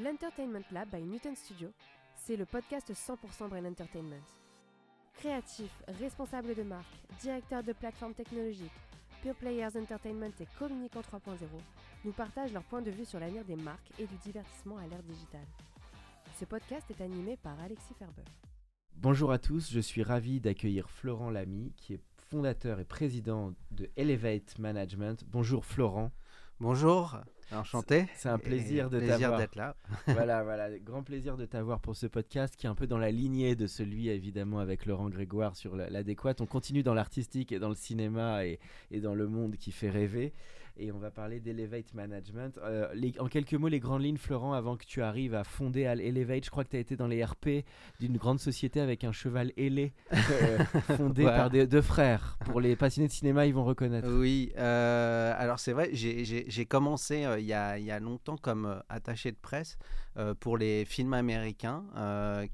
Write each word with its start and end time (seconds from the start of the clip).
L'Entertainment 0.00 0.62
Lab 0.70 0.88
by 0.92 1.02
Newton 1.02 1.34
Studio, 1.34 1.70
c'est 2.14 2.36
le 2.36 2.44
podcast 2.44 2.92
100% 2.92 3.48
Brain 3.48 3.64
Entertainment. 3.64 4.22
Créatifs, 5.14 5.82
responsables 6.00 6.54
de 6.54 6.62
marque, 6.62 6.86
directeurs 7.20 7.64
de 7.64 7.72
plateformes 7.72 8.14
technologiques, 8.14 8.70
Pure 9.22 9.34
Players 9.34 9.76
Entertainment 9.76 10.30
et 10.38 10.46
Communicant 10.56 11.00
3.0 11.00 11.38
nous 12.04 12.12
partagent 12.12 12.52
leur 12.52 12.62
point 12.62 12.80
de 12.80 12.92
vue 12.92 13.04
sur 13.04 13.18
l'avenir 13.18 13.44
des 13.44 13.56
marques 13.56 13.90
et 13.98 14.06
du 14.06 14.14
divertissement 14.18 14.76
à 14.76 14.86
l'ère 14.86 15.02
digitale. 15.02 15.46
Ce 16.38 16.44
podcast 16.44 16.88
est 16.90 17.02
animé 17.02 17.36
par 17.36 17.58
Alexis 17.58 17.94
Ferber. 17.98 18.22
Bonjour 18.94 19.32
à 19.32 19.40
tous, 19.40 19.68
je 19.72 19.80
suis 19.80 20.04
ravi 20.04 20.38
d'accueillir 20.38 20.88
Florent 20.90 21.30
Lamy, 21.30 21.72
qui 21.76 21.94
est 21.94 22.00
fondateur 22.30 22.78
et 22.78 22.84
président 22.84 23.52
de 23.72 23.90
Elevate 23.96 24.60
Management. 24.60 25.24
Bonjour 25.26 25.64
Florent. 25.64 26.12
Bonjour, 26.60 27.18
enchanté. 27.56 28.06
C'est 28.16 28.28
un 28.28 28.38
plaisir 28.38 28.90
de 28.90 28.98
plaisir 28.98 29.18
t'avoir. 29.18 29.38
d'être 29.38 29.56
là. 29.56 29.76
voilà, 30.06 30.42
voilà, 30.42 30.78
grand 30.78 31.02
plaisir 31.02 31.36
de 31.36 31.46
t'avoir 31.46 31.80
pour 31.80 31.96
ce 31.96 32.06
podcast 32.06 32.54
qui 32.56 32.66
est 32.66 32.68
un 32.68 32.74
peu 32.74 32.86
dans 32.86 32.98
la 32.98 33.10
lignée 33.10 33.56
de 33.56 33.66
celui 33.66 34.08
évidemment 34.08 34.58
avec 34.58 34.86
Laurent 34.86 35.08
Grégoire 35.08 35.56
sur 35.56 35.76
la- 35.76 35.88
l'adéquate. 35.90 36.40
On 36.40 36.46
continue 36.46 36.82
dans 36.82 36.94
l'artistique 36.94 37.52
et 37.52 37.58
dans 37.58 37.68
le 37.70 37.74
cinéma 37.74 38.44
et, 38.46 38.58
et 38.90 39.00
dans 39.00 39.14
le 39.14 39.26
monde 39.28 39.56
qui 39.56 39.72
fait 39.72 39.90
rêver. 39.90 40.32
Et 40.80 40.92
on 40.92 40.98
va 40.98 41.10
parler 41.10 41.40
d'Elevate 41.40 41.92
Management. 41.92 42.56
Euh, 42.62 42.88
les- 42.94 43.12
en 43.18 43.26
quelques 43.26 43.54
mots, 43.54 43.66
les 43.66 43.80
grandes 43.80 44.02
lignes, 44.02 44.16
Florent, 44.16 44.52
avant 44.52 44.76
que 44.76 44.84
tu 44.84 45.02
arrives 45.02 45.34
à 45.34 45.42
fonder 45.42 45.86
à 45.86 45.94
Elevate, 45.94 46.44
je 46.44 46.50
crois 46.50 46.62
que 46.62 46.70
tu 46.70 46.76
as 46.76 46.78
été 46.78 46.94
dans 46.94 47.08
les 47.08 47.24
RP 47.24 47.64
d'une 47.98 48.16
grande 48.16 48.38
société 48.38 48.80
avec 48.80 49.02
un 49.02 49.10
cheval 49.10 49.50
ailé, 49.56 49.92
euh, 50.12 50.58
fondé 50.96 51.24
Ouais. 51.24 51.36
par 51.36 51.50
des- 51.50 51.66
deux 51.66 51.82
frères. 51.82 52.38
Pour 52.44 52.60
les 52.60 52.76
passionnés 52.76 53.08
de 53.08 53.12
cinéma, 53.12 53.46
ils 53.46 53.54
vont 53.54 53.64
reconnaître. 53.64 54.08
Oui, 54.08 54.52
euh, 54.56 55.34
alors 55.36 55.58
c'est 55.58 55.72
vrai, 55.72 55.90
j'ai- 55.92 56.66
commencé 56.66 57.24
euh, 57.24 57.40
il 57.40 57.46
y, 57.46 57.52
a, 57.54 57.76
il 57.78 57.84
y 57.84 57.90
a 57.90 57.98
longtemps 57.98 58.36
comme 58.36 58.80
attaché 58.88 59.32
de 59.32 59.36
presse 59.40 59.78
pour 60.40 60.58
les 60.58 60.84
films 60.84 61.12
américains 61.14 61.84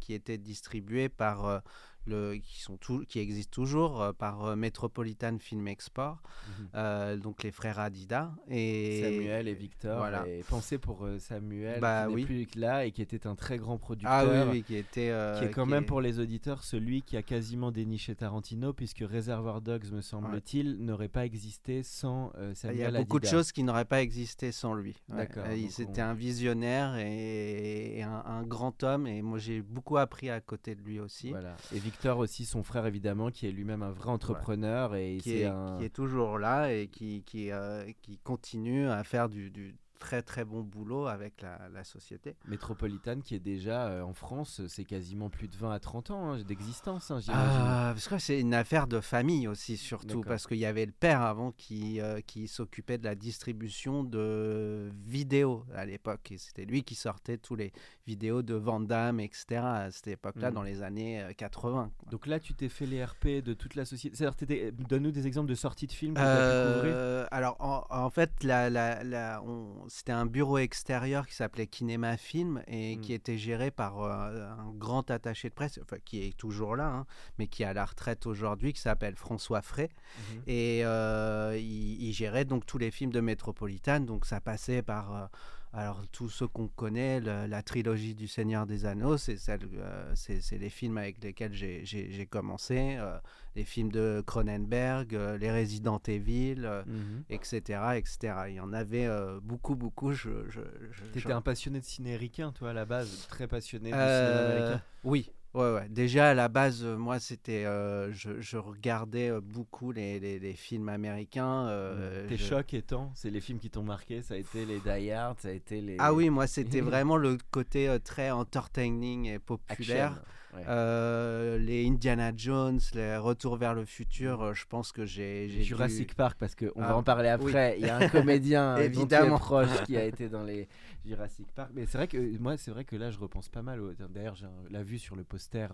qui 0.00 0.14
étaient 0.14 0.38
distribués 0.38 1.08
par 1.08 1.62
le, 2.06 2.34
qui 2.36 2.60
sont 2.60 2.76
tou- 2.76 3.04
qui 3.08 3.18
existent 3.18 3.52
toujours 3.52 4.02
euh, 4.02 4.12
par 4.12 4.44
euh, 4.44 4.56
Metropolitan 4.56 5.36
Film 5.38 5.66
Export, 5.68 6.22
Mhm. 6.48 6.68
euh, 6.74 7.16
donc 7.16 7.42
les 7.42 7.50
frères 7.50 7.78
Adida 7.78 8.32
et 8.48 9.00
Samuel 9.02 9.48
et 9.48 9.54
Victor. 9.54 9.98
voilà. 9.98 10.26
Et 10.28 10.42
pensez 10.48 10.78
pour 10.78 11.06
Samuel, 11.18 11.80
Bah 11.80 12.04
qui 12.04 12.08
n'est 12.10 12.14
oui. 12.14 12.24
plus 12.24 12.48
là 12.60 12.84
et 12.84 12.92
qui 12.92 13.02
était 13.02 13.26
un 13.26 13.34
très 13.34 13.56
grand 13.58 13.78
producteur. 13.78 14.12
Ah 14.12 14.24
oui, 14.26 14.50
oui, 14.50 14.62
qui 14.62 14.76
était 14.76 15.12
Qui 15.38 15.44
est 15.46 15.50
quand 15.50 15.64
qui 15.64 15.70
même 15.70 15.82
est- 15.84 15.86
pour 15.86 16.00
les 16.00 16.18
auditeurs 16.18 16.62
celui 16.64 17.02
qui 17.02 17.16
a 17.16 17.22
quasiment 17.22 17.70
déniché 17.70 18.14
Tarantino, 18.14 18.72
puisque 18.72 18.98
Reservoir 19.08 19.60
Dogs, 19.60 19.90
me 19.92 20.00
semble-t-il, 20.00 20.76
n'aurait 20.84 21.08
pas 21.08 21.24
existé 21.24 21.82
sans 21.82 22.30
euh, 22.36 22.50
Il 22.50 22.56
Samuel 22.56 22.78
y 22.80 22.96
a 22.96 22.98
beaucoup 23.00 23.20
de 23.20 23.26
choses 23.26 23.52
qui 23.52 23.62
n'auraient 23.62 23.84
pas 23.84 24.02
existé 24.02 24.52
sans 24.52 24.74
lui. 24.74 24.96
Ouais. 25.08 25.16
D'accord, 25.18 25.44
C'était 25.70 26.02
on- 26.02 26.06
un 26.06 26.14
visionnaire 26.14 26.96
et, 26.96 27.98
et 27.98 28.02
un, 28.02 28.22
un 28.26 28.42
grand 28.42 28.82
homme. 28.82 29.06
Et 29.06 29.22
moi, 29.22 29.38
j'ai 29.38 29.62
beaucoup 29.62 29.96
appris 29.96 30.28
à 30.30 30.40
côté 30.40 30.74
de 30.74 30.82
lui 30.82 31.00
aussi. 31.00 31.30
Voilà. 31.30 31.56
Et 31.74 31.78
Victor 31.78 31.93
aussi, 32.18 32.44
son 32.44 32.62
frère 32.62 32.86
évidemment, 32.86 33.30
qui 33.30 33.46
est 33.46 33.52
lui-même 33.52 33.82
un 33.82 33.90
vrai 33.90 34.10
entrepreneur 34.10 34.94
et 34.94 35.18
Qui 35.22 35.38
est, 35.38 35.44
un. 35.46 35.78
qui 35.78 35.84
est 35.84 35.94
toujours 35.94 36.38
là 36.38 36.72
et 36.72 36.88
qui, 36.88 37.22
qui, 37.24 37.50
euh, 37.50 37.90
qui 38.02 38.18
continue 38.18 38.88
à 38.88 39.02
faire 39.04 39.28
du, 39.28 39.50
du 39.50 39.74
très 40.04 40.20
très 40.22 40.44
bon 40.44 40.60
boulot 40.62 41.06
avec 41.06 41.40
la, 41.40 41.68
la 41.72 41.82
société. 41.82 42.36
métropolitane 42.46 43.22
qui 43.22 43.34
est 43.34 43.38
déjà 43.38 43.86
euh, 43.86 44.02
en 44.02 44.12
France, 44.12 44.60
c'est 44.68 44.84
quasiment 44.84 45.30
plus 45.30 45.48
de 45.48 45.56
20 45.56 45.72
à 45.72 45.78
30 45.80 46.10
ans 46.10 46.32
hein, 46.32 46.42
d'existence, 46.42 47.10
hein. 47.10 47.20
Ah, 47.28 47.92
parce 47.94 48.06
que 48.08 48.18
c'est 48.18 48.38
une 48.38 48.52
affaire 48.52 48.86
de 48.86 49.00
famille 49.00 49.48
aussi, 49.48 49.78
surtout, 49.78 50.20
parce 50.20 50.46
qu'il 50.46 50.58
y 50.58 50.66
avait 50.66 50.84
le 50.84 50.92
père 50.92 51.22
avant 51.22 51.52
qui, 51.52 52.00
euh, 52.02 52.20
qui 52.20 52.48
s'occupait 52.48 52.98
de 52.98 53.04
la 53.04 53.14
distribution 53.14 54.04
de 54.04 54.90
vidéos 55.06 55.64
à 55.74 55.86
l'époque. 55.86 56.32
Et 56.32 56.38
c'était 56.38 56.66
lui 56.66 56.82
qui 56.82 56.94
sortait 56.94 57.38
tous 57.38 57.56
les 57.56 57.72
vidéos 58.06 58.42
de 58.42 58.54
Van 58.54 58.80
Damme, 58.80 59.20
etc. 59.20 59.46
à 59.64 59.90
cette 59.90 60.08
époque-là, 60.08 60.48
Mhm. 60.50 60.54
dans 60.54 60.62
les 60.62 60.82
années 60.82 61.22
euh, 61.22 61.32
80. 61.32 61.90
quoi. 61.98 62.10
Donc 62.10 62.26
là, 62.26 62.38
tu 62.40 62.52
t'es 62.52 62.68
fait 62.68 62.86
les 62.86 63.02
RP 63.02 63.40
de 63.42 63.54
toute 63.54 63.74
la 63.74 63.84
société. 63.86 64.16
C'est-à-dire, 64.16 64.72
donne-nous 64.88 65.12
des 65.12 65.26
exemples 65.26 65.48
de 65.48 65.54
sorties 65.54 65.86
de 65.86 65.92
films 65.92 66.14
que. 66.14 66.20
Euh, 66.22 67.26
alors, 67.30 67.56
en, 67.60 67.84
en 67.88 68.10
fait, 68.10 68.30
la, 68.44 68.68
la- 68.68 69.02
la- 69.02 69.42
on- 69.42 69.88
c'était 69.94 70.10
un 70.10 70.26
bureau 70.26 70.58
extérieur 70.58 71.24
qui 71.24 71.36
s'appelait 71.36 71.68
Kinema 71.68 72.16
Film 72.16 72.64
et 72.66 72.98
qui 72.98 73.12
était 73.12 73.38
géré 73.38 73.70
par 73.70 74.02
euh, 74.02 74.44
un 74.58 74.72
grand 74.72 75.08
attaché 75.08 75.50
de 75.50 75.54
presse, 75.54 75.78
enfin, 75.80 75.98
qui 76.04 76.26
est 76.26 76.36
toujours 76.36 76.74
là, 76.74 76.88
hein, 76.88 77.06
mais 77.38 77.46
qui 77.46 77.62
est 77.62 77.66
à 77.66 77.74
la 77.74 77.84
retraite 77.84 78.26
aujourd'hui, 78.26 78.72
qui 78.72 78.80
s'appelle 78.80 79.14
François 79.14 79.62
Frey. 79.62 79.90
Mhm. 80.18 80.42
Et 80.48 80.84
euh, 80.84 81.56
il, 81.56 82.02
il 82.02 82.12
gérait 82.12 82.44
donc 82.44 82.66
tous 82.66 82.76
les 82.76 82.90
films 82.90 83.12
de 83.12 83.20
Métropolitan. 83.20 84.00
Donc 84.00 84.26
ça 84.26 84.40
passait 84.40 84.82
par 84.82 85.14
euh, 85.14 85.26
alors 85.76 86.02
tous 86.12 86.28
ceux 86.28 86.46
qu'on 86.46 86.68
connaît, 86.68 87.20
le- 87.20 87.46
la 87.46 87.62
trilogie 87.62 88.14
du 88.14 88.28
Seigneur 88.28 88.66
des 88.66 88.86
Anneaux, 88.86 89.16
c'est 89.16 89.36
euh, 89.76 90.14
les 90.58 90.70
films 90.70 90.98
avec 90.98 91.22
lesquels 91.22 91.52
j'ai- 91.52 91.84
commencé, 92.26 92.96
euh, 92.98 93.18
les 93.56 93.64
films 93.64 93.90
de 93.90 94.22
Cronenberg, 94.26 95.14
euh, 95.14 95.36
les 95.38 95.50
Resident 95.50 96.00
Evil. 96.06 96.68
Mhm. 96.86 97.24
etc., 97.28 97.80
etc. 97.96 98.34
Il 98.48 98.54
y 98.54 98.60
en 98.60 98.72
avait 98.72 99.06
beaucoup, 99.42 99.74
beaucoup. 99.74 100.12
Je, 100.12 100.30
je, 100.48 100.60
je- 100.92 101.02
T'étais 101.12 101.20
je- 101.20 101.28
un 101.34 101.40
passionné 101.42 101.80
de 101.80 101.84
ciné 101.84 102.16
toi, 102.52 102.70
à 102.70 102.72
la 102.72 102.84
base, 102.84 103.26
très 103.28 103.48
passionné 103.48 103.92
Euh, 103.92 104.18
cinéma 104.26 104.40
américain. 104.40 104.82
Oui, 105.04 105.30
ouais, 105.54 105.72
ouais. 105.74 105.88
Déjà 105.88 106.30
à 106.30 106.34
la 106.34 106.48
base, 106.48 106.84
euh, 106.84 106.96
moi, 106.96 107.18
c'était, 107.20 107.64
euh, 107.64 108.12
je, 108.12 108.40
je 108.40 108.56
regardais 108.56 109.30
euh, 109.30 109.40
beaucoup 109.40 109.92
les, 109.92 110.18
les- 110.20 110.38
les 110.38 110.54
films 110.54 110.88
américains. 110.88 111.66
euh, 111.68 112.28
Tes 112.28 112.36
je- 112.36 112.44
chocs 112.44 112.74
étant, 112.74 113.12
c'est 113.14 113.30
les 113.30 113.40
films 113.40 113.58
qui 113.58 113.70
t'ont 113.70 113.82
marqué, 113.82 114.22
ça 114.22 114.34
a 114.34 114.36
été 114.36 114.64
les 114.66 114.80
Die 114.80 115.10
Hard, 115.10 115.40
ça 115.40 115.48
a 115.48 115.52
été 115.52 115.80
les. 115.80 115.96
Ah 115.98 116.12
oui, 116.12 116.30
moi, 116.30 116.46
c'était 116.46 116.80
vraiment 116.90 117.16
le 117.16 117.38
côté 117.50 117.88
euh, 117.88 117.98
très 117.98 118.30
entertaining 118.30 119.26
et 119.26 119.38
populaire. 119.38 120.12
Action, 120.12 120.22
ouais. 120.56 120.64
Euh, 120.68 121.58
les 121.58 121.86
Indiana 121.86 122.32
Jones, 122.36 122.80
les 122.94 123.16
Retours 123.16 123.56
vers 123.56 123.74
le 123.74 123.84
futur, 123.84 124.42
euh, 124.42 124.54
je 124.54 124.64
pense 124.66 124.92
que 124.92 125.04
j'ai. 125.06 125.48
dû- 125.48 125.62
Jurassic 125.64 126.14
Park, 126.14 126.36
parce 126.38 126.54
qu'on 126.54 126.80
va 126.80 126.88
Ah, 126.90 126.96
en 126.96 127.02
parler 127.02 127.34
oui. 127.40 127.48
après. 127.50 127.76
Il 127.78 127.86
y 127.86 127.90
a 127.90 127.96
un 127.96 128.08
comédien 128.08 128.76
es 128.78 128.86
Évidemment. 128.86 129.38
proche 129.38 129.82
qui 129.84 129.96
a 129.96 130.04
été 130.06 130.28
dans 130.28 130.42
les 130.44 130.68
Jurassic 131.04 131.50
Park. 131.52 131.70
Mais 131.74 131.86
c'est 131.86 131.98
vrai 131.98 132.08
que 132.08 132.38
moi, 132.38 132.56
c'est 132.56 132.70
vrai 132.70 132.84
que 132.84 132.96
là, 132.96 133.10
je 133.10 133.18
repense 133.18 133.48
pas 133.48 133.62
mal. 133.62 133.80
au- 133.80 133.92
D'ailleurs, 133.94 134.34
j'ai 134.36 134.46
un- 134.46 134.64
la 134.70 134.82
vue 134.82 134.98
sur 134.98 135.16
le 135.16 135.24
poster 135.24 135.68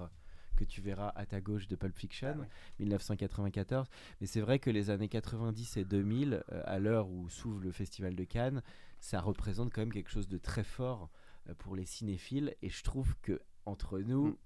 que 0.56 0.64
tu 0.64 0.80
verras 0.82 1.10
à 1.16 1.24
ta 1.24 1.40
gauche 1.40 1.68
de 1.68 1.76
Pulp 1.76 1.96
Fiction, 1.96 2.32
Ah 2.36 2.40
ouais. 2.40 2.46
1994. 2.80 3.86
Mais 4.20 4.26
c'est 4.26 4.40
vrai 4.40 4.58
que 4.58 4.70
les 4.70 4.90
années 4.90 5.08
90 5.08 5.76
et 5.78 5.84
2000, 5.84 6.42
euh, 6.52 6.62
à 6.66 6.78
l'heure 6.78 7.08
où 7.08 7.28
s'ouvre 7.30 7.60
le 7.62 7.72
Festival 7.72 8.14
de 8.14 8.24
Cannes, 8.24 8.62
ça 9.00 9.20
représente 9.20 9.72
quand 9.72 9.80
même 9.80 9.92
quelque 9.92 10.10
chose 10.10 10.28
de 10.28 10.36
très 10.38 10.64
fort 10.64 11.08
euh, 11.48 11.54
pour 11.56 11.76
les 11.76 11.86
cinéphiles. 11.86 12.54
Et 12.62 12.68
je 12.68 12.82
trouve 12.82 13.14
que 13.22 13.40
entre 13.64 13.98
nous, 14.00 14.28
Mm. 14.28 14.36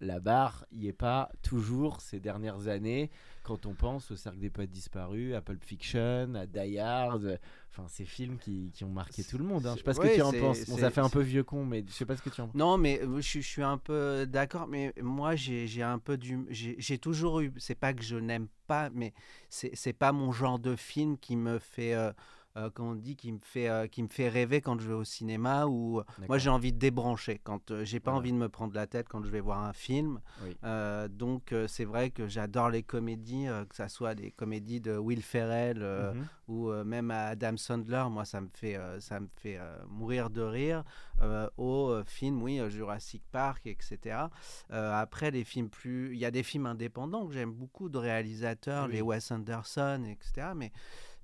La 0.00 0.18
barre 0.20 0.64
y 0.72 0.88
est 0.88 0.92
pas 0.92 1.30
toujours 1.42 2.00
ces 2.00 2.20
dernières 2.20 2.68
années 2.68 3.10
quand 3.42 3.66
on 3.66 3.74
pense 3.74 4.10
au 4.10 4.16
Cercle 4.16 4.38
des 4.38 4.50
Poètes 4.50 4.70
Disparus, 4.70 5.34
à 5.34 5.40
Pulp 5.40 5.62
Fiction, 5.64 6.34
à 6.34 6.46
Die 6.46 6.78
Hard, 6.78 7.38
enfin 7.70 7.86
ces 7.88 8.04
films 8.04 8.38
qui, 8.38 8.70
qui 8.72 8.84
ont 8.84 8.90
marqué 8.90 9.24
tout 9.24 9.38
le 9.38 9.44
monde. 9.44 9.66
hein. 9.66 9.72
Je 9.74 9.78
sais 9.78 9.84
pas 9.84 9.94
ce 9.94 10.00
que 10.00 10.14
tu 10.14 10.22
en 10.22 10.32
penses. 10.32 10.68
Bon, 10.68 10.76
ça 10.76 10.90
fait 10.90 11.00
un 11.00 11.08
peu 11.08 11.20
vieux 11.22 11.42
con, 11.44 11.64
mais 11.64 11.84
je 11.86 11.92
sais 11.92 12.04
pas 12.06 12.16
ce 12.16 12.22
que 12.22 12.30
tu 12.30 12.40
en 12.40 12.46
penses. 12.46 12.54
Non, 12.54 12.76
mais 12.78 13.00
euh, 13.02 13.20
je, 13.20 13.40
je 13.40 13.46
suis 13.46 13.62
un 13.62 13.78
peu 13.78 14.26
d'accord, 14.26 14.66
mais 14.68 14.92
moi 15.00 15.36
j'ai 15.36 15.82
un 15.82 15.98
peu 15.98 16.16
du. 16.16 16.46
J'ai 16.50 16.98
toujours 16.98 17.40
eu. 17.40 17.52
C'est 17.56 17.74
pas 17.74 17.92
que 17.92 18.02
je 18.02 18.16
n'aime 18.16 18.48
pas, 18.66 18.90
mais 18.90 19.12
c'est 19.48 19.74
c'est 19.74 19.92
pas 19.94 20.12
mon 20.12 20.32
genre 20.32 20.58
de 20.58 20.76
film 20.76 21.18
qui 21.18 21.36
me 21.36 21.58
fait. 21.58 21.94
euh, 21.94 22.12
euh, 22.56 22.70
on 22.78 22.94
dit, 22.94 23.16
qui 23.16 23.30
me 23.32 23.38
fait, 23.38 23.68
euh, 23.68 23.86
qui 23.86 24.02
me 24.02 24.08
fait 24.08 24.28
rêver 24.28 24.60
quand 24.60 24.80
je 24.80 24.88
vais 24.88 24.94
au 24.94 25.04
cinéma 25.04 25.66
ou 25.66 26.02
moi 26.28 26.38
j'ai 26.38 26.50
envie 26.50 26.72
de 26.72 26.78
débrancher 26.78 27.40
quand 27.44 27.70
euh, 27.70 27.84
j'ai 27.84 28.00
pas 28.00 28.10
Voilà. 28.10 28.20
envie 28.20 28.32
de 28.32 28.36
me 28.38 28.48
prendre 28.48 28.74
la 28.74 28.86
tête 28.86 29.08
quand 29.08 29.22
je 29.24 29.30
vais 29.30 29.40
voir 29.40 29.64
un 29.64 29.72
film. 29.72 30.20
Oui. 30.44 30.56
Euh, 30.64 31.06
donc 31.08 31.52
euh, 31.52 31.66
c'est 31.68 31.84
vrai 31.84 32.10
que 32.10 32.26
j'adore 32.26 32.70
les 32.70 32.82
comédies, 32.82 33.46
euh, 33.48 33.64
que 33.66 33.74
ça 33.76 33.88
soit 33.88 34.14
des 34.14 34.30
comédies 34.32 34.80
de 34.80 34.96
Will 34.96 35.22
Ferrell 35.22 35.78
euh, 35.82 36.12
Mhm. 36.12 36.26
ou 36.48 36.70
euh, 36.70 36.82
même 36.84 37.10
à 37.12 37.26
Adam 37.26 37.56
Sandler, 37.56 38.04
moi 38.10 38.24
ça 38.24 38.40
me 38.40 38.48
fait, 38.52 38.76
euh, 38.76 38.98
ça 39.00 39.20
me 39.20 39.28
fait 39.36 39.56
euh, 39.58 39.76
mourir 39.88 40.30
de 40.30 40.42
rire. 40.42 40.82
Euh, 41.22 41.48
au 41.58 41.90
euh, 41.90 42.02
film, 42.04 42.42
oui, 42.42 42.58
euh, 42.58 42.70
Jurassic 42.70 43.22
Park, 43.30 43.66
etc. 43.66 43.98
Euh, 44.72 44.92
après, 44.94 45.30
les 45.30 45.44
films 45.44 45.68
plus. 45.68 46.14
Il 46.14 46.18
y 46.18 46.24
a 46.24 46.30
des 46.30 46.42
films 46.42 46.64
indépendants 46.64 47.26
que 47.26 47.34
j'aime 47.34 47.52
beaucoup 47.52 47.90
de 47.90 47.98
réalisateurs, 47.98 48.86
Oui. 48.86 48.94
les 48.94 49.02
Wes 49.02 49.30
Anderson, 49.30 50.02
etc. 50.08 50.48
Mais 50.56 50.72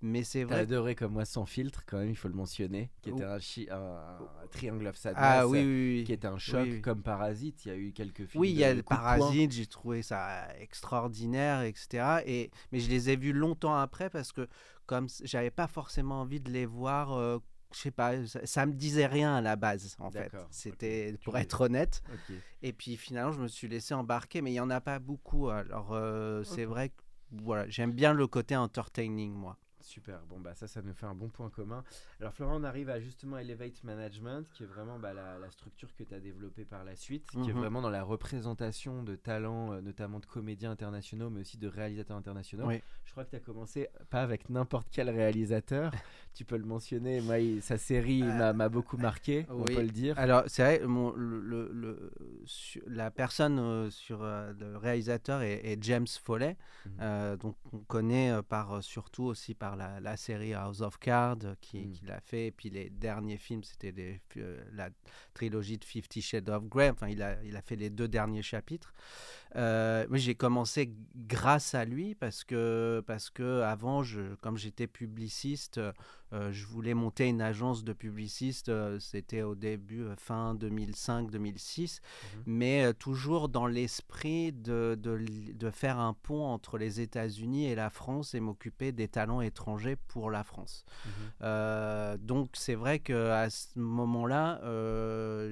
Mais 0.03 0.23
c'est 0.25 0.41
T'as 0.45 0.47
vrai. 0.55 0.59
adoré 0.61 0.95
comme 0.95 1.13
moi 1.15 1.25
sans 1.25 1.47
filtre 1.47 1.83
quand 1.87 1.99
même, 1.99 2.11
il 2.11 2.17
faut 2.17 2.29
le 2.29 2.35
mentionner, 2.35 2.91
qui 3.01 3.11
était 3.11 3.25
Oh. 3.25 3.31
un, 3.31 3.39
chi- 3.39 3.67
un, 3.71 3.77
un 3.77 4.47
Triangle 4.51 4.87
of 4.89 4.97
Sadness, 4.97 5.23
Ah 5.25 5.49
oui, 5.49 5.59
oui, 5.61 5.97
oui. 6.01 6.05
qui 6.05 6.13
était 6.13 6.27
un 6.29 6.39
choc 6.39 6.81
comme 6.83 7.03
Parasite. 7.03 7.65
Il 7.65 7.69
y 7.69 7.71
a 7.73 7.77
eu 7.77 7.93
quelques 7.93 8.27
films. 8.27 8.41
Oui, 8.41 8.51
il 8.51 8.57
y 8.57 8.65
a 8.65 8.75
le. 8.75 8.83
Parasite, 8.83 9.53
j'ai 9.53 9.67
trouvé 9.67 10.03
ça 10.03 10.49
extraordinaire, 10.61 11.63
etc. 11.63 12.21
Et, 12.27 12.51
mais 12.73 12.81
je 12.81 12.91
les 12.91 13.11
ai 13.11 13.17
vus 13.17 13.33
longtemps 13.33 13.75
après 13.75 14.11
parce 14.11 14.33
que 14.33 14.47
comme 14.85 15.09
j'avais 15.25 15.51
pas 15.51 15.67
forcément 15.67 16.21
envie 16.21 16.41
de 16.41 16.51
les 16.51 16.67
voir, 16.67 17.13
euh, 17.15 17.39
je 17.75 17.79
sais 17.81 17.91
pas, 17.91 18.25
ça, 18.27 18.45
ça 18.47 18.67
me 18.67 18.75
disait 18.75 19.07
rien 19.07 19.35
à 19.35 19.41
la 19.41 19.57
base 19.57 19.97
en 19.99 20.11
fait. 20.11 20.31
C'était 20.51 21.17
pour 21.25 21.39
être 21.39 21.63
honnête. 21.63 22.03
Et 22.63 22.73
puis 22.75 22.97
finalement, 22.97 23.33
je 23.33 23.41
me 23.41 23.49
suis 23.49 23.67
laissé 23.67 23.95
embarquer, 23.95 24.43
mais 24.43 24.53
il 24.53 24.57
y 24.57 24.61
en 24.61 24.71
a 24.71 24.81
pas 24.83 24.99
beaucoup. 24.99 25.49
Alors 25.49 25.89
euh, 25.93 26.45
c'est 26.45 26.65
vrai 26.67 26.91
que 26.91 26.95
voilà, 27.33 27.69
j'aime 27.69 27.93
bien 27.93 28.13
le 28.13 28.27
côté 28.27 28.55
entertaining 28.57 29.33
moi. 29.33 29.57
Super, 29.87 30.19
bon 30.29 30.41
bah 30.41 30.53
ça, 30.57 30.67
ça 30.67 30.83
nous 30.83 30.93
fait 30.95 31.07
un 31.07 31.15
bon 31.15 31.29
point 31.29 31.49
commun. 31.49 31.85
Alors 32.21 32.33
Florent, 32.35 32.57
on 32.61 32.65
arrive 32.65 32.91
à 32.91 32.99
justement 32.99 33.39
Elevate 33.39 33.85
Management, 33.85 34.45
qui 34.53 34.65
est 34.65 34.67
vraiment 34.67 34.99
bah, 34.99 35.15
la, 35.15 35.39
la 35.39 35.49
structure 35.49 35.95
que 35.95 36.03
tu 36.03 36.13
as 36.13 36.19
développée 36.19 36.65
par 36.65 36.83
la 36.83 36.97
suite, 36.97 37.25
qui 37.31 37.39
est 37.39 37.53
Mhm. 37.55 37.61
vraiment 37.61 37.81
dans 37.83 37.89
la 37.91 38.03
représentation 38.03 39.05
de 39.05 39.15
talents, 39.15 39.73
euh, 39.73 39.81
notamment 39.81 40.19
de 40.19 40.27
comédiens 40.27 40.73
internationaux, 40.73 41.31
mais 41.31 41.43
aussi 41.43 41.57
de 41.57 41.69
réalisateurs 41.69 42.17
internationaux. 42.17 42.67
Oui. 42.67 42.81
Je 43.05 43.13
crois 43.13 43.25
que 43.25 43.31
tu 43.31 43.37
as 43.37 43.41
commencé 43.41 43.89
pas 44.11 44.23
avec 44.23 44.51
n'importe 44.51 44.89
quel 44.91 45.09
réalisateur, 45.09 45.93
tu 46.35 46.45
peux 46.45 46.57
le 46.57 46.65
mentionner, 46.65 47.21
moi 47.21 47.39
il- 47.39 47.63
sa 47.63 47.79
série 47.79 48.25
Euh, 48.25 48.53
m'a- 48.53 48.69
beaucoup 48.69 48.97
marqué, 48.97 49.47
on 49.51 49.63
oui. 49.63 49.75
peut 49.77 49.83
le 49.83 49.91
dire. 49.91 50.19
Alors, 50.19 50.43
c'est 50.49 50.65
vrai, 50.65 50.85
mon- 50.85 51.13
le, 51.13 51.71
le- 51.73 52.13
la 52.89 53.13
personne 53.13 53.61
euh, 53.61 53.89
sur 53.91 54.23
le 54.25 54.77
réalisateur 54.77 55.43
est, 55.43 55.61
est 55.65 55.81
James 55.85 56.09
Foley, 56.25 56.57
Mhm. 56.87 56.93
euh, 57.03 57.37
donc 57.37 57.55
on 57.73 57.79
connaît 57.79 58.33
par, 58.49 58.83
surtout 58.83 59.23
aussi 59.25 59.55
par 59.55 59.76
la, 59.77 60.01
la 60.01 60.17
série 60.17 60.55
House 60.55 60.81
of 60.81 60.99
Cards 60.99 61.45
euh, 61.45 61.55
qui, 61.61 61.91
qu'il 61.93 62.11
a 62.11 62.21
fait, 62.21 62.49
et 62.49 62.51
puis 62.51 62.71
les 62.71 62.91
derniers 62.91 63.37
films, 63.37 63.63
c'était 63.63 64.21
euh, 64.37 64.59
la 64.73 64.91
trilogie 65.35 65.79
de 65.79 65.85
Fifty 65.85 66.23
Shades 66.23 66.49
of 66.49 66.65
Grey, 66.65 66.91
enfin 66.91 67.09
il 67.09 67.23
a, 67.23 67.43
il 67.45 67.57
a 67.57 67.63
fait 67.63 67.77
les 67.77 67.91
deux 67.91 68.09
derniers 68.09 68.43
chapitres. 68.43 68.93
Euh, 69.55 70.07
moi 70.09 70.19
j'ai 70.19 70.35
commencé 70.35 70.93
grâce 71.15 71.75
à 71.75 71.85
lui 71.85 72.15
parce 72.15 72.45
que, 72.45 73.03
parce 73.07 73.31
que 73.31 73.63
avant, 73.63 74.03
je, 74.03 74.35
comme 74.37 74.57
j'étais 74.57 74.87
publiciste, 74.87 75.81
euh, 76.33 76.51
je 76.53 76.67
voulais 76.67 76.95
monter 76.95 77.27
une 77.29 77.41
agence 77.41 77.85
de 77.85 77.93
publicistes, 77.93 78.69
euh, 78.69 78.99
c'était 78.99 79.43
au 79.43 79.55
début, 79.55 80.03
euh, 80.03 80.15
fin 80.17 80.55
2005-2006, 80.55 82.01
Mhm. 82.37 82.43
mais 82.47 82.95
toujours 82.95 83.49
dans 83.49 83.67
l'esprit 83.67 84.53
de, 84.53 84.99
de 85.01 85.13
li- 85.13 85.55
de 85.55 85.71
faire 85.71 85.99
un 85.99 86.15
pont 86.15 86.45
entre 86.45 86.79
les 86.79 87.01
États-Unis 87.01 87.67
et 87.67 87.75
la 87.75 87.91
France 87.91 88.35
et 88.35 88.41
m'occuper 88.41 88.93
des 88.93 89.09
talents 89.09 89.41
étrangers 89.41 89.97
pour 90.09 90.31
la 90.31 90.43
France. 90.45 90.85
Mhm. 91.05 92.17
Donc 92.27 92.51
c'est 92.55 92.75
vrai 92.75 92.99
qu'à 92.99 93.49
ce 93.51 93.79
moment-là, 93.79 94.61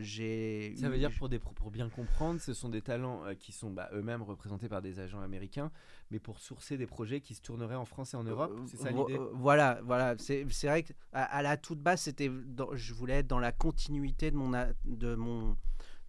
j'ai... 0.01 0.75
Ça 0.77 0.87
eu- 0.87 0.91
veut 0.91 0.99
dire 0.99 1.11
pour, 1.17 1.29
des, 1.29 1.39
pro- 1.39 1.53
pour 1.53 1.71
bien 1.71 1.89
comprendre, 1.89 2.41
ce 2.41 2.53
sont 2.55 2.69
des 2.69 2.83
talents 2.83 3.23
qui 3.39 3.53
sont 3.53 3.71
bah, 3.71 3.89
eux-mêmes 3.93 4.23
représentés 4.23 4.69
par 4.69 4.83
des 4.83 4.99
agents 5.01 5.21
américains, 5.21 5.71
mais 6.11 6.19
pour 6.19 6.39
sourcer 6.39 6.77
des 6.77 6.87
projets 6.87 7.21
qui 7.21 7.35
se 7.35 7.43
tourneraient 7.43 7.75
en 7.75 7.85
France 7.85 8.15
et 8.15 8.17
en 8.17 8.25
Europe, 8.25 8.53
c'est 8.67 8.77
ça 8.77 8.91
l'idée 8.91 9.19
euh, 9.19 9.31
Voilà, 9.33 9.81
voilà. 9.85 10.15
C'est 10.19 10.45
vrai 10.65 10.83
qu'à 10.83 10.95
à 11.13 11.43
la 11.43 11.57
toute 11.57 11.81
base, 11.81 12.03
c'était, 12.03 12.31
je 12.73 12.95
voulais 12.95 13.15
être 13.15 13.27
dans 13.27 13.39
la 13.39 13.53
continuité 13.53 14.31
de 14.31 14.37
mon, 14.37 14.51
de 14.85 15.15
mon, 15.15 15.57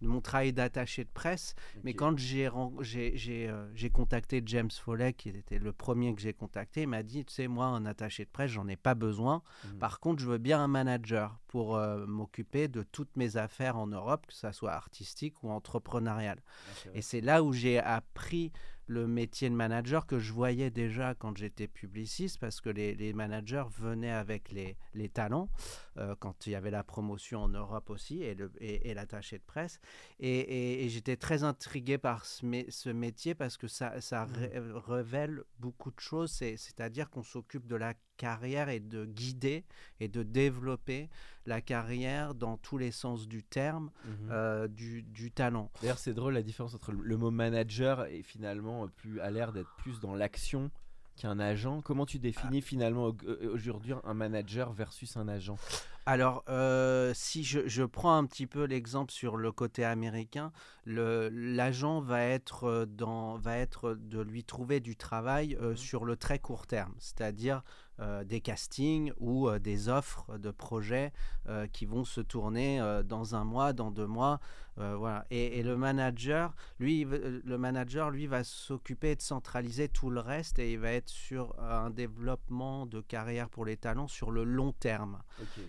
de 0.02 0.08
mon 0.08 0.20
travail 0.20 0.52
d'attaché 0.52 1.04
de 1.04 1.10
presse. 1.12 1.54
Mais 1.84 1.94
quand 1.94 2.18
j'ai 2.18 2.48
euh, 2.48 3.88
contacté 3.92 4.42
James 4.44 4.70
Foley, 4.70 5.12
qui 5.12 5.30
était 5.30 5.58
le 5.58 5.72
premier 5.72 6.14
que 6.14 6.20
j'ai 6.20 6.32
contacté, 6.32 6.82
il 6.82 6.88
m'a 6.88 7.02
dit, 7.02 7.24
tu 7.24 7.32
sais, 7.32 7.48
moi, 7.48 7.66
un 7.66 7.86
attaché 7.86 8.24
de 8.24 8.30
presse, 8.30 8.50
j'en 8.50 8.68
ai 8.68 8.76
pas 8.76 8.94
besoin. 8.94 9.42
Mhm. 9.64 9.78
Par 9.78 10.00
contre, 10.00 10.22
je 10.22 10.28
veux 10.28 10.38
bien 10.38 10.60
un 10.60 10.68
manager 10.68 11.38
pour 11.48 11.76
euh, 11.76 12.06
m'occuper 12.06 12.68
de 12.68 12.82
toutes 12.82 13.16
mes 13.16 13.36
affaires 13.36 13.76
en 13.76 13.86
Europe, 13.86 14.26
que 14.26 14.34
ça 14.34 14.52
soit 14.52 14.72
artistique 14.72 15.42
ou 15.42 15.50
entrepreneurial. 15.50 16.42
Ah, 16.44 16.88
vrai. 16.88 16.98
Et 16.98 17.02
c'est 17.02 17.20
là 17.20 17.42
où 17.42 17.52
j'ai 17.52 17.78
appris 17.78 18.52
le 18.88 19.06
métier 19.06 19.50
de 19.50 19.54
manager 19.54 20.06
que 20.06 20.18
je 20.18 20.32
voyais 20.32 20.70
déjà 20.70 21.14
quand 21.14 21.36
j'étais 21.36 21.66
publiciste, 21.66 22.38
parce 22.38 22.60
que 22.60 22.68
les, 22.70 22.94
les 22.94 23.12
managers 23.12 23.64
venaient 23.78 24.10
avec 24.12 24.52
les, 24.52 24.76
les 24.94 25.08
talents, 25.08 25.48
euh, 25.96 26.14
quand 26.18 26.46
il 26.46 26.50
y 26.52 26.54
avait 26.54 26.70
la 26.70 26.84
promotion 26.84 27.42
en 27.42 27.48
Europe 27.48 27.90
aussi, 27.90 28.22
et, 28.22 28.34
le- 28.34 28.52
et, 28.60 28.90
et 28.90 28.94
l'attaché 28.94 29.38
de 29.38 29.44
presse. 29.44 29.80
Et, 30.20 30.28
et- 30.38 30.84
et 30.84 30.88
j'étais 30.88 31.16
très 31.16 31.42
intrigué 31.42 31.98
par 31.98 32.24
ce, 32.24 32.44
mé- 32.46 32.70
ce 32.70 32.90
métier, 32.90 33.34
parce 33.34 33.56
que 33.56 33.66
ça, 33.68 34.00
ça 34.00 34.24
ré- 34.24 34.52
révèle 34.86 35.42
beaucoup 35.58 35.90
de 35.90 36.00
choses, 36.00 36.30
c'est- 36.30 36.56
c'est-à-dire 36.56 37.10
qu'on 37.10 37.22
s'occupe 37.24 37.66
de 37.66 37.76
la 37.76 37.94
carrière 38.16 38.68
et 38.68 38.80
de 38.80 39.04
guider 39.04 39.64
et 40.00 40.08
de 40.08 40.22
développer 40.22 41.08
la 41.46 41.60
carrière 41.60 42.34
dans 42.34 42.56
tous 42.56 42.78
les 42.78 42.90
sens 42.90 43.28
du 43.28 43.42
terme, 43.44 43.90
Mhm. 44.04 44.28
euh, 44.32 44.68
du, 44.68 45.02
du 45.02 45.30
talent. 45.30 45.70
D'ailleurs, 45.80 45.98
c'est 45.98 46.14
drôle 46.14 46.34
la 46.34 46.42
différence 46.42 46.74
entre 46.74 46.92
le, 46.92 47.16
mot 47.16 47.30
manager 47.30 48.06
et 48.06 48.22
finalement 48.22 48.84
euh, 48.84 48.88
plus 48.88 49.20
a 49.20 49.30
l'air 49.30 49.52
d'être 49.52 49.70
plus 49.78 50.00
dans 50.00 50.14
l'action 50.14 50.70
qu'un 51.16 51.38
agent. 51.38 51.80
Comment 51.82 52.04
tu 52.04 52.18
définis 52.18 52.60
finalement 52.60 53.06
au- 53.06 53.16
euh, 53.26 53.50
aujourd'hui 53.54 53.94
un 54.04 54.14
manager 54.14 54.72
versus 54.72 55.16
un 55.16 55.28
agent? 55.28 55.56
Alors, 56.04 56.44
euh, 56.48 57.12
si 57.14 57.42
je, 57.42 57.66
je 57.66 57.82
prends 57.82 58.16
un 58.16 58.26
petit 58.26 58.46
peu 58.46 58.64
l'exemple 58.64 59.10
sur 59.10 59.36
le 59.36 59.50
côté 59.50 59.84
américain, 59.84 60.52
l'agent 60.84 62.00
va 62.00 62.22
être 62.22 62.84
dans, 62.88 63.36
va 63.38 63.56
être 63.56 63.94
de 63.94 64.20
lui 64.20 64.44
trouver 64.44 64.80
du 64.80 64.96
travail 64.96 65.56
euh, 65.60 65.70
Mhm. 65.70 65.76
sur 65.76 66.04
le 66.04 66.16
très 66.16 66.38
court 66.38 66.66
terme, 66.66 66.94
c'est-à-dire 66.98 67.62
euh, 67.98 68.24
des 68.24 68.42
castings 68.42 69.10
ou 69.18 69.48
euh, 69.48 69.58
des 69.58 69.88
offres 69.88 70.36
de 70.36 70.50
projets 70.50 71.12
euh, 71.48 71.66
qui 71.66 71.86
vont 71.86 72.04
se 72.04 72.20
tourner 72.20 72.78
dans 73.04 73.34
un 73.34 73.44
mois, 73.44 73.72
dans 73.72 73.90
deux 73.90 74.06
mois, 74.06 74.40
voilà. 74.76 75.24
Et, 75.30 75.58
et 75.58 75.62
le 75.62 75.78
manager, 75.78 76.54
lui, 76.78 77.04
le 77.06 77.56
manager, 77.56 78.10
lui, 78.10 78.26
va 78.26 78.44
s'occuper 78.44 79.16
de 79.16 79.22
centraliser 79.22 79.88
tout 79.88 80.10
le 80.10 80.20
reste 80.20 80.58
et 80.58 80.72
il 80.72 80.78
va 80.78 80.92
être 80.92 81.08
sur 81.08 81.58
un 81.58 81.88
développement 81.88 82.84
de 82.84 83.00
carrière 83.00 83.48
pour 83.48 83.64
les 83.64 83.78
talents 83.78 84.08
sur 84.08 84.30
le 84.30 84.44
long 84.44 84.72
terme. 84.72 85.22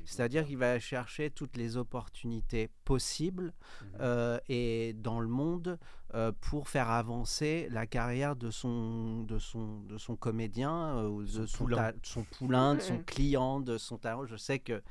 C'est-à-dire 0.04 0.46
qu'il 0.46 0.58
va 0.58 0.78
chercher 0.80 1.30
toutes 1.30 1.56
les 1.56 1.78
opportunités 1.78 2.70
possibles 2.88 3.54
Mhm. 3.82 3.88
euh, 4.00 4.40
et 4.48 4.94
dans 4.98 5.20
le 5.20 5.28
monde 5.28 5.78
euh, 6.14 6.32
pour 6.40 6.70
faire 6.70 6.90
avancer 6.90 7.68
la 7.70 7.86
carrière 7.86 8.38
de 8.38 8.50
son, 8.50 9.24
de 9.24 9.40
son, 9.40 9.82
de 9.82 9.98
son 9.98 10.16
comédien, 10.16 10.72
euh, 11.00 11.10
ou 11.10 11.24
de 11.24 11.28
Son 11.28 11.48
son, 11.48 11.58
poulain. 11.66 11.76
ta- 11.78 11.92
de 11.92 11.98
son 12.04 12.24
poulain, 12.24 12.76
de 12.76 12.80
son 12.80 13.00
client, 13.00 13.60
de 13.60 13.78
son 13.78 13.98
talent. 13.98 14.26
Je 14.26 14.38
sais 14.38 14.60
que 14.60 14.82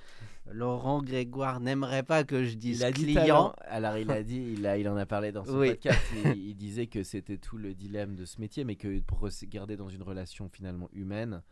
Laurent 0.53 1.01
Grégoire 1.03 1.59
n'aimerait 1.61 2.03
pas 2.03 2.23
que 2.23 2.45
je 2.45 2.55
dise 2.57 2.81
Il 2.81 2.85
a 2.85 2.93
client. 2.93 3.15
talent. 3.15 3.55
Alors 3.63 3.97
il 3.97 4.11
a 4.11 4.23
dit, 4.23 4.55
il, 4.59 4.67
a, 4.67 4.77
il 4.77 4.87
en 4.91 4.97
a 4.97 5.07
parlé 5.07 5.33
dans 5.33 5.45
son 5.47 5.59
Oui. 5.59 5.71
podcast. 5.71 5.99
il, 6.25 6.37
il 6.51 6.55
disait 6.55 6.87
que 6.87 7.03
c'était 7.03 7.39
tout 7.39 7.57
le 7.57 7.75
dilemme 7.75 8.15
de 8.15 8.27
ce 8.27 8.39
métier, 8.41 8.65
mais 8.65 8.77
que 8.77 9.01
pour 9.01 9.33
se 9.33 9.47
garder 9.47 9.77
dans 9.79 9.89
une 9.89 10.03
relation 10.03 10.51
finalement 10.53 10.91
humaine, 10.93 11.43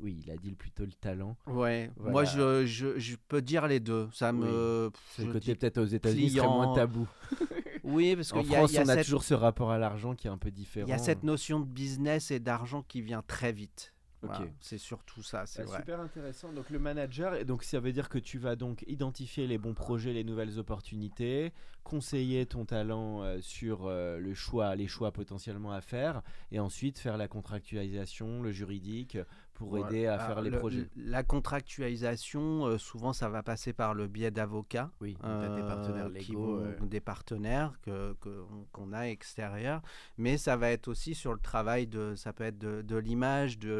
oui, 0.00 0.20
il 0.24 0.30
a 0.30 0.36
dit 0.36 0.52
plutôt 0.52 0.84
le 0.84 0.92
talent. 0.92 1.36
Ouais, 1.46 1.90
Voilà. 1.96 2.12
moi 2.12 2.24
je, 2.24 2.64
je, 2.66 2.98
je 2.98 3.16
peux 3.28 3.42
dire 3.42 3.66
les 3.66 3.80
deux. 3.80 4.08
Ça 4.12 4.32
Oui. 4.32 4.38
me. 4.40 4.90
C'est 5.16 5.24
le 5.24 5.32
côté 5.32 5.54
peut-être 5.54 5.78
aux 5.78 5.84
États-Unis 5.84 6.30
serait 6.30 6.46
moins 6.46 6.74
tabou. 6.74 7.08
Oui, 7.84 8.14
parce 8.16 8.32
En 8.34 8.42
qu'il 8.42 8.50
y 8.50 8.54
a, 8.54 8.58
France, 8.58 8.72
il 8.72 8.74
y 8.74 8.78
a 8.78 8.82
on 8.82 8.88
a 8.88 8.94
cette- 8.96 9.04
toujours 9.04 9.22
ce 9.24 9.32
rapport 9.32 9.70
à 9.70 9.78
l'argent 9.78 10.14
qui 10.14 10.26
est 10.26 10.30
un 10.30 10.36
peu 10.36 10.50
différent. 10.50 10.86
Il 10.86 10.90
y 10.90 10.94
a 10.94 10.98
cette 10.98 11.22
notion 11.22 11.58
de 11.60 11.64
business 11.64 12.30
et 12.30 12.38
d'argent 12.38 12.82
qui 12.82 13.00
vient 13.00 13.22
très 13.26 13.50
vite. 13.52 13.94
Ok. 14.22 14.30
Voilà, 14.30 14.46
c'est 14.60 14.78
surtout 14.78 15.22
ça, 15.22 15.46
c'est 15.46 15.62
Bah, 15.62 15.68
vrai. 15.68 15.78
Super 15.78 16.00
intéressant. 16.00 16.52
Donc 16.52 16.68
le 16.70 16.80
manager, 16.80 17.44
donc 17.46 17.62
ça 17.62 17.78
veut 17.80 17.92
dire 17.92 18.08
que 18.08 18.18
tu 18.18 18.36
vas 18.38 18.56
donc 18.56 18.84
identifier 18.88 19.46
les 19.46 19.58
bons 19.58 19.74
projets, 19.74 20.12
les 20.12 20.24
nouvelles 20.24 20.58
opportunités, 20.58 21.52
conseiller 21.84 22.44
ton 22.44 22.64
talent 22.66 23.22
euh, 23.22 23.38
sur 23.40 23.86
euh, 23.86 24.18
le 24.18 24.34
choix, 24.34 24.74
les 24.74 24.88
choix 24.88 25.12
potentiellement 25.12 25.70
à 25.72 25.80
faire, 25.80 26.22
et 26.50 26.58
ensuite 26.58 26.98
faire 26.98 27.16
la 27.16 27.28
contractualisation, 27.28 28.42
le 28.42 28.50
juridique, 28.50 29.16
pour 29.58 29.70
Voilà. 29.70 29.88
aider 29.88 30.06
à 30.06 30.14
Alors, 30.14 30.26
faire 30.28 30.40
les 30.42 30.50
le- 30.50 30.58
projets. 30.58 30.88
La 30.96 31.22
contractualisation, 31.24 32.66
euh, 32.66 32.78
souvent, 32.78 33.12
ça 33.12 33.28
va 33.28 33.42
passer 33.42 33.72
par 33.72 33.92
le 33.92 34.06
biais 34.06 34.30
d'avocats. 34.30 34.90
Oui, 35.00 35.16
partenaires 35.20 36.06
euh, 36.06 36.18
qui 36.18 36.30
légaux. 36.32 36.58
vont- 36.58 36.64
euh, 36.64 36.86
des 36.86 37.00
partenaires 37.00 37.72
que, 37.82 38.14
que- 38.20 38.44
qu'on 38.72 38.92
a 38.92 39.02
extérieurs, 39.08 39.82
mais 40.16 40.38
ça 40.38 40.56
va 40.56 40.70
être 40.70 40.88
aussi 40.88 41.14
sur 41.14 41.32
le 41.34 41.40
travail 41.40 41.86
de, 41.86 42.14
ça 42.14 42.32
peut 42.32 42.44
être 42.44 42.58
de, 42.58 42.82
de 42.82 42.96
l'image, 42.96 43.58
du, 43.58 43.72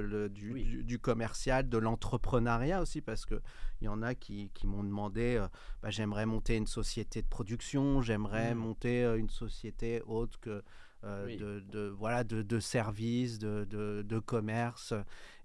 Oui. 0.52 0.64
du- 0.64 0.84
du 0.84 0.98
commercial, 0.98 1.68
de 1.68 1.78
l'entrepreneuriat 1.78 2.82
aussi, 2.82 3.00
parce 3.00 3.24
que 3.24 3.40
il 3.80 3.84
y 3.84 3.88
en 3.88 4.02
a 4.02 4.14
qui, 4.16 4.50
qui 4.54 4.66
m'ont 4.66 4.82
demandé, 4.82 5.40
bah, 5.82 5.90
j'aimerais 5.90 6.26
monter 6.26 6.56
une 6.56 6.66
société 6.66 7.22
de 7.22 7.28
production, 7.28 8.02
j'aimerais 8.02 8.54
Mm. 8.54 8.58
monter 8.58 9.14
une 9.16 9.30
société 9.30 10.02
autre 10.06 10.40
que 10.40 10.62
euh, 11.04 11.36
de, 11.36 11.60
de, 11.60 11.88
voilà, 11.88 12.24
de, 12.24 12.42
de 12.42 12.58
services, 12.60 13.38
de, 13.38 13.64
de, 13.64 14.18
commerce, 14.18 14.92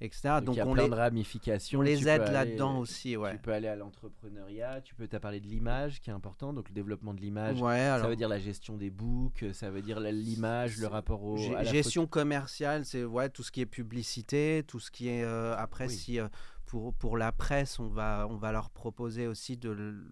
etc. 0.01 0.39
Donc, 0.43 0.55
il 0.55 0.57
y 0.57 0.61
a 0.61 0.67
on 0.67 0.73
plein 0.73 0.83
les, 0.83 0.89
de 0.89 0.95
ramifications. 0.95 1.79
on 1.79 1.81
les 1.83 2.07
aide 2.09 2.31
là-dedans 2.31 2.79
aussi, 2.79 3.15
ouais. 3.15 3.33
Tu 3.33 3.37
peux 3.37 3.53
aller 3.53 3.67
à 3.67 3.75
l'entrepreneuriat, 3.75 4.81
tu 4.81 4.95
peux 4.95 5.07
t'as 5.07 5.19
parlé 5.19 5.39
de 5.39 5.45
l'image 5.47 6.01
qui 6.01 6.09
est 6.09 6.13
important, 6.13 6.53
donc 6.53 6.69
le 6.69 6.73
développement 6.73 7.13
de 7.13 7.21
l'image. 7.21 7.61
Ouais, 7.61 7.77
Ça 7.77 8.07
veut 8.07 8.15
dire 8.15 8.29
la 8.29 8.39
gestion 8.39 8.77
des 8.77 8.89
books, 8.89 9.45
ça 9.53 9.69
veut 9.69 9.81
dire 9.83 9.99
l'image, 9.99 10.77
le 10.77 10.87
rapport 10.87 11.23
au. 11.23 11.37
Gé- 11.37 11.55
à 11.55 11.63
la 11.63 11.71
gestion 11.71 12.07
commerciale, 12.07 12.83
c'est 12.85 13.03
ouais, 13.03 13.29
tout 13.29 13.43
ce 13.43 13.51
qui 13.51 13.61
est 13.61 13.65
publicité, 13.67 14.63
tout 14.67 14.79
ce 14.79 14.89
qui 14.89 15.07
est 15.09 15.23
euh, 15.23 15.55
après 15.55 15.85
Oui. 15.87 15.93
si 15.93 16.19
euh, 16.19 16.27
pour, 16.65 16.93
pour 16.95 17.17
la 17.17 17.31
presse, 17.31 17.77
on 17.79 17.87
va 17.87 18.25
on 18.29 18.35
va 18.37 18.51
leur 18.51 18.71
proposer 18.71 19.27
aussi 19.27 19.57
de- 19.57 20.03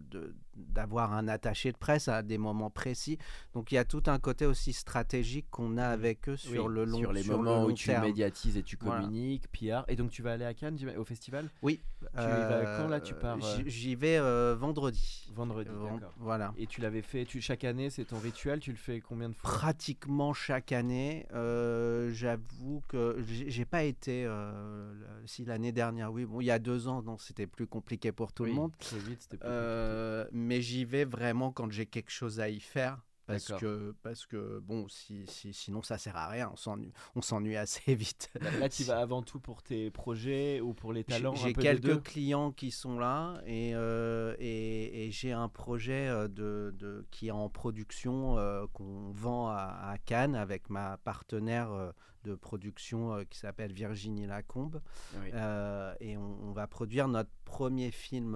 d'avoir 0.56 1.14
un 1.14 1.28
attaché 1.28 1.72
de 1.72 1.78
presse 1.78 2.08
à 2.08 2.22
des 2.24 2.38
moments 2.38 2.70
précis. 2.70 3.18
Donc 3.54 3.72
il 3.72 3.76
y 3.76 3.78
a 3.78 3.86
tout 3.86 4.04
un 4.08 4.20
côté 4.20 4.46
aussi 4.46 4.74
stratégique 4.74 5.46
qu'on 5.50 5.78
a 5.78 5.88
avec 5.88 6.28
eux 6.30 6.38
sur 6.38 6.66
Oui, 6.66 6.74
le 6.74 6.86
long 6.86 6.98
sur 7.00 7.14
les 7.14 7.24
sur 7.24 7.38
le 7.38 7.44
moments 7.44 7.66
où 7.66 7.72
tu 7.72 7.88
terme. 7.88 8.06
médiatises 8.06 8.58
et 8.58 8.64
tu 8.64 8.78
Voilà. 8.80 9.02
communiques, 9.02 9.48
PR. 9.52 9.84
Et 9.88 9.96
donc 9.96 10.12
tu 10.12 10.22
vas 10.22 10.34
aller 10.34 10.46
à 10.46 10.54
Cannes, 10.54 10.78
au 10.98 11.04
festival? 11.06 11.46
Oui. 11.62 11.80
Tu 12.02 12.24
y 12.24 12.44
vas 12.46 12.66
quand, 12.78 12.88
là, 12.88 13.00
tu 13.00 13.14
pars, 13.14 13.38
euh? 13.38 13.40
j'y- 13.64 13.70
J'y 13.70 13.96
vais 13.96 14.18
euh, 14.18 14.56
vendredi. 14.58 15.30
vendredi. 15.36 15.70
D'accord. 15.70 16.12
Voilà. 16.18 16.52
Et 16.58 16.66
tu 16.66 16.82
l'avais 16.82 17.04
fait, 17.04 17.26
tu, 17.26 17.42
chaque 17.42 17.64
année, 17.64 17.92
c'est 17.92 18.06
ton 18.06 18.18
rituel, 18.20 18.60
tu 18.60 18.72
le 18.72 18.78
fais 18.78 19.02
combien 19.02 19.30
de 19.30 19.36
fois? 19.36 19.52
Pratiquement 19.52 20.34
chaque 20.34 20.72
année, 20.72 21.28
euh, 21.34 22.12
j'avoue 22.12 22.82
que 22.88 23.24
j'ai 23.28 23.66
pas 23.66 23.84
été. 23.84 24.26
euh, 24.26 24.92
si 25.26 25.46
l'année 25.46 25.72
dernière, 25.72 26.12
oui, 26.12 26.26
bon, 26.26 26.42
il 26.42 26.46
y 26.46 26.52
a 26.52 26.58
deux 26.58 26.88
ans, 26.88 27.04
non, 27.04 27.18
c'était 27.20 27.46
plus 27.48 27.68
compliqué 27.68 28.12
pour 28.12 28.34
tout 28.34 28.44
Oui, 28.44 28.50
le 28.50 28.56
monde. 28.56 28.72
C'était 28.80 29.38
plus 29.38 29.48
Euh, 29.48 30.26
mais 30.42 30.62
j'y 30.62 30.84
vais 30.86 31.06
vraiment 31.06 31.52
quand 31.52 31.72
j'ai 31.72 31.86
quelque 31.86 32.12
chose 32.12 32.40
à 32.40 32.50
y 32.50 32.60
faire. 32.60 33.00
Parce 33.28 33.46
que, 33.60 33.96
parce 34.02 34.26
que, 34.26 34.60
bon, 34.60 34.90
si, 34.90 35.26
si- 35.26 35.54
sinon 35.54 35.82
ça 35.84 35.98
sert 35.98 36.18
à 36.18 36.28
rien, 36.28 36.50
on 36.52 36.58
s'ennuie, 36.58 36.92
on 37.16 37.22
s'ennuie 37.22 37.56
assez 37.56 37.96
vite. 37.96 38.30
Là, 38.60 38.68
tu 38.68 38.84
vas 38.84 39.00
avant 39.00 39.22
tout 39.22 39.40
pour 39.40 39.64
tes 39.64 39.90
projets 39.90 40.60
ou 40.60 40.74
pour 40.74 40.92
les 40.92 41.06
talents 41.06 41.34
J'ai 41.36 41.54
quelques 41.54 42.04
clients 42.04 42.52
qui 42.52 42.72
sont 42.72 43.00
là 43.00 43.36
et, 43.46 43.72
euh, 43.74 44.36
et, 44.40 45.06
et 45.06 45.12
j'ai 45.12 45.32
un 45.32 45.48
projet 45.48 46.10
euh, 46.10 46.28
de, 46.28 46.74
de- 46.78 47.06
qui 47.10 47.28
est 47.28 47.32
en 47.32 47.48
production 47.48 48.38
euh, 48.38 48.66
qu'on 48.74 49.12
vend 49.12 49.48
à, 49.48 49.92
à 49.92 49.98
Cannes 50.00 50.36
avec 50.36 50.70
ma 50.70 50.98
partenaire 50.98 51.94
de 52.26 52.36
production 52.36 53.24
qui 53.30 53.38
s'appelle 53.40 53.72
Virginie 53.72 54.26
Lacombe. 54.28 54.82
Oui. 55.22 55.30
Euh, 55.34 55.94
et 56.02 56.18
on, 56.18 56.38
on 56.50 56.52
va 56.52 56.68
produire 56.68 57.08
notre 57.08 57.32
premier 57.46 57.92
film 57.92 58.36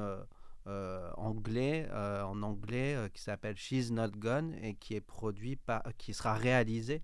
anglais, 1.17 1.88
euh, 1.91 2.24
en 2.24 2.41
anglais, 2.43 2.95
euh, 2.95 3.07
qui 3.10 3.22
s'appelle 3.22 3.55
She's 3.57 3.91
Not 3.91 4.12
Gone 4.17 4.53
et 4.62 4.75
qui 4.75 4.95
est 4.95 5.01
produit 5.01 5.55
par, 5.55 5.84
qui 5.98 6.13
sera 6.13 6.34
réalisé 6.34 7.01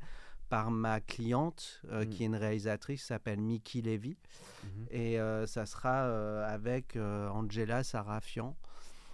par 0.50 0.70
ma 0.72 1.00
cliente, 1.00 1.82
euh, 1.90 2.04
Mm. 2.06 2.10
qui 2.10 2.24
est 2.24 2.26
une 2.26 2.36
réalisatrice, 2.36 3.02
qui 3.02 3.08
s'appelle 3.08 3.40
Mickey 3.40 3.82
Levy. 3.82 4.18
Mhm. 4.64 4.88
Et 4.92 5.20
euh, 5.20 5.46
ça 5.48 5.66
sera 5.66 6.04
euh, 6.08 6.46
avec 6.46 6.96
euh, 6.98 7.30
Angela 7.30 7.84
Sarafian. 7.84 8.56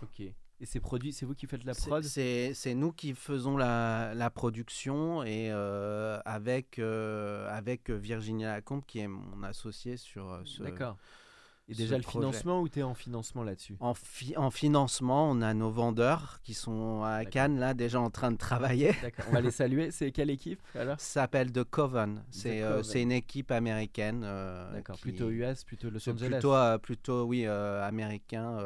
Ok. 0.02 0.22
Et 0.60 0.66
c'est 0.66 0.80
produit, 0.80 1.14
c'est 1.14 1.28
vous 1.28 1.36
qui 1.36 1.46
faites 1.46 1.64
la 1.64 1.76
prod? 1.76 2.04
C'est 2.04 2.74
nous 2.74 2.92
qui 2.92 3.14
faisons 3.14 3.58
la, 3.58 4.16
la 4.16 4.32
production 4.32 5.22
et 5.22 5.52
euh, 5.52 6.20
avec, 6.26 6.80
euh, 6.80 7.48
avec 7.56 7.92
Virginie 7.92 8.46
Lacombe, 8.46 8.84
qui 8.88 8.98
est 9.00 9.08
mon 9.08 9.44
associé 9.44 9.98
sur 9.98 10.32
euh, 10.32 10.42
ce, 10.46 10.64
D'accord. 10.64 10.98
Et 11.70 11.76
déjà 11.76 11.98
le 11.98 12.04
projet. 12.04 12.20
financement 12.20 12.62
ou 12.62 12.70
tu 12.70 12.80
es 12.80 12.84
en 12.84 12.94
financement 12.94 13.44
là-dessus? 13.44 13.76
En, 13.82 13.94
fi- 13.94 14.38
en 14.38 14.50
financement, 14.52 15.30
on 15.30 15.42
a 15.42 15.54
nos 15.54 15.70
vendeurs 15.70 16.40
qui 16.44 16.54
sont 16.54 17.04
à. 17.04 17.26
Cannes, 17.26 17.60
là, 17.60 17.74
déjà 17.74 18.00
en 18.00 18.10
train 18.10 18.32
de 18.32 18.38
travailler. 18.38 18.92
On 19.30 19.34
va 19.34 19.42
les 19.42 19.52
saluer. 19.52 19.92
C'est 19.92 20.12
quelle 20.12 20.30
équipe 20.30 20.62
alors? 20.76 20.98
Ça 21.00 21.22
s'appelle 21.22 21.52
The 21.52 21.64
Coven. 21.66 22.24
C'est 22.32 22.62
euh, 22.62 22.82
une 22.96 23.12
équipe 23.12 23.52
américaine. 23.52 24.22
euh, 24.24 24.72
D'accord. 24.72 24.98
Plutôt 25.00 25.30
US, 25.30 25.64
plutôt 25.66 25.90
Los 25.90 26.08
Angeles. 26.10 26.30
Plutôt, 26.30 26.54
euh, 26.56 26.78
plutôt, 26.78 27.24
oui, 27.26 27.46
américain, 27.46 28.58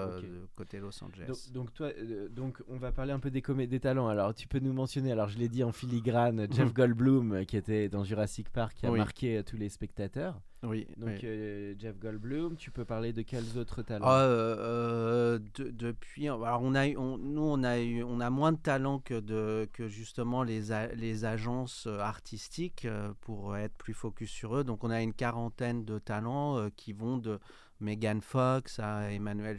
côté 0.55 0.79
Los 0.79 1.03
Angeles. 1.03 1.25
Donc, 1.27 1.51
donc 1.53 1.73
toi, 1.73 1.89
donc 2.29 2.61
on 2.67 2.77
va 2.77 2.91
parler 2.91 3.13
un 3.13 3.19
peu 3.19 3.31
des 3.31 3.41
des 3.41 3.79
talents. 3.79 4.07
Alors 4.07 4.33
tu 4.33 4.47
peux 4.47 4.59
nous 4.59 4.73
mentionner. 4.73 5.11
Alors 5.11 5.27
je 5.29 5.37
l'ai 5.37 5.49
dit 5.49 5.63
en 5.63 5.71
filigrane, 5.71 6.47
Jeff 6.51 6.71
Goldblum 6.73 7.45
qui 7.45 7.57
était 7.57 7.89
dans 7.89 8.03
Jurassic 8.03 8.49
Park, 8.49 8.75
qui 8.77 8.85
a 8.85 8.91
Oui. 8.91 8.99
marqué 8.99 9.41
tous 9.45 9.57
les 9.57 9.69
spectateurs. 9.69 10.39
Oui, 10.63 10.87
Donc 10.97 11.09
oui. 11.09 11.19
euh, 11.23 11.73
Jeff 11.77 11.97
Goldblum. 11.99 12.55
Tu 12.55 12.69
peux 12.71 12.85
parler 12.85 13.13
de 13.13 13.21
quels 13.23 13.57
autres 13.57 13.81
talents? 13.81 14.05
Ah, 14.07 14.21
euh, 14.21 14.55
euh, 14.59 15.39
de- 15.55 15.69
depuis, 15.71 16.27
alors 16.27 16.59
on 16.61 16.75
a, 16.75 16.87
eu- 16.87 16.97
on- 16.97 17.17
nous 17.17 17.41
on 17.41 17.63
a 17.63 17.79
eu, 17.79 18.03
on 18.03 18.19
a 18.19 18.29
moins 18.29 18.51
de 18.51 18.59
talent 18.59 18.99
que 18.99 19.19
de, 19.19 19.67
que 19.73 19.87
justement 19.87 20.43
les, 20.43 20.71
a- 20.71 20.93
les 20.93 21.25
agences 21.25 21.87
artistiques 21.87 22.87
pour 23.21 23.57
être 23.57 23.75
plus 23.75 23.93
focus 23.93 24.29
sur 24.29 24.55
eux. 24.55 24.63
Donc 24.63 24.83
on 24.83 24.89
a 24.91 25.01
une 25.01 25.13
quarantaine 25.13 25.83
de 25.83 25.97
talents 25.99 26.57
euh, 26.57 26.69
qui 26.75 26.93
vont 26.93 27.17
de 27.17 27.39
Megan 27.79 28.21
Fox 28.21 28.79
à 28.79 29.11
Emmanuel 29.11 29.57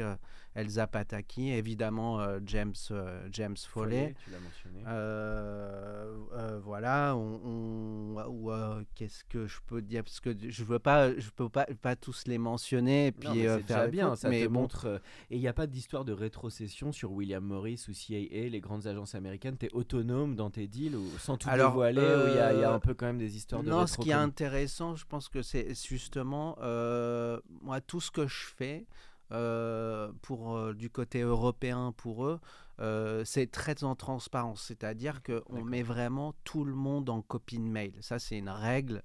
euh, 0.00 0.14
Elsa 0.54 0.86
Pataki, 0.86 1.50
évidemment 1.50 2.20
euh, 2.20 2.38
James, 2.44 2.74
euh, 2.90 3.26
James 3.32 3.56
Foley. 3.56 4.14
tu 4.24 4.30
l'as 4.30 4.38
mentionné. 4.40 4.82
Euh, 4.86 6.14
euh, 6.34 6.60
voilà, 6.62 7.16
on, 7.16 8.84
qu'est-ce 8.94 9.24
que 9.24 9.46
je 9.46 9.58
peux 9.66 9.80
dire? 9.82 10.04
Parce 10.04 10.20
que 10.20 10.36
je 10.48 10.64
veux 10.64 10.78
pas, 10.78 11.12
je 11.18 11.30
peux 11.30 11.48
pas, 11.48 11.66
pas 11.80 11.96
tous 11.96 12.24
les 12.26 12.38
mentionner 12.38 13.06
et 13.08 13.12
puis 13.12 13.28
Non, 13.28 13.34
mais 13.34 13.40
c'est 13.42 13.48
faire 13.62 13.76
déjà 13.78 13.86
bien, 13.88 14.16
ça 14.16 14.28
mais 14.28 14.42
te 14.42 14.48
bon, 14.48 14.60
montre. 14.60 15.00
et 15.30 15.36
il 15.36 15.40
n'y 15.40 15.48
a 15.48 15.52
pas 15.52 15.66
d'histoire 15.66 16.04
de 16.04 16.12
rétrocession 16.12 16.92
sur 16.92 17.12
William 17.12 17.42
Morris 17.44 17.84
ou 17.88 17.92
CIA, 17.92 18.18
les 18.48 18.60
grandes 18.60 18.86
agences 18.86 19.14
américaines. 19.14 19.56
Tu 19.58 19.66
es 19.66 19.72
autonome 19.72 20.36
dans 20.36 20.50
tes 20.50 20.66
deals 20.68 20.96
ou 20.96 21.08
sans 21.18 21.36
tout 21.38 21.48
Alors, 21.48 21.72
dévoiler, 21.72 22.02
il 22.02 22.36
y, 22.36 22.38
a- 22.38 22.52
il 22.52 22.60
y 22.60 22.64
a 22.64 22.72
un 22.72 22.78
peu 22.80 22.94
quand 22.94 23.06
même 23.06 23.18
des 23.18 23.36
histoires 23.36 23.62
de 23.62 23.70
Non, 23.70 23.86
ce 23.86 23.96
qui 23.98 24.10
est 24.10 24.14
intéressant, 24.14 24.94
je 24.96 25.06
pense 25.06 25.28
que 25.28 25.42
c'est 25.42 25.74
justement 25.88 26.56
moi 27.62 27.80
tout 27.80 28.00
ce 28.00 28.10
que 28.10 28.26
je 28.26 28.46
fais 28.56 28.86
pour 30.22 30.56
euh, 30.56 30.74
du 30.74 30.90
côté 30.90 31.20
européen 31.20 31.92
pour 31.96 32.26
eux, 32.26 32.40
euh, 32.82 33.24
c'est 33.24 33.50
très 33.50 33.84
en 33.84 33.94
transparence, 33.94 34.62
c'est-à-dire 34.62 35.22
que 35.22 35.42
on 35.46 35.54
D'accord. 35.54 35.70
met 35.70 35.82
vraiment 35.82 36.34
tout 36.44 36.64
le 36.64 36.74
monde 36.74 37.08
en 37.08 37.22
copie 37.22 37.58
de 37.58 37.62
mail. 37.62 37.92
Ça, 38.00 38.18
c'est 38.18 38.38
une 38.38 38.48
règle 38.50 39.02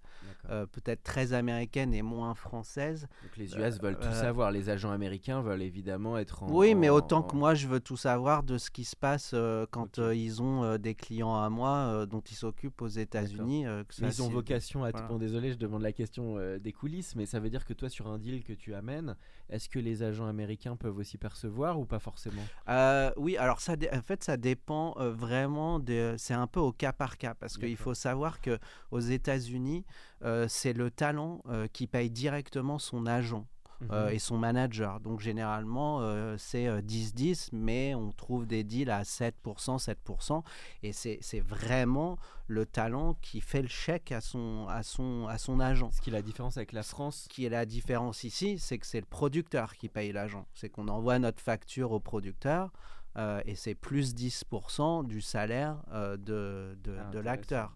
euh, 0.49 0.65
peut-être 0.65 1.03
très 1.03 1.33
américaine 1.33 1.93
et 1.93 2.01
moins 2.01 2.33
française. 2.33 3.07
Donc 3.23 3.37
les 3.37 3.55
US 3.57 3.79
veulent 3.81 3.95
tout 3.95 4.07
euh, 4.07 4.21
savoir. 4.21 4.51
Les 4.51 4.69
agents 4.69 4.91
américains 4.91 5.41
veulent 5.41 5.61
évidemment 5.61 6.17
être 6.17 6.43
en. 6.43 6.51
Oui, 6.51 6.73
mais 6.75 6.89
autant 6.89 7.19
en- 7.19 7.23
que 7.23 7.35
moi, 7.35 7.53
je 7.53 7.67
veux 7.67 7.79
tout 7.79 7.97
savoir 7.97 8.43
de 8.43 8.57
ce 8.57 8.71
qui 8.71 8.83
se 8.85 8.95
passe 8.95 9.31
euh, 9.33 9.65
quand 9.69 9.99
euh, 9.99 10.15
ils 10.15 10.41
ont 10.41 10.63
euh, 10.63 10.77
des 10.77 10.95
clients 10.95 11.35
à 11.35 11.49
moi 11.49 11.69
euh, 11.77 12.05
dont 12.05 12.21
ils 12.21 12.35
s'occupent 12.35 12.81
aux 12.81 12.87
États-Unis. 12.87 13.67
euh, 13.67 13.83
ils 13.99 14.21
ont 14.21 14.29
vocation 14.29 14.83
à. 14.83 14.91
voilà. 14.91 15.07
Bon, 15.07 15.17
désolé, 15.17 15.51
je 15.51 15.57
demande 15.57 15.81
la 15.81 15.91
question 15.91 16.37
euh, 16.37 16.59
des 16.59 16.71
coulisses, 16.71 17.15
mais 17.15 17.25
ça 17.25 17.39
veut 17.39 17.49
dire 17.49 17.65
que 17.65 17.73
toi, 17.73 17.89
sur 17.89 18.07
un 18.07 18.17
deal 18.17 18.43
que 18.43 18.53
tu 18.53 18.73
amènes, 18.73 19.15
est-ce 19.49 19.69
que 19.69 19.79
les 19.79 20.03
agents 20.03 20.27
américains 20.27 20.75
peuvent 20.75 20.97
aussi 20.97 21.17
percevoir 21.17 21.79
ou 21.79 21.85
pas 21.85 21.99
forcément? 21.99 22.51
Euh, 22.69 23.11
oui, 23.17 23.37
alors 23.37 23.59
ça, 23.67 23.75
en 23.93 24.01
fait, 24.01 24.23
ça 24.23 24.37
dépend 24.37 24.95
vraiment. 24.97 25.79
De, 25.79 26.15
c'est 26.17 26.33
un 26.33 26.47
peu 26.47 26.59
au 26.59 26.71
cas 26.71 26.93
par 26.93 27.17
cas 27.17 27.33
parce 27.35 27.57
qu'il 27.57 27.77
faut 27.77 27.93
savoir 27.93 28.41
que 28.41 28.57
aux 28.91 28.99
États-Unis, 28.99 29.85
c'est 30.47 30.73
le 30.73 30.89
talent 30.91 31.41
qui 31.73 31.87
paye 31.87 32.09
directement 32.09 32.79
son 32.79 33.05
agent. 33.05 33.45
euh, 33.91 34.07
Mhm. 34.07 34.15
et 34.15 34.19
son 34.19 34.37
manager. 34.39 34.99
Donc 34.99 35.19
généralement, 35.19 35.99
euh, 36.01 36.35
c'est 36.39 36.67
euh, 36.67 36.81
10-10, 36.81 37.49
mais 37.51 37.93
on 37.93 38.11
trouve 38.11 38.47
des 38.47 38.63
deals 38.63 38.89
à 38.89 39.03
7%, 39.03 39.77
7%. 39.77 40.43
Et 40.81 40.93
c'est 40.93 41.19
c'est 41.21 41.41
vraiment 41.41 42.17
le 42.47 42.65
talent 42.65 43.15
qui 43.21 43.39
fait 43.39 43.61
le 43.61 43.67
chèque 43.67 44.11
à 44.11 44.19
son, 44.21 44.65
à 44.67 44.81
son, 44.81 45.27
à 45.27 45.37
son 45.37 45.59
agent. 45.59 45.91
Ce 45.91 46.01
qui 46.01 46.09
est 46.09 46.13
la 46.13 46.23
différence 46.23 46.57
avec 46.57 46.71
la 46.71 46.81
France. 46.81 47.23
Ce 47.25 47.29
qui 47.29 47.45
est 47.45 47.49
la 47.49 47.65
différence 47.67 48.23
ici, 48.23 48.57
c'est 48.57 48.79
que 48.79 48.87
c'est 48.87 48.99
le 48.99 49.05
producteur 49.05 49.75
qui 49.75 49.89
paye 49.89 50.11
l'agent. 50.11 50.47
C'est 50.55 50.69
qu'on 50.69 50.87
envoie 50.87 51.19
notre 51.19 51.41
facture 51.43 51.91
au 51.91 51.99
producteur 51.99 52.71
euh, 53.17 53.41
et 53.45 53.55
c'est 53.55 53.75
plus 53.75 54.13
10% 54.15 55.05
du 55.07 55.21
salaire 55.21 55.77
euh, 55.91 56.17
de, 56.17 56.77
de, 56.83 56.95
Ah, 56.99 57.11
de 57.11 57.19
l'acteur. 57.19 57.75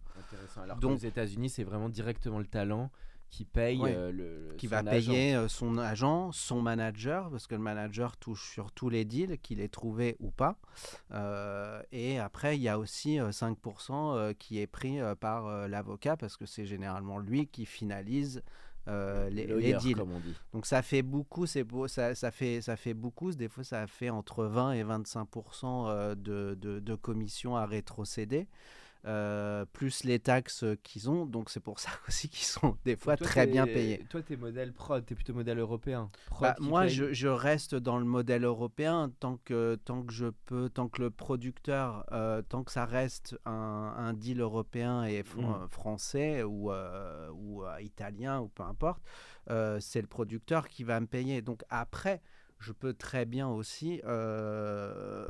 Alors 0.58 0.78
Donc- 0.78 1.00
qu'aux 1.00 1.06
États-Unis, 1.06 1.50
c'est 1.50 1.64
vraiment 1.64 1.90
directement 1.90 2.40
le 2.40 2.46
talent 2.46 2.90
qui 3.30 3.46
paye 3.46 3.80
euh, 3.82 4.12
le, 4.12 4.56
qui 4.58 4.68
va 4.68 4.80
agent. 4.80 4.90
payer 4.92 5.36
euh, 5.36 5.48
son 5.48 5.78
agent, 5.78 6.34
son 6.34 6.62
manager, 6.62 7.30
parce 7.30 7.48
que 7.48 7.56
le 7.56 7.62
manager 7.62 8.18
touche 8.18 8.50
sur 8.52 8.74
tous 8.74 8.90
les 8.90 9.06
deals, 9.06 9.38
qu'il 9.40 9.62
ait 9.62 9.70
trouvé 9.70 10.18
ou 10.20 10.32
pas. 10.32 10.58
Euh, 11.14 11.82
et 11.94 12.20
après, 12.20 12.58
il 12.58 12.62
y 12.62 12.68
a 12.70 12.78
aussi 12.78 13.20
euh, 13.20 13.32
5% 13.32 13.56
euh, 14.18 14.34
qui 14.34 14.60
est 14.60 14.68
pris 14.68 15.00
par 15.22 15.68
l'avocat, 15.70 16.18
parce 16.18 16.36
que 16.38 16.46
c'est 16.46 16.66
généralement 16.66 17.20
lui 17.20 17.48
qui 17.48 17.66
finalise 17.66 18.44
euh, 18.88 19.30
les, 19.30 19.74
deals. 19.74 19.96
comme 19.96 20.12
on 20.12 20.20
dit. 20.20 20.36
Donc 20.54 20.66
ça 20.66 20.82
fait 20.82 21.02
beaucoup, 21.02 21.46
c'est 21.46 21.64
beau, 21.64 21.88
ça, 21.88 22.16
ça, 22.16 22.32
fait, 22.32 22.62
ça 22.62 22.76
fait 22.76 22.94
beaucoup. 22.94 23.32
Des 23.32 23.48
fois, 23.48 23.64
ça 23.64 23.86
fait 23.88 24.10
entre 24.10 24.46
20 24.46 24.74
et 24.74 24.84
25% 24.84 25.66
euh, 25.66 26.16
de, 26.16 26.56
de, 26.60 26.80
de 26.80 26.96
commissions 26.96 27.56
à 27.56 27.66
rétrocéder. 27.66 28.48
Euh, 29.06 29.66
plus 29.74 30.04
les 30.04 30.20
taxes 30.20 30.64
qu'ils 30.84 31.10
ont. 31.10 31.26
Donc 31.26 31.50
c'est 31.50 31.60
pour 31.60 31.80
ça 31.80 31.90
aussi 32.08 32.30
qu'ils 32.30 32.46
sont 32.46 32.78
des 32.86 32.96
fois 32.96 33.18
Toi, 33.18 33.28
très 33.28 33.48
bien 33.48 33.66
payés. 33.68 34.06
Toi, 34.10 34.22
t'es 34.22 34.36
modèle 34.38 34.74
prod, 34.74 35.06
t'es 35.06 35.16
plutôt 35.16 35.34
modèle 35.34 35.60
européen. 35.60 36.10
Bah, 36.40 36.56
moi, 36.60 36.88
je, 36.88 37.14
je 37.14 37.28
reste 37.28 37.76
dans 37.76 38.00
le 38.00 38.06
modèle 38.06 38.44
européen 38.44 39.12
tant 39.20 39.38
que, 39.46 39.76
tant 39.86 40.04
que 40.04 40.14
je 40.14 40.28
peux, 40.46 40.70
tant 40.70 40.88
que 40.88 41.02
le 41.02 41.10
producteur, 41.12 42.06
euh, 42.12 42.42
tant 42.42 42.64
que 42.64 42.72
ça 42.72 42.86
reste 42.86 43.38
un, 43.46 43.52
un 43.98 44.14
deal 44.14 44.40
européen 44.42 45.04
et 45.04 45.22
fr- 45.22 45.42
Mm. 45.42 45.64
euh, 45.64 45.68
français 45.68 46.44
ou, 46.44 46.72
euh, 46.72 47.30
ou 47.34 47.64
italien 47.80 48.40
ou 48.42 48.48
peu 48.50 48.64
importe, 48.64 49.02
c'est 49.80 50.02
le 50.02 50.08
producteur 50.08 50.68
qui 50.68 50.84
va 50.84 51.00
me 51.00 51.08
payer. 51.08 51.42
Donc 51.42 51.64
après, 51.70 52.22
je 52.62 52.72
peux 52.72 52.94
très 52.94 53.26
bien 53.26 53.48
aussi 53.48 54.02
euh, 54.06 55.26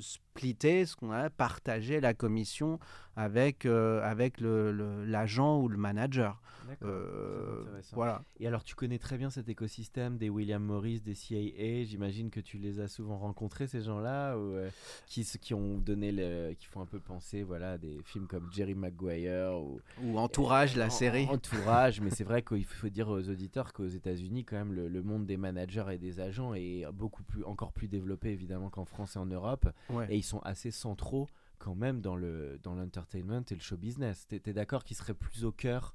splitter, 0.00 0.86
ce 0.86 0.96
qu'on 0.96 1.12
a 1.12 1.30
partager 1.30 2.00
la 2.00 2.14
commission 2.14 2.80
avec, 3.16 3.64
euh, 3.66 4.00
avec 4.02 4.40
le- 4.40 4.72
le- 4.72 5.04
l'agent 5.04 5.60
ou 5.60 5.68
le 5.68 5.76
manager. 5.78 6.40
Euh, 6.82 7.64
voilà. 7.92 8.22
Et 8.40 8.46
alors, 8.46 8.64
tu 8.64 8.74
connais 8.74 8.98
très 8.98 9.16
bien 9.18 9.30
cet 9.30 9.48
écosystème 9.48 10.18
des 10.18 10.28
William 10.28 10.62
Morris, 10.62 11.00
des 11.00 11.14
CIA. 11.14 11.84
J'imagine 11.84 12.28
que 12.30 12.40
tu 12.40 12.58
les 12.58 12.80
as 12.80 12.88
souvent 12.88 13.18
rencontrés, 13.18 13.66
ces 13.66 13.82
gens-là, 13.82 14.34
euh, 14.36 14.68
qui, 15.06 15.24
qui 15.40 15.54
ont 15.54 15.78
donné 15.78 16.10
le, 16.12 16.54
qui 16.58 16.66
font 16.66 16.80
un 16.80 16.86
peu 16.86 16.98
penser, 16.98 17.42
voilà, 17.42 17.72
à 17.72 17.78
des 17.78 18.00
films 18.04 18.26
comme 18.26 18.48
Jerry 18.52 18.74
Maguire 18.74 19.56
ou 19.60 19.80
Ou 20.02 20.18
entourage, 20.18 20.76
la 20.76 20.86
en- 20.86 20.90
série. 20.90 21.26
en- 21.30 21.34
Entourage, 21.34 22.00
mais 22.00 22.10
c'est 22.10 22.24
vrai 22.24 22.42
qu'il 22.46 22.64
faut 22.64 22.88
dire 22.88 23.08
aux 23.08 23.28
auditeurs 23.28 23.72
qu'aux 23.72 23.86
États-Unis, 23.86 24.44
quand 24.44 24.56
même, 24.56 24.72
le, 24.72 24.88
le 24.88 25.02
monde 25.02 25.26
des 25.26 25.36
managers 25.36 25.84
et 25.92 25.98
des 25.98 26.18
agents 26.20 26.52
est 26.54 26.84
beaucoup 26.92 27.22
plus, 27.22 27.44
encore 27.44 27.72
plus 27.72 27.88
développé 27.88 28.30
évidemment 28.30 28.70
qu'en 28.70 28.84
France 28.86 29.16
et 29.16 29.18
en 29.20 29.26
Europe, 29.26 29.68
Ouais. 29.90 30.06
et 30.10 30.16
ils 30.16 30.22
sont 30.24 30.40
assez 30.40 30.70
centraux 30.72 31.28
quand 31.58 31.74
même 31.74 32.00
dans 32.00 32.16
le 32.16 32.58
dans 32.62 32.74
l'entertainment 32.74 33.42
et 33.50 33.54
le 33.54 33.60
show 33.60 33.76
business. 33.76 34.26
T'es 34.28 34.40
t'es 34.40 34.52
d'accord 34.52 34.84
qu'ils 34.84 34.96
seraient 34.96 35.14
plus 35.14 35.44
au 35.44 35.52
cœur 35.52 35.94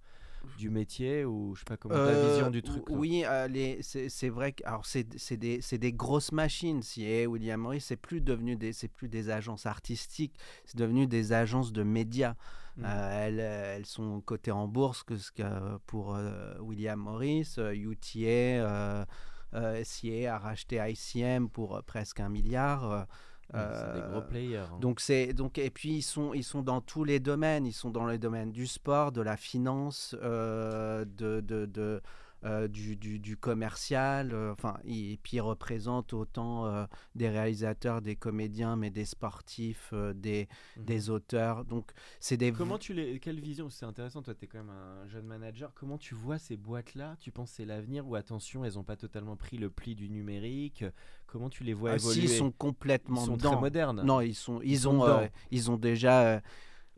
du 0.57 0.71
métier 0.71 1.23
ou 1.23 1.53
je 1.53 1.59
sais 1.59 1.65
pas 1.65 1.77
comment 1.77 1.93
ta 1.93 2.01
Euh, 2.01 2.29
vision 2.31 2.49
du 2.49 2.63
truc 2.63 2.83
Oui, 2.89 3.23
euh, 3.27 3.77
c'est 3.81 4.29
vrai 4.29 4.53
que 4.53 4.65
alors 4.65 4.85
c'est 4.87 5.03
des, 5.37 5.59
des 5.59 5.93
grosses 5.93 6.31
machines. 6.31 6.81
Si 6.81 7.03
et 7.03 7.27
William 7.27 7.59
Morris, 7.61 7.81
c'est 7.81 7.95
plus 7.95 8.21
devenu 8.21 8.55
des 8.55 8.73
c'est 8.73 8.87
plus 8.87 9.07
des 9.07 9.29
agences 9.29 9.65
artistiques, 9.67 10.35
c'est 10.65 10.77
devenu 10.77 11.05
des 11.07 11.31
agences 11.33 11.71
de 11.71 11.83
médias. 11.83 12.35
Mhm. 12.77 12.85
Euh, 12.87 13.27
elles, 13.27 13.39
elles 13.39 13.85
sont 13.85 14.21
cotées 14.21 14.51
en 14.51 14.67
bourse 14.67 15.03
que 15.03 15.17
ce 15.17 15.31
que 15.31 15.77
pour 15.85 16.15
euh, 16.15 16.57
William 16.59 16.99
Morris, 16.99 17.55
euh, 17.57 17.75
UTA, 17.75 18.17
euh, 18.27 19.05
euh, 19.53 19.83
SIA 19.83 20.35
a 20.35 20.39
racheté 20.39 20.77
ICM 20.77 21.49
pour 21.49 21.75
euh, 21.75 21.81
presque 21.81 22.19
un 22.19 22.29
milliard. 22.29 23.05
Euh, 23.55 23.93
des 23.93 23.99
euh, 23.99 24.09
gros 24.09 24.21
players. 24.21 24.57
hein. 24.71 24.77
donc 24.79 24.99
c'est 24.99 25.33
donc 25.33 25.57
et 25.57 25.69
puis 25.69 25.97
ils 25.97 26.01
sont 26.01 26.33
ils 26.33 26.43
sont 26.43 26.61
dans 26.61 26.81
tous 26.81 27.03
les 27.03 27.19
domaines. 27.19 27.65
Ils 27.65 27.73
sont 27.73 27.89
dans 27.91 28.05
les 28.05 28.17
domaines 28.17 28.51
du 28.51 28.67
sport, 28.67 29.11
de 29.11 29.21
la 29.21 29.37
finance, 29.37 30.15
euh, 30.21 31.05
de, 31.05 31.41
de, 31.41 31.65
de, 31.65 32.01
euh, 32.43 32.67
du, 32.67 32.95
du, 32.95 33.19
du 33.19 33.37
commercial. 33.37 34.31
euh, 34.33 34.51
enfin 34.53 34.77
et 34.83 35.19
puis 35.21 35.37
ils 35.37 35.41
représentent 35.41 36.13
autant 36.13 36.65
euh, 36.65 36.85
des 37.15 37.29
réalisateurs, 37.29 38.01
des 38.01 38.15
comédiens, 38.15 38.75
mais 38.75 38.89
des 38.89 39.05
sportifs, 39.05 39.93
des, 40.15 40.47
Mhm. 40.77 40.85
des 40.85 41.09
auteurs. 41.09 41.65
Donc 41.65 41.91
c'est 42.19 42.37
des 42.37 42.51
Comment 42.51 42.77
tu 42.77 42.93
les 42.93 43.19
quelle 43.19 43.39
vision 43.39 43.69
c'est 43.69 43.85
intéressant 43.85 44.21
toi 44.21 44.33
tu 44.33 44.45
es 44.45 44.47
quand 44.47 44.57
même 44.59 44.69
un 44.69 45.07
jeune 45.07 45.25
manager 45.25 45.71
comment 45.73 45.97
tu 45.97 46.15
vois 46.15 46.37
ces 46.37 46.57
boîtes 46.57 46.95
là 46.95 47.15
tu 47.19 47.31
penses 47.31 47.51
c'est 47.51 47.65
l'avenir 47.65 48.07
ou 48.07 48.15
attention 48.15 48.63
elles 48.65 48.77
ont 48.79 48.83
pas 48.83 48.95
totalement 48.95 49.35
pris 49.35 49.57
le 49.57 49.69
pli 49.69 49.95
du 49.95 50.09
numérique? 50.09 50.83
Comment 51.27 51.49
tu 51.49 51.63
les 51.63 51.73
vois 51.73 51.91
Ah, 51.91 51.99
si, 51.99 52.05
évoluer? 52.19 52.23
ils 52.33 52.37
sont 52.37 52.51
complètement 52.51 53.21
Ils 53.21 53.25
sont 53.27 53.37
dedans. 53.37 53.51
très 53.51 53.61
modernes 53.61 54.01
Non, 54.03 54.19
ils 54.21 54.35
sont 54.35 54.61
ils, 54.61 54.71
Ils 54.71 54.79
sont 54.79 54.99
ont 54.99 55.05
euh, 55.07 55.27
ils 55.51 55.71
ont 55.71 55.77
déjà 55.77 56.23
euh, 56.23 56.39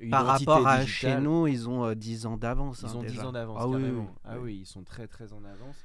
par 0.10 0.25
rapport 0.25 0.67
à 0.67 0.86
chez 0.86 1.15
nous, 1.19 1.48
ils 1.48 1.69
ont 1.69 1.86
euh, 1.86 1.95
10 1.95 2.25
ans 2.25 2.38
d'avance. 2.38 2.81
Ils 2.83 2.89
hein, 2.89 2.95
ont 2.95 3.01
10 3.01 3.07
déjà. 3.07 3.27
ans 3.27 3.31
d'avance, 3.31 3.57
Ah 3.60 3.67
oui, 3.67 3.83
oui, 3.83 4.03
ah 4.25 4.39
oui, 4.39 4.57
ils 4.62 4.65
sont 4.65 4.83
très 4.83 5.07
très 5.07 5.33
en 5.33 5.43
avance. 5.43 5.75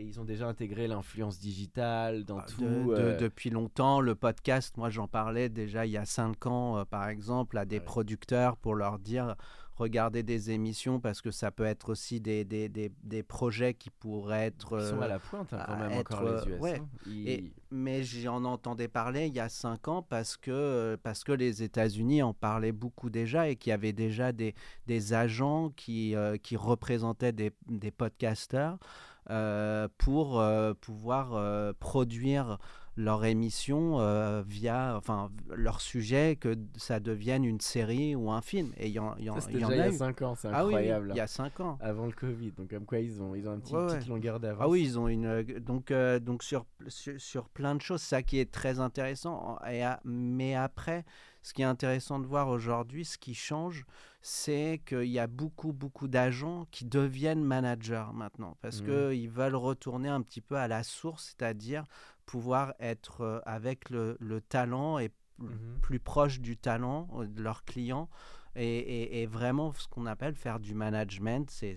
Et 0.00 0.02
ils 0.04 0.20
ont 0.20 0.24
déjà 0.24 0.46
intégré 0.46 0.86
l'influence 0.86 1.40
digitale 1.40 2.22
dans 2.24 2.38
Ah, 2.38 2.46
tout. 2.48 2.62
de- 2.62 2.68
de- 2.68 2.92
euh, 3.00 3.16
depuis 3.16 3.50
longtemps, 3.50 4.00
le 4.00 4.14
podcast, 4.14 4.76
moi 4.76 4.90
j'en 4.90 5.08
parlais 5.08 5.48
déjà 5.48 5.86
il 5.86 5.90
y 5.90 5.96
a 5.96 6.04
5 6.04 6.46
ans, 6.46 6.78
euh, 6.78 6.84
par 6.84 7.08
exemple, 7.08 7.58
à 7.58 7.64
des 7.64 7.78
Ouais. 7.78 7.84
producteurs 7.84 8.56
pour 8.56 8.76
leur 8.76 9.00
dire 9.00 9.34
regardez 9.74 10.24
des 10.24 10.50
émissions 10.50 10.98
parce 11.00 11.20
que 11.20 11.30
ça 11.32 11.50
peut 11.52 11.64
être 11.64 11.88
aussi 11.90 12.20
des, 12.20 12.44
des, 12.44 12.68
des, 12.68 12.90
des 13.04 13.22
projets 13.22 13.74
qui 13.74 13.90
pourraient 13.90 14.46
être. 14.46 14.76
Ils 14.80 14.86
sont 14.88 14.98
euh, 14.98 15.02
à 15.02 15.08
la 15.08 15.18
pointe 15.20 15.52
hein, 15.52 15.62
quand 15.66 15.76
même 15.76 15.92
encore 15.98 16.22
les 16.24 16.30
US. 16.30 16.46
euh, 16.48 16.58
ouais. 16.58 16.78
hein. 16.80 16.88
Ils- 17.06 17.28
Et- 17.28 17.52
mais 17.70 18.02
j'en 18.04 18.44
entendais 18.44 18.88
parler 18.88 19.26
il 19.26 19.34
y 19.34 19.40
a 19.40 19.48
5 19.48 19.86
ans 19.88 20.02
parce 20.02 20.36
que, 20.36 20.50
euh, 20.52 20.96
parce 21.02 21.22
que 21.24 21.32
les 21.32 21.62
États-Unis 21.64 22.22
en 22.22 22.34
parlaient 22.34 22.72
beaucoup 22.72 23.10
déjà 23.10 23.48
et 23.48 23.56
qu'il 23.56 23.70
y 23.70 23.72
avait 23.72 23.92
déjà 23.92 24.30
des, 24.32 24.54
des 24.86 25.12
agents 25.12 25.70
qui, 25.76 26.14
euh, 26.16 26.36
qui 26.38 26.56
représentaient 26.56 27.32
des, 27.32 27.50
des 27.68 27.90
podcasters 27.92 28.74
euh, 28.74 28.78
pour 29.98 30.40
euh, 30.40 30.74
pouvoir 30.80 31.34
euh, 31.34 31.72
produire 31.78 32.58
leur 33.00 33.24
émission 33.24 34.00
euh, 34.00 34.42
via 34.44 34.96
enfin 34.96 35.30
leur 35.54 35.80
sujet 35.80 36.34
que 36.34 36.56
ça 36.76 36.98
devienne 36.98 37.44
une 37.44 37.60
série 37.60 38.16
ou 38.16 38.32
un 38.32 38.40
film 38.40 38.72
et 38.76 38.88
il 38.88 38.92
y 38.92 38.98
en, 38.98 39.16
y 39.18 39.30
en, 39.30 39.34
Ça, 39.36 39.42
c'était 39.42 39.54
il 39.54 39.60
y 39.60 39.64
en 39.64 39.68
déjà 39.68 39.76
il 39.76 39.84
y 39.84 39.86
a 39.86 39.90
a 39.90 39.94
eu. 39.94 39.98
5 39.98 40.22
ans, 40.22 40.34
c'est 40.34 40.48
ah 40.48 40.66
oui, 40.66 40.74
incroyable. 40.74 41.10
il 41.14 41.16
y 41.16 41.20
a 41.20 41.26
5 41.28 41.60
ans 41.60 41.78
Avant 41.80 42.06
le 42.06 42.12
Covid, 42.12 42.50
donc 42.58 42.70
comme 42.70 42.84
quoi 42.86 42.98
ils 42.98 43.22
ont, 43.22 43.36
ils 43.36 43.48
ont 43.48 43.52
un 43.52 43.60
petit, 43.60 43.72
Ouais, 43.72 43.86
petite 43.86 44.00
ouais. 44.02 44.08
longueur 44.08 44.40
d'avance. 44.40 44.62
Ah 44.64 44.68
oui, 44.68 44.82
ils 44.82 44.98
ont 44.98 45.06
une 45.06 45.26
euh, 45.26 45.44
donc 45.60 45.92
euh, 45.92 46.18
donc 46.18 46.42
sur, 46.42 46.66
sur 46.88 47.20
sur 47.20 47.48
plein 47.50 47.76
de 47.76 47.80
choses, 47.82 48.02
ça 48.02 48.22
qui 48.24 48.40
est 48.40 48.50
très 48.50 48.80
intéressant. 48.80 49.58
Et 49.70 49.84
à- 49.84 50.00
mais 50.04 50.56
après, 50.56 51.04
ce 51.42 51.52
qui 51.54 51.62
est 51.62 51.66
intéressant 51.66 52.18
de 52.18 52.26
voir 52.26 52.48
aujourd'hui, 52.48 53.04
ce 53.04 53.16
qui 53.18 53.34
change, 53.34 53.84
c'est 54.20 54.82
qu'il 54.86 55.04
y 55.08 55.18
a 55.18 55.26
beaucoup 55.26 55.72
beaucoup 55.72 56.08
d'agents 56.08 56.66
qui 56.70 56.84
deviennent 56.84 57.44
managers 57.44 58.06
maintenant 58.12 58.56
parce 58.60 58.80
Mhm. 58.80 58.86
que 58.86 59.14
ils 59.14 59.30
veulent 59.30 59.54
retourner 59.56 60.08
un 60.08 60.20
petit 60.22 60.40
peu 60.40 60.56
à 60.56 60.68
la 60.68 60.82
source, 60.82 61.34
c'est-à-dire 61.38 61.84
pouvoir 62.26 62.74
être 62.80 63.20
euh, 63.22 63.40
avec 63.46 63.90
le, 63.90 64.16
le 64.20 64.40
talent 64.40 64.98
et 64.98 65.10
Mhm. 65.38 65.78
plus 65.82 66.00
proche 66.00 66.40
du 66.40 66.56
talent 66.56 67.08
euh, 67.14 67.26
de 67.28 67.42
leurs 67.42 67.64
clients 67.64 68.08
et, 68.56 68.66
et- 68.78 69.22
et 69.22 69.26
vraiment 69.26 69.72
ce 69.72 69.86
qu'on 69.86 70.04
appelle 70.06 70.34
faire 70.34 70.58
du 70.58 70.74
management, 70.74 71.48
c'est 71.48 71.76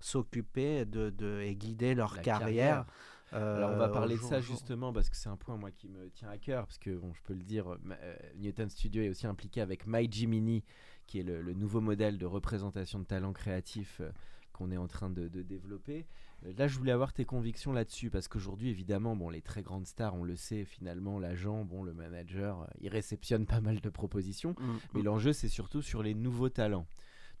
s'occuper 0.00 0.84
de, 0.86 1.10
de- 1.10 1.40
et 1.42 1.54
guider 1.54 1.94
leur 1.94 2.20
carrière. 2.22 2.86
Alors 3.34 3.70
on 3.72 3.76
va 3.76 3.86
euh, 3.86 3.92
parler 3.92 4.16
de 4.16 4.20
ça 4.22 4.40
justement 4.40 4.92
parce 4.92 5.08
que 5.10 5.16
c'est 5.16 5.28
un 5.28 5.36
point 5.36 5.56
moi 5.56 5.70
qui 5.70 5.88
me 5.88 6.08
tient 6.10 6.28
à 6.28 6.38
cœur 6.38 6.66
parce 6.66 6.78
que 6.78 6.90
bon 6.96 7.12
je 7.12 7.22
peux 7.22 7.34
le 7.34 7.42
dire 7.42 7.76
ma- 7.82 7.96
euh, 7.96 8.16
Newton 8.36 8.68
Studio 8.70 9.02
est 9.02 9.08
aussi 9.08 9.26
impliqué 9.26 9.60
avec 9.60 9.86
MyGimini 9.86 10.62
qui 11.06 11.20
est 11.20 11.22
le, 11.22 11.42
le 11.42 11.52
nouveau 11.54 11.80
modèle 11.80 12.16
de 12.18 12.26
représentation 12.26 12.98
de 13.00 13.04
talent 13.04 13.32
créatif 13.32 14.00
euh, 14.00 14.10
qu'on 14.52 14.70
est 14.70 14.76
en 14.76 14.86
train 14.86 15.10
de, 15.10 15.26
de 15.28 15.42
développer. 15.42 16.06
Euh, 16.46 16.52
Là 16.56 16.68
je 16.68 16.78
voulais 16.78 16.92
avoir 16.92 17.12
tes 17.12 17.24
convictions 17.24 17.72
là-dessus 17.72 18.08
parce 18.10 18.28
qu'aujourd'hui 18.28 18.68
évidemment 18.70 19.16
bon 19.16 19.28
les 19.30 19.42
très 19.42 19.62
grandes 19.62 19.86
stars 19.86 20.14
on 20.14 20.22
le 20.24 20.36
sait 20.36 20.64
finalement 20.64 21.18
l'agent 21.18 21.64
bon 21.64 21.82
le 21.82 21.92
manager 21.92 22.62
euh, 22.62 22.66
il 22.80 22.88
réceptionne 22.88 23.46
pas 23.46 23.60
mal 23.60 23.80
de 23.80 23.88
propositions 23.90 24.54
Mm, 24.58 24.72
mais 24.94 25.00
mm. 25.00 25.04
l'enjeu 25.04 25.32
c'est 25.32 25.48
surtout 25.48 25.82
sur 25.82 26.02
les 26.02 26.14
nouveaux 26.14 26.50
talents. 26.50 26.86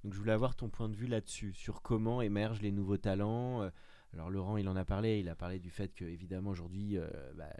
Donc 0.02 0.12
je 0.12 0.18
voulais 0.18 0.32
avoir 0.32 0.54
ton 0.56 0.68
point 0.68 0.88
de 0.90 0.96
vue 0.96 1.06
là-dessus, 1.06 1.54
sur 1.54 1.80
comment 1.80 2.20
émergent 2.20 2.60
les 2.60 2.72
nouveaux 2.72 2.98
talents. 2.98 3.62
Euh, 3.62 3.70
Alors 4.14 4.30
Laurent, 4.30 4.56
il 4.56 4.68
en 4.68 4.76
a 4.76 4.84
parlé, 4.84 5.18
il 5.18 5.28
a 5.28 5.34
parlé 5.34 5.58
du 5.58 5.70
fait 5.70 5.92
que 5.92 6.04
évidemment 6.04 6.50
aujourd'hui, 6.50 6.98
euh, 6.98 7.08
bah, 7.36 7.52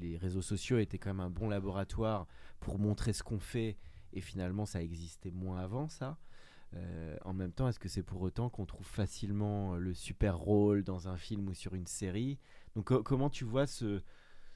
les 0.00 0.16
réseaux 0.16 0.40
sociaux 0.40 0.78
étaient 0.78 0.98
quand 0.98 1.10
même 1.10 1.20
un 1.20 1.30
bon 1.30 1.48
laboratoire 1.48 2.28
pour 2.60 2.78
montrer 2.78 3.12
ce 3.12 3.24
qu'on 3.24 3.40
fait, 3.40 3.76
et 4.12 4.20
finalement 4.20 4.64
ça 4.64 4.80
existait 4.80 5.32
moins 5.32 5.58
avant 5.58 5.88
ça. 5.88 6.18
Euh, 6.74 7.16
en 7.24 7.34
même 7.34 7.52
temps, 7.52 7.68
est-ce 7.68 7.80
que 7.80 7.88
c'est 7.88 8.04
pour 8.04 8.22
autant 8.22 8.48
qu'on 8.48 8.64
trouve 8.64 8.86
facilement 8.86 9.76
le 9.76 9.92
super 9.92 10.38
rôle 10.38 10.84
dans 10.84 11.08
un 11.08 11.16
film 11.16 11.48
ou 11.48 11.54
sur 11.54 11.74
une 11.74 11.86
série? 11.86 12.38
Donc 12.76 12.86
co- 12.86 13.02
comment 13.02 13.28
tu 13.28 13.44
vois 13.44 13.66
ce, 13.66 14.00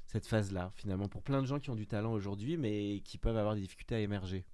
cette 0.06 0.26
phase-là 0.26 0.70
finalement? 0.76 1.08
Pour 1.08 1.22
plein 1.22 1.42
de 1.42 1.46
gens 1.46 1.58
qui 1.58 1.70
ont 1.70 1.74
du 1.74 1.86
talent 1.86 2.12
aujourd'hui, 2.12 2.56
mais 2.56 3.00
qui 3.00 3.18
peuvent 3.18 3.36
avoir 3.36 3.54
des 3.54 3.60
difficultés 3.60 3.96
à 3.96 4.00
émerger 4.00 4.46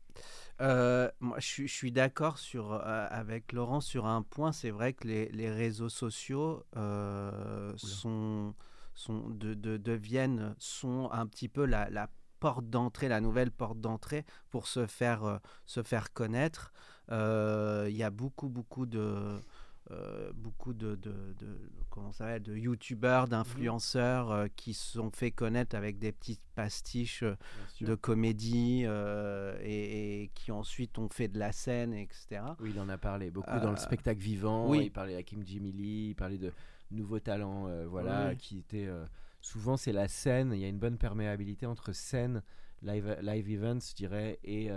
Euh, 0.60 1.10
moi, 1.20 1.38
je, 1.40 1.46
suis- 1.46 1.68
je 1.68 1.74
suis 1.74 1.92
d'accord 1.92 2.38
sur, 2.38 2.72
euh, 2.72 3.06
avec 3.10 3.52
Laurent 3.52 3.80
sur 3.80 4.06
un 4.06 4.22
point. 4.22 4.52
C'est 4.52 4.70
vrai 4.70 4.92
que 4.92 5.06
les, 5.08 5.28
les 5.30 5.50
réseaux 5.50 5.88
sociaux 5.88 6.64
euh, 6.76 7.72
sont, 7.76 8.54
sont 8.94 9.28
de, 9.30 9.54
de- 9.54 9.76
deviennent 9.76 10.54
sont 10.58 11.08
un 11.12 11.26
petit 11.26 11.48
peu 11.48 11.64
la, 11.64 11.88
la 11.90 12.08
porte 12.40 12.68
d'entrée, 12.68 13.08
la 13.08 13.20
nouvelle 13.20 13.50
porte 13.52 13.80
d'entrée 13.80 14.24
pour 14.50 14.66
se 14.66 14.86
faire, 14.86 15.40
se 15.66 15.82
faire 15.82 16.12
connaître. 16.12 16.72
Il 17.10 17.96
y 17.96 18.02
a 18.02 18.10
beaucoup, 18.10 18.48
beaucoup 18.48 18.86
de 18.86 19.40
euh, 19.92 20.32
beaucoup 20.34 20.72
de, 20.72 20.94
de, 20.96 21.12
de- 21.38 21.58
comment 21.90 22.10
ça 22.12 22.24
s'appelle, 22.24 22.42
de 22.42 22.56
youtubeurs, 22.56 23.28
d'influenceurs 23.28 24.30
euh, 24.30 24.46
qui 24.56 24.72
se 24.74 24.92
sont 24.92 25.10
fait 25.10 25.30
connaître 25.30 25.76
avec 25.76 25.98
des 25.98 26.12
petites 26.12 26.40
pastiches 26.54 27.22
euh, 27.22 27.36
de 27.80 27.94
comédie 27.94 28.84
et, 28.84 30.22
et 30.22 30.30
qui 30.34 30.50
ensuite 30.52 30.98
ont 30.98 31.08
fait 31.08 31.28
de 31.28 31.38
la 31.38 31.52
scène, 31.52 31.92
etc. 31.94 32.40
Oui, 32.60 32.70
il 32.74 32.80
en 32.80 32.88
a 32.88 32.98
parlé 32.98 33.30
beaucoup 33.30 33.58
dans 33.60 33.70
le 33.70 33.76
spectacle 33.76 34.20
vivant. 34.20 34.68
oui. 34.68 34.84
Il 34.86 34.90
parlait 34.90 35.16
à 35.16 35.22
Kim 35.22 35.44
Jimmy 35.44 35.72
Lee, 35.72 36.08
il 36.10 36.14
parlait 36.14 36.38
de 36.38 36.52
nouveaux 36.90 37.20
talents, 37.20 37.68
voilà, 37.88 38.28
Oui. 38.30 38.36
qui 38.36 38.58
étaient 38.58 38.88
souvent 39.40 39.76
c'est 39.76 39.92
la 39.92 40.08
scène. 40.08 40.52
Il 40.54 40.60
y 40.60 40.64
a 40.64 40.68
une 40.68 40.78
bonne 40.78 40.98
perméabilité 40.98 41.66
entre 41.66 41.92
scène, 41.92 42.42
live, 42.82 43.16
live 43.22 43.50
events, 43.50 43.90
je 43.90 43.94
dirais, 43.94 44.38
et, 44.44 44.68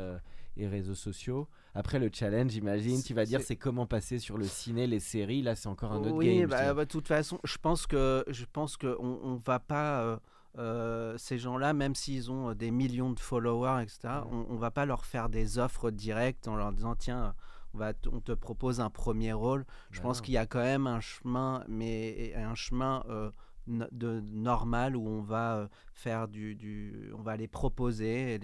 et 0.57 0.67
réseaux 0.67 0.95
sociaux. 0.95 1.47
Après 1.75 1.99
le 1.99 2.09
challenge, 2.11 2.51
j'imagine, 2.51 3.03
tu 3.03 3.13
vas 3.13 3.25
dire 3.25 3.41
c'est 3.41 3.55
comment 3.57 3.85
passer 3.85 4.17
sur 4.17 4.37
le 4.37 4.47
ciné, 4.47 4.87
les 4.87 4.99
séries. 4.99 5.41
Là, 5.43 5.55
c'est 5.55 5.67
encore 5.67 5.91
un 5.91 6.03
autre 6.05 6.17
oui, 6.17 6.37
game. 6.37 6.49
bah, 6.49 6.73
bah, 6.73 6.85
de 6.85 6.89
toute 6.89 7.07
façon, 7.07 7.39
je 7.43 7.57
pense 7.57 7.85
que 7.85 8.23
je 8.27 8.45
pense 8.51 8.77
que 8.77 8.95
on, 8.99 9.35
va 9.45 9.59
pas. 9.59 10.01
euh, 10.01 10.17
euh, 10.57 11.17
ces 11.17 11.37
gens-là, 11.37 11.73
même 11.73 11.95
s'ils 11.95 12.31
ont 12.31 12.51
euh, 12.51 12.55
des 12.55 12.71
millions 12.71 13.11
de 13.11 13.19
followers, 13.19 13.83
etc., 13.83 14.23
on, 14.31 14.45
on 14.49 14.55
va 14.55 14.71
pas 14.71 14.85
leur 14.85 15.05
faire 15.05 15.27
des 15.27 15.57
offres 15.59 15.91
directes 15.91 16.47
en 16.47 16.55
leur 16.55 16.71
disant 16.71 16.95
tiens, 16.95 17.35
on, 17.73 17.77
va 17.77 17.93
t- 17.93 18.07
on 18.09 18.21
te 18.21 18.31
propose 18.31 18.79
un 18.79 18.89
premier 18.89 19.33
rôle. 19.33 19.65
Je 19.91 19.99
Bah 19.99 20.03
pense 20.03 20.21
qu'il 20.21 20.33
y 20.33 20.37
a 20.37 20.45
quand 20.45 20.59
même 20.63 20.87
un 20.87 21.01
chemin, 21.01 21.65
mais 21.67 22.33
un 22.37 22.55
chemin 22.55 23.03
euh, 23.09 23.31
de 23.67 24.19
normal 24.31 24.95
où 24.95 25.07
on 25.07 25.21
va 25.21 25.57
euh, 25.57 25.67
faire 25.93 26.27
du, 26.27 26.55
du- 26.55 27.11
on 27.17 27.21
va 27.21 27.35
les 27.35 27.47
proposer 27.47 28.35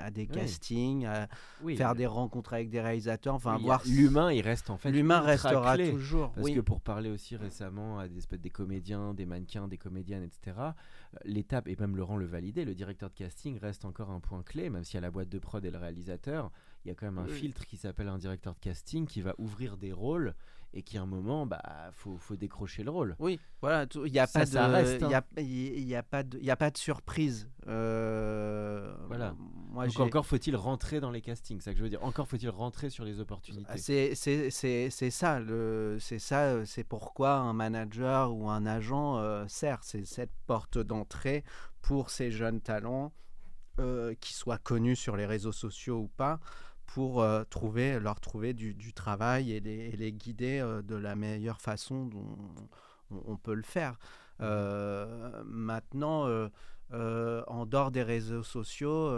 à 0.00 0.10
des 0.10 0.22
Oui. 0.22 0.28
castings, 0.28 1.06
à 1.06 1.28
Oui, 1.62 1.76
faire 1.76 1.94
des 1.94 2.06
rencontres 2.06 2.52
avec 2.54 2.68
des 2.70 2.80
réalisateurs, 2.80 3.34
enfin 3.34 3.56
oui, 3.56 3.62
voir 3.62 3.82
l'humain, 3.86 4.32
il 4.32 4.40
reste 4.40 4.70
en 4.70 4.76
fait. 4.76 4.90
L'humain 4.90 5.20
restera 5.20 5.74
clé. 5.76 5.90
toujours. 5.90 6.32
Parce 6.32 6.50
que 6.50 6.60
pour 6.60 6.80
parler 6.80 7.10
aussi 7.10 7.36
récemment 7.36 7.98
à 7.98 8.08
des, 8.08 8.20
des 8.38 8.50
comédiens, 8.50 9.14
des 9.14 9.26
mannequins, 9.26 9.68
des 9.68 9.78
comédiennes, 9.78 10.24
etc., 10.24 10.56
euh, 10.58 10.70
l'étape, 11.24 11.68
et 11.68 11.76
même 11.76 11.96
Laurent 11.96 12.16
le 12.16 12.26
validait, 12.26 12.64
le 12.64 12.74
directeur 12.74 13.10
de 13.10 13.14
casting 13.14 13.58
reste 13.58 13.84
encore 13.84 14.10
un 14.10 14.20
point 14.20 14.42
clé, 14.42 14.68
même 14.70 14.84
si 14.84 14.96
à 14.96 15.00
la 15.00 15.10
boîte 15.10 15.28
de 15.28 15.38
prod 15.38 15.64
et 15.64 15.70
le 15.70 15.78
réalisateur, 15.78 16.50
il 16.84 16.88
y 16.88 16.90
a 16.90 16.94
quand 16.94 17.06
même 17.06 17.18
un 17.18 17.26
filtre 17.26 17.66
qui 17.66 17.76
s'appelle 17.76 18.08
un 18.08 18.18
directeur 18.18 18.54
de 18.54 18.60
casting 18.60 19.06
qui 19.06 19.20
va 19.20 19.34
ouvrir 19.38 19.76
des 19.76 19.92
rôles 19.92 20.34
et 20.76 20.82
qui 20.82 20.98
à 20.98 21.02
un 21.02 21.06
moment, 21.06 21.46
bah, 21.46 21.62
faut, 21.92 22.18
faut 22.18 22.36
décrocher 22.36 22.84
le 22.84 22.90
rôle. 22.90 23.16
Oui, 23.18 23.40
voilà, 23.62 23.86
il 23.94 24.12
n'y 24.12 24.18
a 24.18 24.26
Ça, 24.26 24.40
pas 24.40 24.44
de, 24.44 24.72
reste, 24.74 25.00
y 25.00 25.04
hein. 25.14 25.22
a, 25.36 25.40
y 25.40 25.94
a 25.94 26.02
pas 26.02 26.22
de, 26.22 26.38
il 26.38 26.44
y 26.44 26.50
a 26.50 26.56
pas 26.56 26.70
de 26.70 26.76
surprise. 26.76 27.48
Euh, 27.66 28.94
Voilà. 29.08 29.34
Moi, 29.70 29.86
Donc 29.86 30.00
encore 30.00 30.26
faut-il 30.26 30.54
rentrer 30.54 31.00
dans 31.00 31.10
les 31.10 31.22
castings, 31.22 31.60
c'est 31.60 31.70
ça 31.70 31.72
que 31.72 31.78
je 31.78 31.82
veux 31.82 31.88
dire. 31.88 32.04
Encore 32.04 32.28
faut-il 32.28 32.50
rentrer 32.50 32.90
sur 32.90 33.04
les 33.04 33.20
opportunités. 33.20 33.78
C'est, 33.78 34.14
c'est, 34.14 34.50
c'est, 34.50 34.90
c'est 34.90 35.10
ça, 35.10 35.40
le, 35.40 35.96
c'est 35.98 36.18
ça, 36.18 36.42
euh, 36.44 36.64
c'est 36.66 36.84
pourquoi 36.84 37.32
un 37.36 37.54
manager 37.54 38.34
ou 38.34 38.50
un 38.50 38.66
agent 38.66 39.16
euh, 39.18 39.46
sert, 39.48 39.82
c'est 39.82 40.04
cette 40.04 40.32
porte 40.46 40.76
d'entrée 40.76 41.42
pour 41.80 42.10
ces 42.10 42.30
jeunes 42.30 42.60
talents, 42.60 43.12
euh, 43.80 44.14
qui 44.20 44.34
soient 44.34 44.58
connus 44.58 44.96
sur 44.96 45.16
les 45.16 45.26
réseaux 45.26 45.52
sociaux 45.52 46.00
ou 46.00 46.08
pas, 46.08 46.38
pour 46.86 47.20
euh, 47.20 47.44
trouver, 47.44 47.98
leur 48.00 48.20
trouver 48.20 48.54
du, 48.54 48.74
du 48.74 48.92
travail 48.92 49.52
et 49.52 49.60
les, 49.60 49.90
et 49.92 49.96
les 49.96 50.12
guider 50.12 50.60
euh, 50.60 50.82
de 50.82 50.94
la 50.96 51.14
meilleure 51.16 51.60
façon 51.60 52.06
dont 52.06 52.38
on, 53.10 53.22
on 53.26 53.36
peut 53.36 53.54
le 53.54 53.62
faire. 53.62 53.98
Euh, 54.40 55.42
maintenant, 55.46 56.26
euh, 56.26 56.48
euh, 56.92 57.42
en 57.48 57.66
dehors 57.66 57.90
des 57.90 58.02
réseaux 58.04 58.42
sociaux, 58.44 59.10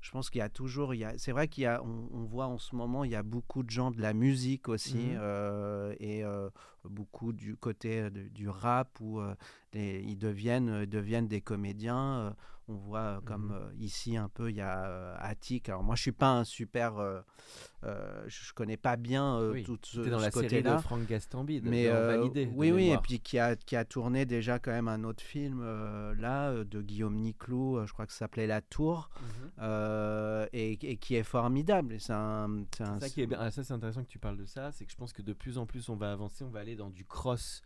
je 0.00 0.10
pense 0.12 0.30
qu'il 0.30 0.38
y 0.38 0.42
a 0.42 0.48
toujours, 0.48 0.94
il 0.94 0.98
y 0.98 1.04
a, 1.04 1.18
c'est 1.18 1.32
vrai 1.32 1.48
qu'il 1.48 1.64
y 1.64 1.66
a, 1.66 1.82
on, 1.82 2.08
on 2.12 2.24
voit 2.24 2.46
en 2.46 2.58
ce 2.58 2.76
moment, 2.76 3.02
il 3.02 3.10
y 3.10 3.16
a 3.16 3.22
beaucoup 3.24 3.62
de 3.64 3.70
gens 3.70 3.90
de 3.90 4.00
la 4.00 4.12
musique 4.12 4.68
aussi 4.68 5.08
euh, 5.16 5.92
et 5.98 6.22
beaucoup 6.84 7.32
du 7.32 7.56
côté 7.56 8.10
de- 8.10 8.28
du 8.28 8.48
rap 8.48 9.00
où 9.00 9.20
les- 9.72 10.02
ils 10.06 10.18
deviennent, 10.18 10.68
euh, 10.68 10.86
deviennent 10.86 11.26
des 11.26 11.40
comédiens. 11.40 12.36
On 12.68 12.74
voit 12.74 12.98
euh, 13.00 13.20
comme 13.24 13.46
Mhm. 13.46 13.52
euh, 13.52 13.72
ici 13.78 14.16
un 14.16 14.28
peu, 14.28 14.50
il 14.50 14.56
y 14.56 14.60
a 14.60 14.86
euh, 14.86 15.14
Attic. 15.18 15.68
Alors 15.68 15.82
moi, 15.84 15.94
je 15.94 16.02
suis 16.02 16.12
pas 16.12 16.30
un 16.32 16.44
super, 16.44 16.98
euh, 16.98 17.20
euh, 17.84 18.24
je 18.26 18.52
connais 18.52 18.76
pas 18.76 18.96
bien 18.96 19.36
euh, 19.38 19.52
Oui, 19.52 19.62
tout 19.62 19.78
ce, 19.82 20.00
dans 20.00 20.18
ce 20.18 20.24
la 20.24 20.30
série 20.32 20.62
de 20.62 20.76
Franck 20.78 21.06
Gastambide, 21.06 21.64
Mais 21.64 21.88
Validé, 21.88 22.48
oui, 22.54 22.72
oui, 22.72 22.90
et 22.90 22.98
puis 22.98 23.20
qui 23.20 23.38
a, 23.38 23.54
qui 23.54 23.76
a 23.76 23.84
tourné 23.84 24.26
déjà 24.26 24.58
quand 24.58 24.72
même 24.72 24.88
un 24.88 25.04
autre 25.04 25.22
film 25.22 25.62
là 26.18 26.64
de 26.64 26.82
Guillaume 26.82 27.16
Niclou, 27.16 27.84
je 27.86 27.92
crois 27.92 28.06
que 28.06 28.12
ça 28.12 28.20
s'appelait 28.20 28.46
La 28.46 28.60
Tour, 28.60 29.10
euh, 29.60 30.46
et, 30.52 30.72
et 30.72 30.96
qui 30.96 31.14
est 31.14 31.22
formidable. 31.22 31.96
C'est 32.00 32.12
un, 32.12 32.64
un- 32.80 33.00
ça 33.00 33.08
qui 33.08 33.22
est 33.22 33.26
bien. 33.26 33.38
Ah, 33.40 33.50
ça, 33.50 33.64
c'est 33.64 33.72
intéressant 33.72 34.02
que 34.02 34.08
tu 34.08 34.18
parles 34.18 34.36
de 34.36 34.44
ça. 34.44 34.72
C'est 34.72 34.84
que 34.84 34.90
je 34.92 34.96
pense 34.96 35.12
que 35.12 35.22
de 35.22 35.32
plus 35.32 35.58
en 35.58 35.66
plus, 35.66 35.88
on 35.88 35.96
va 35.96 36.12
avancer, 36.12 36.44
on 36.44 36.50
va 36.50 36.60
aller 36.60 36.76
dans 36.76 36.90
du 36.90 37.04
cross. 37.04 37.62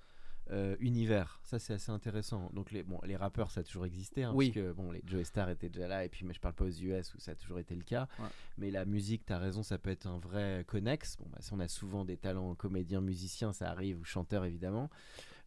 Euh, 0.50 0.74
univers, 0.80 1.40
ça 1.44 1.58
c'est 1.58 1.74
assez 1.74 1.90
intéressant. 1.92 2.50
Donc 2.52 2.70
les, 2.72 2.82
bon, 2.82 2.98
les 3.04 3.16
rappeurs 3.16 3.50
ça 3.50 3.60
a 3.60 3.62
toujours 3.62 3.86
existé, 3.86 4.24
hein, 4.24 4.32
Oui. 4.34 4.50
parce 4.50 4.66
que 4.66 4.72
bon, 4.72 4.90
les 4.90 5.02
Joe 5.06 5.22
Star 5.24 5.48
étaient 5.50 5.68
déjà 5.68 5.86
là, 5.86 6.04
et 6.04 6.08
puis 6.08 6.24
mais 6.24 6.34
je 6.34 6.40
parle 6.40 6.54
pas 6.54 6.64
aux 6.64 6.70
US 6.70 7.14
où 7.14 7.20
ça 7.20 7.32
a 7.32 7.34
toujours 7.34 7.58
été 7.60 7.74
le 7.74 7.82
cas. 7.84 8.08
Ouais. 8.18 8.26
Mais 8.58 8.70
la 8.70 8.84
musique, 8.84 9.24
tu 9.26 9.32
as 9.32 9.38
raison, 9.38 9.62
ça 9.62 9.78
peut 9.78 9.90
être 9.90 10.06
un 10.06 10.18
vrai 10.18 10.64
connexe. 10.66 11.16
Bon, 11.18 11.26
bah, 11.30 11.38
si 11.40 11.52
on 11.52 11.60
a 11.60 11.68
souvent 11.68 12.04
des 12.04 12.16
talents 12.16 12.54
comédiens, 12.54 13.00
musiciens, 13.00 13.52
ça 13.52 13.70
arrive, 13.70 14.00
ou 14.00 14.04
chanteurs 14.04 14.44
évidemment. 14.44 14.90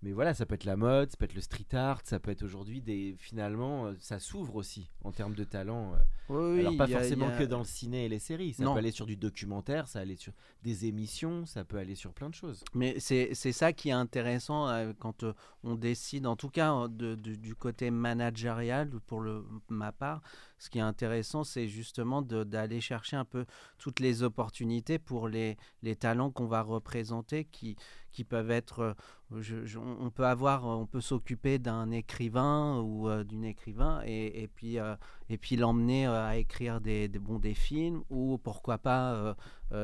Mais 0.04 0.12
voilà, 0.12 0.34
ça 0.34 0.46
peut 0.46 0.56
être 0.56 0.66
la 0.66 0.76
mode, 0.76 1.10
ça 1.12 1.18
peut 1.18 1.24
être 1.26 1.34
le 1.34 1.40
street 1.42 1.74
art, 1.74 2.02
ça 2.04 2.20
peut 2.20 2.30
être 2.32 2.44
aujourd'hui 2.44 2.82
des. 2.82 3.16
Finalement, 3.18 3.86
euh, 3.88 3.94
ça 4.00 4.20
s'ouvre 4.20 4.56
aussi 4.58 4.92
en 5.04 5.14
termes 5.14 5.34
de 5.34 5.46
talent. 5.46 5.94
euh, 5.94 5.98
Oui, 6.30 6.54
oui, 6.56 6.60
alors 6.60 6.78
pas 6.78 6.84
a- 6.84 6.88
forcément 7.00 7.30
a- 7.30 7.38
que 7.38 7.44
dans 7.46 7.60
le 7.60 7.64
ciné 7.66 8.06
et 8.06 8.10
les 8.10 8.20
séries, 8.20 8.54
ça 8.54 8.64
Non. 8.66 8.74
peut 8.74 8.80
aller 8.80 8.92
sur 8.92 9.06
du 9.06 9.16
documentaire, 9.16 9.88
ça 9.88 10.00
peut 10.00 10.04
aller 10.04 10.16
sur 10.18 10.34
des 10.62 10.86
émissions, 10.88 11.46
ça 11.46 11.64
peut 11.64 11.78
aller 11.78 11.96
sur 11.96 12.14
plein 12.14 12.30
de 12.30 12.36
choses. 12.36 12.64
Mais 12.74 13.00
c'est 13.00 13.34
ça 13.34 13.72
qui 13.72 13.90
est 13.90 13.94
intéressant 13.94 14.68
euh, 14.68 14.92
quand 15.00 15.24
on 15.64 15.76
décide, 15.76 16.28
en 16.28 16.36
tout 16.36 16.50
cas 16.50 16.88
de- 16.90 17.16
de- 17.16 17.36
du 17.36 17.56
côté 17.56 17.90
managérial, 17.90 18.90
pour 19.08 19.22
le, 19.22 19.46
ma 19.70 19.92
part, 19.94 20.22
ce 20.58 20.70
qui 20.70 20.80
est 20.80 20.82
intéressant, 20.82 21.44
c'est 21.46 21.68
justement 21.68 22.22
d'aller 22.22 22.82
chercher 22.82 23.16
un 23.16 23.26
peu 23.26 23.46
toutes 23.78 24.00
les 24.00 24.24
opportunités 24.24 25.00
pour 25.00 25.28
les, 25.28 25.58
les 25.82 25.96
talents 25.96 26.32
qu'on 26.32 26.48
va 26.48 26.62
représenter, 26.62 27.46
qui, 27.46 27.76
qui 28.14 28.24
peuvent 28.24 28.52
être, 28.52 28.80
euh, 28.80 29.42
je- 29.42 29.66
je- 29.66 29.80
on 29.80 30.10
peut 30.10 30.26
avoir, 30.26 30.66
euh, 30.66 30.76
on 30.76 30.86
peut 30.86 31.02
s'occuper 31.02 31.60
d'un 31.60 31.92
écrivain 31.92 32.80
ou 32.80 33.10
euh, 33.10 33.24
d'une 33.26 33.44
écrivain 33.44 34.02
et, 34.06 34.44
et 34.44 34.48
puis, 34.48 34.80
euh, 34.80 34.96
et 35.30 35.38
puis 35.38 35.58
l'emmener 35.58 36.06
à 36.08 36.38
écrire 36.38 36.80
des, 36.80 37.10
des, 37.10 37.20
bon, 37.20 37.40
des 37.40 37.54
films 37.56 38.04
ou 38.10 38.38
pourquoi 38.38 38.78
pas 38.78 39.36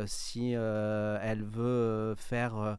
si 0.06 0.52
elle 0.52 1.44
veut 1.44 2.14
faire 2.18 2.78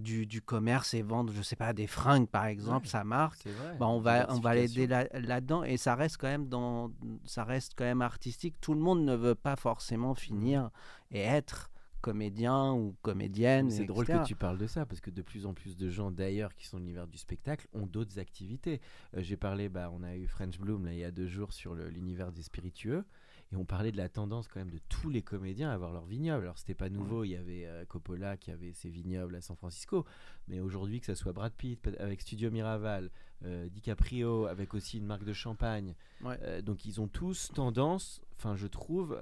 du, 0.00 0.26
du 0.26 0.40
commerce 0.40 0.94
et 0.94 1.02
vendre, 1.02 1.32
je 1.34 1.42
sais 1.42 1.54
pas, 1.56 1.72
des 1.74 1.86
fringues 1.86 2.28
par 2.28 2.46
exemple, 2.46 2.86
Ouais. 2.86 2.90
sa 2.90 3.04
marque. 3.04 3.44
Bah, 3.78 3.86
on 3.86 4.00
va 4.00 4.26
on 4.30 4.40
va 4.40 4.54
l'aider 4.54 4.86
là, 4.86 5.06
là-dedans 5.12 5.62
et 5.64 5.76
ça 5.76 5.94
reste 5.94 6.16
quand 6.16 6.28
même 6.28 6.48
dans 6.48 6.90
ça 7.24 7.44
reste 7.44 7.74
quand 7.76 7.84
même 7.84 8.00
artistique. 8.02 8.58
Tout 8.60 8.72
le 8.74 8.80
monde 8.80 9.04
ne 9.04 9.14
veut 9.14 9.34
pas 9.34 9.54
forcément 9.56 10.14
finir 10.14 10.70
et 11.10 11.20
être 11.20 11.70
comédien 12.10 12.72
ou 12.72 12.94
comédienne. 13.02 13.68
C'est 13.70 13.84
drôle 13.84 14.06
que 14.06 14.24
tu 14.24 14.36
parles 14.36 14.58
de 14.58 14.68
ça 14.68 14.86
parce 14.86 15.00
que 15.00 15.10
de 15.10 15.22
plus 15.22 15.44
en 15.44 15.54
plus 15.54 15.76
de 15.76 15.88
gens 15.90 16.12
d'ailleurs 16.12 16.54
qui 16.54 16.64
sont 16.66 16.76
dans 16.76 16.82
l'univers 16.84 17.08
du 17.08 17.18
spectacle 17.18 17.66
ont 17.72 17.86
d'autres 17.86 18.20
activités. 18.20 18.80
Euh, 19.16 19.22
J'ai 19.22 19.36
parlé, 19.36 19.68
bah, 19.68 19.90
on 19.92 20.04
a 20.04 20.14
eu 20.16 20.28
French 20.28 20.58
Bloom 20.60 20.84
là, 20.86 20.92
il 20.92 20.98
y 21.00 21.04
a 21.04 21.10
deux 21.10 21.26
jours 21.26 21.52
sur 21.52 21.74
l'univers 21.74 22.30
des 22.30 22.42
spiritueux 22.42 23.04
et 23.52 23.56
on 23.56 23.64
parlait 23.64 23.90
de 23.92 23.96
la 23.96 24.08
tendance 24.08 24.46
quand 24.46 24.60
même 24.60 24.70
de 24.70 24.80
tous 24.88 25.08
les 25.10 25.22
comédiens 25.22 25.70
à 25.70 25.74
avoir 25.74 25.92
leur 25.92 26.04
vignoble. 26.06 26.44
Alors 26.44 26.58
c'était 26.58 26.74
pas 26.74 26.88
nouveau, 26.88 27.24
il 27.24 27.30
y 27.30 27.36
avait 27.36 27.66
euh, 27.66 27.84
Coppola 27.86 28.36
qui 28.36 28.52
avait 28.52 28.72
ses 28.72 28.88
vignobles 28.88 29.34
à 29.34 29.40
San 29.40 29.56
Francisco, 29.56 30.04
mais 30.46 30.60
aujourd'hui 30.60 31.00
que 31.00 31.06
ça 31.06 31.16
soit 31.16 31.32
Brad 31.32 31.52
Pitt 31.54 31.88
avec 31.98 32.20
Studio 32.20 32.52
Miraval, 32.52 33.10
euh, 33.44 33.68
DiCaprio 33.68 34.46
avec 34.46 34.74
aussi 34.74 34.98
une 34.98 35.06
marque 35.06 35.24
de 35.24 35.32
champagne, 35.32 35.94
Ouais. 36.22 36.38
euh, 36.42 36.62
donc 36.62 36.84
ils 36.86 37.00
ont 37.00 37.08
tous 37.08 37.50
tendance, 37.52 38.20
enfin 38.36 38.54
je 38.56 38.66
trouve, 38.68 39.16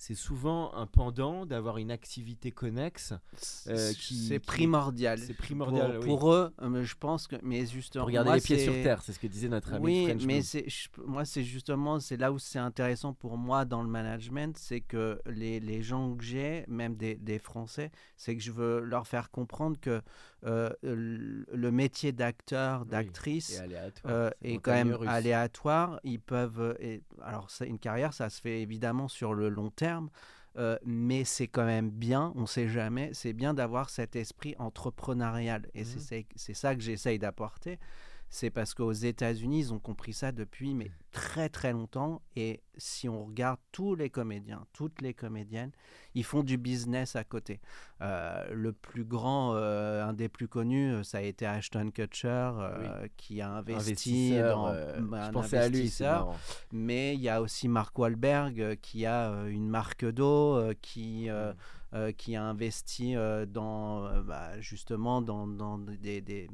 c'est 0.00 0.14
souvent 0.14 0.72
un 0.74 0.86
pendant 0.86 1.44
d'avoir 1.44 1.76
une 1.76 1.90
activité 1.90 2.52
connexe. 2.52 3.12
euh, 3.66 3.92
qui- 3.92 4.14
c'est 4.28 4.38
primordial. 4.38 5.18
C'est 5.18 5.34
primordial. 5.34 5.92
pour, 5.96 6.00
oui. 6.00 6.06
pour 6.08 6.32
eux, 6.32 6.54
euh, 6.62 6.82
je 6.84 6.94
pense 6.98 7.26
que 7.26 7.36
mais 7.42 7.66
justement 7.66 8.04
Pour 8.06 8.10
garder 8.10 8.28
moi, 8.28 8.36
les 8.36 8.40
pieds 8.40 8.58
sur 8.64 8.72
terre, 8.72 9.02
c'est 9.02 9.12
ce 9.12 9.18
que 9.18 9.26
disait 9.26 9.48
notre 9.50 9.74
ami 9.74 9.84
Oui, 9.84 10.04
French 10.06 10.24
mais 10.24 10.40
c'est, 10.40 10.64
moi, 11.04 11.26
c'est 11.26 11.44
justement, 11.44 12.00
c'est 12.00 12.16
là 12.16 12.32
où 12.32 12.38
c'est 12.38 12.58
intéressant 12.58 13.12
pour 13.12 13.36
moi 13.36 13.66
dans 13.66 13.82
le 13.82 13.90
management, 13.90 14.56
c'est 14.56 14.80
que 14.80 15.20
les, 15.26 15.60
les 15.60 15.82
gens 15.82 16.14
que 16.16 16.24
j'ai, 16.24 16.64
même 16.66 16.96
des, 16.96 17.16
des 17.16 17.38
Français, 17.38 17.90
c'est 18.16 18.34
que 18.34 18.42
je 18.42 18.52
veux 18.52 18.80
leur 18.80 19.06
faire 19.06 19.30
comprendre 19.30 19.78
que 19.78 20.00
euh, 20.44 20.70
le 20.82 21.70
métier 21.70 22.12
d'acteur, 22.12 22.84
d'actrice, 22.86 23.62
euh, 24.06 24.30
est 24.42 24.58
quand 24.58 24.72
même 24.72 24.92
russe. 24.94 25.08
aléatoire. 25.08 26.00
Ils 26.04 26.20
peuvent. 26.20 26.60
euh, 26.60 26.74
et- 26.80 27.02
alors, 27.22 27.48
une 27.66 27.78
carrière, 27.78 28.12
ça 28.14 28.30
se 28.30 28.40
fait 28.40 28.60
évidemment 28.62 29.08
sur 29.08 29.34
le 29.34 29.48
long 29.48 29.70
terme. 29.70 30.10
euh, 30.56 30.76
mais 30.84 31.22
c'est 31.24 31.46
quand 31.46 31.64
même 31.64 31.90
bien, 31.90 32.32
on 32.34 32.40
ne 32.40 32.46
sait 32.46 32.68
jamais, 32.68 33.10
c'est 33.14 33.32
bien 33.32 33.54
d'avoir 33.54 33.88
cet 33.88 34.16
esprit 34.16 34.56
entrepreneurial. 34.58 35.68
Et 35.74 35.84
c'est 35.84 36.26
c'est 36.34 36.54
ça 36.54 36.74
que 36.74 36.80
j'essaye 36.80 37.20
d'apporter. 37.20 37.78
C'est 38.32 38.50
parce 38.50 38.74
qu'aux 38.74 38.92
États-Unis, 38.92 39.58
ils 39.58 39.74
ont 39.74 39.80
compris 39.80 40.12
ça 40.12 40.30
depuis 40.30 40.72
mais 40.72 40.92
très 41.10 41.48
très 41.48 41.72
longtemps. 41.72 42.22
Et 42.36 42.62
si 42.76 43.08
on 43.08 43.24
regarde 43.24 43.58
tous 43.72 43.96
les 43.96 44.08
comédiens, 44.08 44.64
toutes 44.72 45.02
les 45.02 45.14
comédiennes, 45.14 45.72
ils 46.14 46.22
font 46.22 46.44
du 46.44 46.56
business 46.56 47.16
à 47.16 47.24
côté. 47.24 47.60
Euh, 48.00 48.46
le 48.52 48.72
plus 48.72 49.04
grand, 49.04 49.54
euh, 49.56 50.04
un 50.04 50.12
des 50.12 50.28
plus 50.28 50.46
connus, 50.46 50.92
euh, 50.92 51.02
ça 51.02 51.18
a 51.18 51.22
été 51.22 51.44
Ashton 51.44 51.90
Kutcher, 51.90 52.28
euh, 52.28 53.08
qui 53.16 53.40
a 53.40 53.50
investi 53.50 54.38
dans 54.38 54.72
bah, 55.00 55.26
je 55.26 55.30
pensais 55.32 55.58
à 55.58 55.68
lui. 55.68 55.92
Mais 56.72 57.14
il 57.14 57.20
y 57.20 57.28
a 57.28 57.42
aussi 57.42 57.66
Mark 57.66 57.98
Wahlberg 57.98 58.78
qui 58.80 59.06
a 59.06 59.28
une 59.48 59.68
marque 59.68 60.04
d'eau, 60.04 60.72
qui, 60.80 61.28
euh, 61.28 61.52
euh, 61.94 62.12
qui 62.12 62.36
a 62.36 62.44
investi 62.44 63.16
euh, 63.16 63.46
dans, 63.46 64.04
euh, 64.06 64.22
bah, 64.22 64.60
justement 64.60 65.22
dans, 65.22 65.46
dans 65.46 65.78
des, 65.78 66.20
des- 66.20 66.48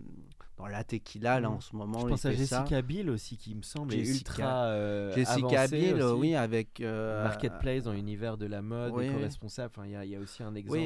dans 0.57 0.67
la 0.69 0.83
tequila 0.85 1.39
là 1.39 1.51
en 1.51 1.61
ce 1.61 1.77
moment. 1.77 1.99
Je 2.01 2.07
pense 2.07 2.25
à. 2.25 2.33
Jessica 2.63 2.81
Biel 2.81 3.11
aussi, 3.11 3.37
qui 3.37 3.55
me 3.55 3.61
semble 3.61 3.93
est 3.93 3.99
ultra 4.09 4.69
Jessica 5.15 5.67
Biel, 5.69 6.03
oui, 6.15 6.35
avec 6.35 6.81
Marketplace 7.25 7.85
dans 7.85 7.93
l'univers 7.93 8.39
de 8.39 8.47
la 8.47 8.63
mode, 8.63 8.93
oui, 8.95 9.05
éco-responsable. 9.07 9.73
Enfin, 9.77 9.87
il 9.87 9.91
y, 10.09 10.13
y 10.13 10.17
a 10.17 10.19
aussi 10.19 10.43
un 10.43 10.55
exemple. 10.55 10.79
Oui, 10.79 10.85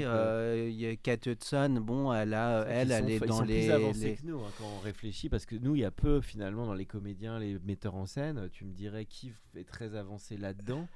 il 0.70 0.74
y 0.80 0.86
a 0.88 0.96
Kate 0.96 1.26
Hudson, 1.26 1.78
bon, 1.80 2.12
elle 2.12 2.34
a, 2.34 2.64
elle, 2.68 2.88
sont 2.88 2.94
elle 2.94 3.10
est 3.10 3.16
ils 3.18 3.20
dans 3.20 3.36
sont 3.38 3.44
les, 3.44 3.60
plus 3.60 3.70
avancés 3.70 4.00
les- 4.08 4.16
que 4.16 4.26
nous 4.26 4.40
hein, 4.40 4.50
quand 4.58 4.64
on 4.76 4.80
réfléchit 4.80 5.28
parce 5.28 5.46
que 5.46 5.54
nous 5.54 5.76
il 5.76 5.82
y 5.82 5.84
a 5.84 5.92
peu 5.92 6.20
finalement 6.20 6.66
dans 6.66 6.74
les 6.74 6.86
comédiens 6.86 7.38
les 7.38 7.56
metteurs 7.60 7.94
en 7.94 8.06
scène 8.06 8.48
tu 8.52 8.64
me 8.64 8.72
dirais 8.72 9.04
qui 9.04 9.32
est 9.54 9.68
très 9.68 9.94
avancé 9.94 10.36
là-dedans 10.36 10.88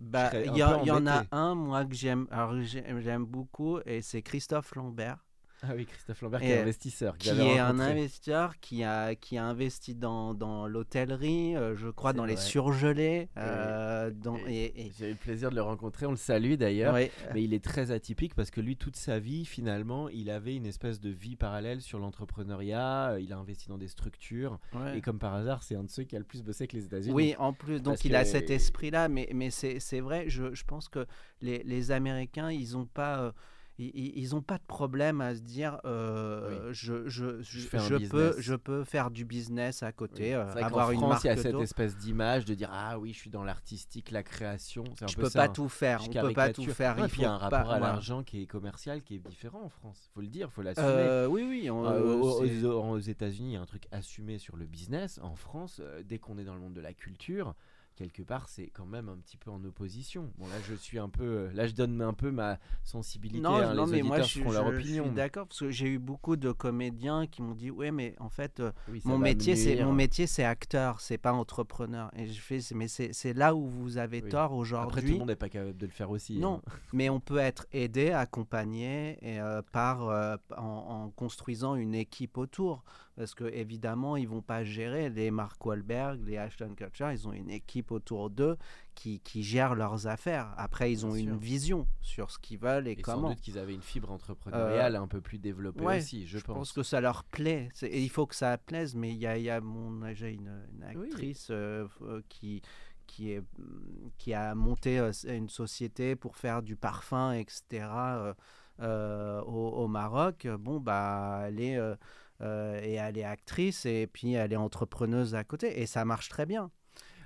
Bah, 0.00 0.30
il 0.32 0.54
y, 0.54 0.60
y 0.60 0.62
en 0.90 1.06
a 1.06 1.24
un, 1.30 1.54
moi, 1.54 1.84
que 1.84 1.94
j'aime, 1.94 2.26
alors 2.30 2.58
j'aime 2.62 3.00
j'aime 3.00 3.26
beaucoup, 3.26 3.80
et 3.84 4.00
c'est 4.00 4.22
Christophe 4.22 4.74
Lambert, 4.74 5.22
ah 5.68 5.72
oui 5.76 5.86
Christophe 5.86 6.20
Lambert 6.22 6.42
Et, 6.42 6.46
qui 6.46 6.50
est 6.52 6.60
investisseur 6.62 7.18
que 7.18 7.22
qui 7.22 7.28
est 7.28 7.58
un 7.58 7.78
investisseur 7.80 8.58
qui 8.60 8.84
a, 8.84 9.14
qui 9.14 9.36
a 9.38 9.44
investi 9.44 9.94
dans, 9.94 10.34
dans 10.34 10.66
l'hôtellerie, 10.66 11.56
euh, 11.56 11.76
je 11.76 11.88
crois, 11.88 12.12
dans 12.12 12.24
les 12.24 12.36
surgelés. 12.36 13.28
euh, 13.36 14.10
Et- 14.48 14.90
j'ai 14.98 15.08
eu 15.08 15.10
le 15.10 15.16
plaisir 15.16 15.50
de 15.50 15.54
le 15.56 15.62
rencontrer 15.62 16.06
on 16.06 16.10
le 16.10 16.16
salue 16.16 16.54
d'ailleurs 16.54 16.94
mais 17.34 17.42
il 17.44 17.54
est 17.54 17.62
très 17.64 17.90
atypique 17.90 18.34
parce 18.34 18.50
que 18.50 18.60
lui 18.60 18.76
toute 18.76 18.96
sa 18.96 19.18
vie 19.18 19.44
finalement 19.44 20.08
il 20.08 20.30
avait 20.30 20.54
une 20.56 20.66
espèce 20.66 21.00
de 21.00 21.10
vie 21.10 21.36
parallèle 21.36 21.80
sur 21.80 21.98
l'entrepreneuriat 21.98 23.10
euh, 23.12 23.20
il 23.20 23.32
a 23.32 23.36
investi 23.36 23.68
dans 23.68 23.78
des 23.78 23.88
structures 23.88 24.58
ouais. 24.74 24.98
et 24.98 25.00
comme 25.00 25.18
par 25.18 25.34
hasard 25.34 25.62
c'est 25.62 25.74
un 25.76 25.84
de 25.84 25.90
ceux 25.90 26.04
qui 26.04 26.16
a 26.16 26.18
le 26.18 26.24
plus 26.24 26.42
bossé 26.42 26.62
avec 26.62 26.72
les 26.72 26.84
États-Unis 26.84 27.12
Oui, 27.14 27.34
en 27.38 27.52
plus, 27.52 27.80
donc 27.82 28.04
il 28.04 28.14
a 28.16 28.22
que- 28.22 28.28
cet 28.28 28.50
esprit-là, 28.50 29.08
mais, 29.08 29.28
mais 29.34 29.50
c'est 29.50 29.80
c'est 29.80 30.00
vrai, 30.00 30.24
je, 30.28 30.54
je 30.54 30.64
pense 30.64 30.88
que 30.88 31.06
les, 31.40 31.62
les 31.64 31.90
Américains, 31.90 32.50
ils 32.50 32.72
n'ont 32.72 32.86
pas... 32.86 33.20
euh, 33.20 33.32
ils- 33.80 33.90
ils 33.94 34.18
ils 34.18 34.36
ont 34.36 34.42
pas 34.42 34.58
de 34.58 34.62
problème 34.66 35.20
à 35.20 35.34
se 35.34 35.40
dire 35.40 35.80
euh, 35.84 36.68
je, 36.72 37.08
je, 37.08 37.40
je, 37.42 37.68
peux, 37.68 37.98
business. 37.98 38.34
je 38.38 38.54
peux 38.54 38.84
faire 38.84 39.10
du 39.10 39.24
business 39.24 39.82
à 39.82 39.88
Oui. 39.88 39.92
côté, 39.96 40.34
euh, 40.34 40.44
avoir 40.62 40.90
une 40.92 40.98
France, 40.98 41.10
marque 41.10 41.24
il 41.24 41.28
y 41.28 41.30
a 41.30 41.36
cette 41.36 41.54
espèce 41.60 41.96
d'image 41.96 42.44
de 42.44 42.54
dire 42.54 42.68
ah 42.72 42.98
oui, 42.98 43.12
je 43.12 43.18
suis 43.18 43.30
dans 43.30 43.44
l'artistique, 43.44 44.10
la 44.10 44.22
création. 44.22 44.84
Un 45.00 45.06
Je 45.06 45.16
peu 45.16 45.22
peux 45.22 45.30
ça, 45.30 45.40
pas 45.40 45.44
hein. 45.46 45.52
tout 45.52 45.68
faire, 45.68 46.00
Je 46.02 46.10
on 46.18 46.22
peut 46.22 46.32
pas 46.32 46.52
tout 46.52 46.64
faire. 46.66 46.96
Ouais, 46.96 47.04
il 47.06 47.10
puis 47.10 47.22
y 47.22 47.24
a 47.24 47.32
un 47.32 47.38
pas- 47.38 47.58
rapport 47.58 47.72
à 47.72 47.78
l'argent 47.80 48.22
qui 48.22 48.42
est 48.42 48.46
commercial, 48.46 49.02
qui 49.02 49.14
est 49.16 49.18
différent 49.28 49.62
en 49.64 49.68
France. 49.68 50.10
Faut 50.14 50.20
le 50.20 50.28
dire, 50.28 50.52
faut 50.52 50.62
l'assumer. 50.62 50.86
Euh, 50.86 51.26
oui, 51.26 51.44
oui. 51.48 51.70
on- 51.70 51.84
Euh, 51.86 52.14
aux, 52.16 52.44
c'est- 52.46 52.64
aux- 52.64 52.82
aux 52.90 52.98
États-Unis, 52.98 53.50
il 53.50 53.52
y 53.54 53.56
a 53.56 53.60
un 53.60 53.66
truc 53.66 53.86
assumé 53.90 54.38
sur 54.38 54.56
le 54.56 54.66
business. 54.66 55.18
En 55.22 55.34
France, 55.36 55.80
euh, 55.82 56.02
dès 56.04 56.18
qu'on 56.18 56.38
est 56.38 56.44
dans 56.44 56.54
le 56.54 56.60
monde 56.60 56.74
de 56.74 56.80
la 56.80 56.92
culture, 56.94 57.54
quelque 58.00 58.22
part, 58.22 58.48
c'est 58.48 58.68
quand 58.68 58.86
même 58.86 59.08
un 59.10 59.16
petit 59.18 59.36
peu 59.36 59.50
en 59.50 59.62
opposition. 59.64 60.32
Bon, 60.38 60.46
là, 60.48 60.54
je 60.66 60.74
suis 60.74 60.98
un 60.98 61.10
peu. 61.10 61.22
euh, 61.24 61.52
Là, 61.52 61.66
je 61.66 61.74
donne 61.74 62.00
un 62.00 62.14
peu 62.14 62.30
ma 62.30 62.58
sensibilité. 62.82 63.40
Non, 63.42 63.56
hein, 63.56 63.74
non, 63.74 63.84
les 63.86 63.92
mais 63.92 64.02
moi 64.02 64.22
je 64.22 64.40
leur 64.40 64.70
je- 64.72 64.76
je 64.80 64.86
suis 64.86 64.98
opinion. 65.00 65.12
d'accord 65.14 65.46
parce 65.46 65.60
que 65.60 65.70
j'ai 65.70 65.86
eu 65.88 65.98
beaucoup 65.98 66.36
de 66.36 66.50
comédiens 66.52 67.26
qui 67.26 67.42
m'ont 67.42 67.54
dit 67.54 67.70
ouais 67.70 67.90
mais 67.90 68.14
en 68.18 68.30
fait 68.30 68.60
euh, 68.60 68.72
Oui, 68.88 69.02
mon 69.04 69.18
métier 69.18 69.54
c'est 69.56 69.84
mon 69.84 69.92
métier 69.92 70.26
c'est 70.26 70.44
acteur 70.44 71.00
c'est 71.00 71.18
pas 71.18 71.32
entrepreneur 71.32 72.10
et 72.16 72.26
je 72.26 72.40
fais 72.40 72.60
mais 72.74 72.88
c'est 72.88 73.12
c'est 73.12 73.34
là 73.34 73.54
où 73.54 73.66
vous 73.66 73.98
avez 73.98 74.22
Oui. 74.22 74.28
tort 74.30 74.44
Après, 74.44 74.54
tout 74.54 74.60
aujourd'hui 74.60 75.12
le 75.12 75.18
monde 75.18 75.28
n'est 75.28 75.36
pas 75.36 75.48
capable 75.50 75.76
de 75.76 75.86
le 75.86 75.92
faire 75.92 76.10
aussi. 76.10 76.38
Non, 76.38 76.62
hein. 76.66 76.72
mais 76.92 77.10
on 77.10 77.20
peut 77.20 77.38
être 77.38 77.66
aidé, 77.72 78.10
accompagné 78.10 79.18
et, 79.22 79.40
euh, 79.40 79.62
par, 79.72 80.08
euh, 80.08 80.36
en, 80.56 80.62
en 81.06 81.10
construisant 81.10 81.74
une 81.74 81.94
équipe 81.94 82.38
autour. 82.38 82.82
Parce 83.20 83.34
que 83.34 83.44
évidemment, 83.52 84.16
ils 84.16 84.26
vont 84.26 84.40
pas 84.40 84.64
gérer 84.64 85.10
les 85.10 85.30
Mark 85.30 85.62
Wahlberg, 85.66 86.22
les 86.26 86.38
Ashton 86.38 86.72
Kutcher, 86.74 87.10
ils 87.12 87.28
ont 87.28 87.34
une 87.34 87.50
équipe 87.50 87.92
autour 87.92 88.30
d'eux 88.30 88.56
qui, 88.94 89.20
qui 89.20 89.42
gère 89.42 89.74
leurs 89.74 90.06
affaires. 90.06 90.54
Après, 90.56 90.90
ils 90.90 91.00
Bien 91.00 91.08
ont 91.08 91.12
sûr. 91.14 91.20
une 91.24 91.36
vision 91.36 91.86
sur 92.00 92.30
ce 92.30 92.38
qu'ils 92.38 92.56
veulent 92.58 92.88
et, 92.88 92.92
Et 92.92 93.02
sans 93.04 93.16
comment. 93.16 93.28
doute 93.28 93.42
qu'ils 93.42 93.58
avaient 93.58 93.74
une 93.74 93.82
fibre 93.82 94.10
entrepreneuriale 94.10 94.96
un 94.96 95.06
peu 95.06 95.20
plus 95.20 95.36
développée 95.38 95.84
ouais, 95.84 95.98
aussi, 95.98 96.26
je, 96.26 96.38
Je 96.38 96.44
pense 96.44 96.72
que 96.72 96.82
ça 96.82 97.02
leur 97.02 97.24
plaît. 97.24 97.68
Et 97.82 98.02
il 98.02 98.08
faut 98.08 98.24
que 98.26 98.34
ça 98.34 98.56
plaise, 98.56 98.94
mais 98.94 99.10
il 99.10 99.18
y 99.18 99.26
a, 99.26 99.36
y 99.36 99.50
a 99.50 99.60
mon, 99.60 100.14
j'ai 100.14 100.32
une, 100.32 100.58
une 100.72 100.82
actrice 100.82 101.48
euh, 101.50 101.86
euh, 102.00 102.22
qui, 102.30 102.62
qui, 103.06 103.32
est, 103.32 103.40
mm, 103.42 104.12
qui 104.16 104.32
a 104.32 104.54
monté 104.54 104.98
euh, 104.98 105.12
une 105.28 105.50
société 105.50 106.16
pour 106.16 106.36
faire 106.38 106.62
du 106.62 106.74
parfum, 106.74 107.32
etc. 107.34 107.62
euh, 107.82 108.34
euh, 108.80 109.42
au, 109.42 109.68
au 109.82 109.88
Maroc. 109.88 110.48
Bon, 110.58 110.80
bah, 110.80 111.42
elle 111.48 111.60
est, 111.60 111.76
euh, 111.76 111.94
euh, 112.40 112.80
et 112.82 112.94
elle 112.94 113.18
est 113.18 113.24
actrice 113.24 113.86
et 113.86 114.06
puis 114.06 114.32
elle 114.34 114.52
est 114.52 114.56
entrepreneuse 114.56 115.34
à 115.34 115.44
côté 115.44 115.80
et 115.80 115.86
ça 115.86 116.04
marche 116.04 116.28
très 116.28 116.46
bien. 116.46 116.70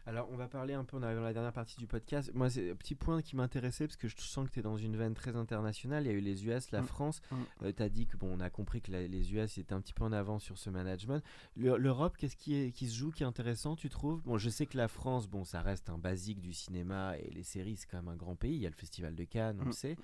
Alors, 0.06 0.28
on 0.30 0.36
va 0.36 0.48
parler 0.48 0.74
un 0.74 0.84
peu, 0.84 0.98
on 0.98 1.02
arrive 1.02 1.16
dans 1.16 1.22
la 1.24 1.32
dernière 1.32 1.54
partie 1.54 1.78
du 1.78 1.86
podcast. 1.86 2.30
Moi, 2.34 2.50
c'est 2.50 2.72
un 2.72 2.74
petit 2.74 2.94
point 2.94 3.22
qui 3.22 3.36
m'intéressait 3.36 3.86
parce 3.86 3.96
que 3.96 4.06
je 4.06 4.14
sens 4.18 4.46
que 4.46 4.52
tu 4.52 4.58
es 4.58 4.62
dans 4.62 4.76
une 4.76 4.98
veine 4.98 5.14
très 5.14 5.34
internationale. 5.34 6.04
Il 6.04 6.08
y 6.08 6.10
a 6.10 6.12
eu 6.12 6.20
les 6.20 6.44
US, 6.46 6.72
la 6.72 6.82
Mm. 6.82 6.86
France. 6.86 7.22
Mm. 7.30 7.72
tu 7.74 7.82
as 7.82 7.88
dit 7.88 8.06
que, 8.06 8.18
bon, 8.18 8.36
on 8.36 8.40
a 8.40 8.50
compris 8.50 8.82
que 8.82 8.92
la- 8.92 9.06
les 9.06 9.32
US 9.32 9.56
étaient 9.56 9.72
un 9.72 9.80
petit 9.80 9.94
peu 9.94 10.04
en 10.04 10.12
avance 10.12 10.42
sur 10.42 10.58
ce 10.58 10.68
management. 10.68 11.24
Le- 11.56 11.78
L'Europe, 11.78 12.18
qu'est-ce 12.18 12.36
qui, 12.36 12.54
est, 12.54 12.70
qui 12.72 12.86
se 12.86 12.94
joue 12.98 13.12
qui 13.12 13.22
est 13.22 13.26
intéressant, 13.26 13.76
tu 13.76 13.88
trouves? 13.88 14.20
Bon, 14.24 14.36
je 14.36 14.50
sais 14.50 14.66
que 14.66 14.76
la 14.76 14.88
France, 14.88 15.26
bon, 15.26 15.42
ça 15.44 15.62
reste 15.62 15.88
un 15.88 15.96
basique 15.96 16.42
du 16.42 16.52
cinéma 16.52 17.16
et 17.16 17.30
les 17.30 17.42
séries, 17.42 17.76
c'est 17.78 17.86
quand 17.90 17.96
même 18.02 18.08
un 18.12 18.16
grand 18.16 18.36
pays. 18.36 18.56
Il 18.56 18.60
y 18.60 18.66
a 18.66 18.70
le 18.70 18.76
Festival 18.76 19.14
de 19.14 19.24
Cannes, 19.24 19.56
on 19.62 19.64
le 19.64 19.70
Mm. 19.70 19.72
sait. 19.72 19.96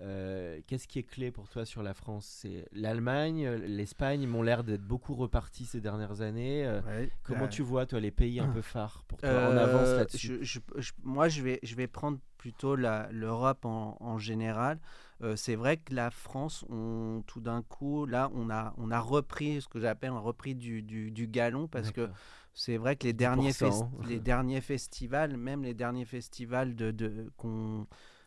Euh, 0.00 0.60
Qu'est-ce 0.66 0.88
qui 0.88 0.98
est 0.98 1.02
clé 1.04 1.30
pour 1.30 1.48
toi 1.48 1.64
sur 1.64 1.82
la 1.82 1.94
France? 1.94 2.26
C'est 2.26 2.66
l'Allemagne, 2.72 3.48
l'Espagne, 3.50 4.26
m'ont 4.26 4.42
l'air 4.42 4.64
d'être 4.64 4.82
beaucoup 4.84 5.14
repartis 5.14 5.64
ces 5.66 5.80
dernières 5.80 6.20
années. 6.22 6.66
Euh, 6.66 6.80
Comment 7.22 7.46
Euh, 7.46 7.48
tu 7.48 7.62
vois, 7.62 7.86
toi, 7.86 8.00
les 8.00 8.10
pays 8.10 8.40
un 8.40 8.48
peu 8.48 8.62
phares 8.62 9.04
pour 9.06 9.22
toi 9.22 9.42
en 9.42 9.56
Euh, 9.56 9.56
avance 9.56 9.96
là-dessus? 9.96 10.32
je- 10.34 10.42
je- 10.42 10.58
je- 10.78 10.92
moi, 11.04 11.28
je 11.28 11.42
vais, 11.42 11.60
je 11.62 11.76
vais 11.76 11.86
prendre 11.86 12.18
plutôt 12.38 12.74
l'Europe 12.76 13.64
en, 13.64 13.96
en 14.00 14.18
général. 14.18 14.80
Euh, 15.22 15.36
c'est 15.36 15.54
vrai 15.54 15.76
que 15.76 15.94
la 15.94 16.10
France, 16.10 16.64
on, 16.68 17.22
tout 17.26 17.40
d'un 17.40 17.62
coup, 17.62 18.06
là, 18.06 18.30
on 18.34 18.50
a, 18.50 18.74
on 18.78 18.90
a 18.90 18.98
repris 19.00 19.62
ce 19.62 19.68
que 19.68 19.78
j'appelle 19.80 20.10
un 20.10 20.18
repris 20.18 20.56
du, 20.56 20.82
du, 20.82 21.12
du 21.12 21.28
galon 21.28 21.68
parce 21.68 21.92
que 21.92 22.10
c'est 22.52 22.76
vrai 22.76 22.96
que 22.96 23.04
les 23.06 23.12
derniers, 23.12 23.52
10%. 23.52 23.90
les 24.02 24.18
derniers 24.20 24.60
festivals, 24.60 25.36
même 25.36 25.62
les 25.62 25.74
derniers 25.74 26.04
festivals 26.04 26.74
de, 26.74 26.90
de, 26.90 27.30
qu'on- 27.36 27.86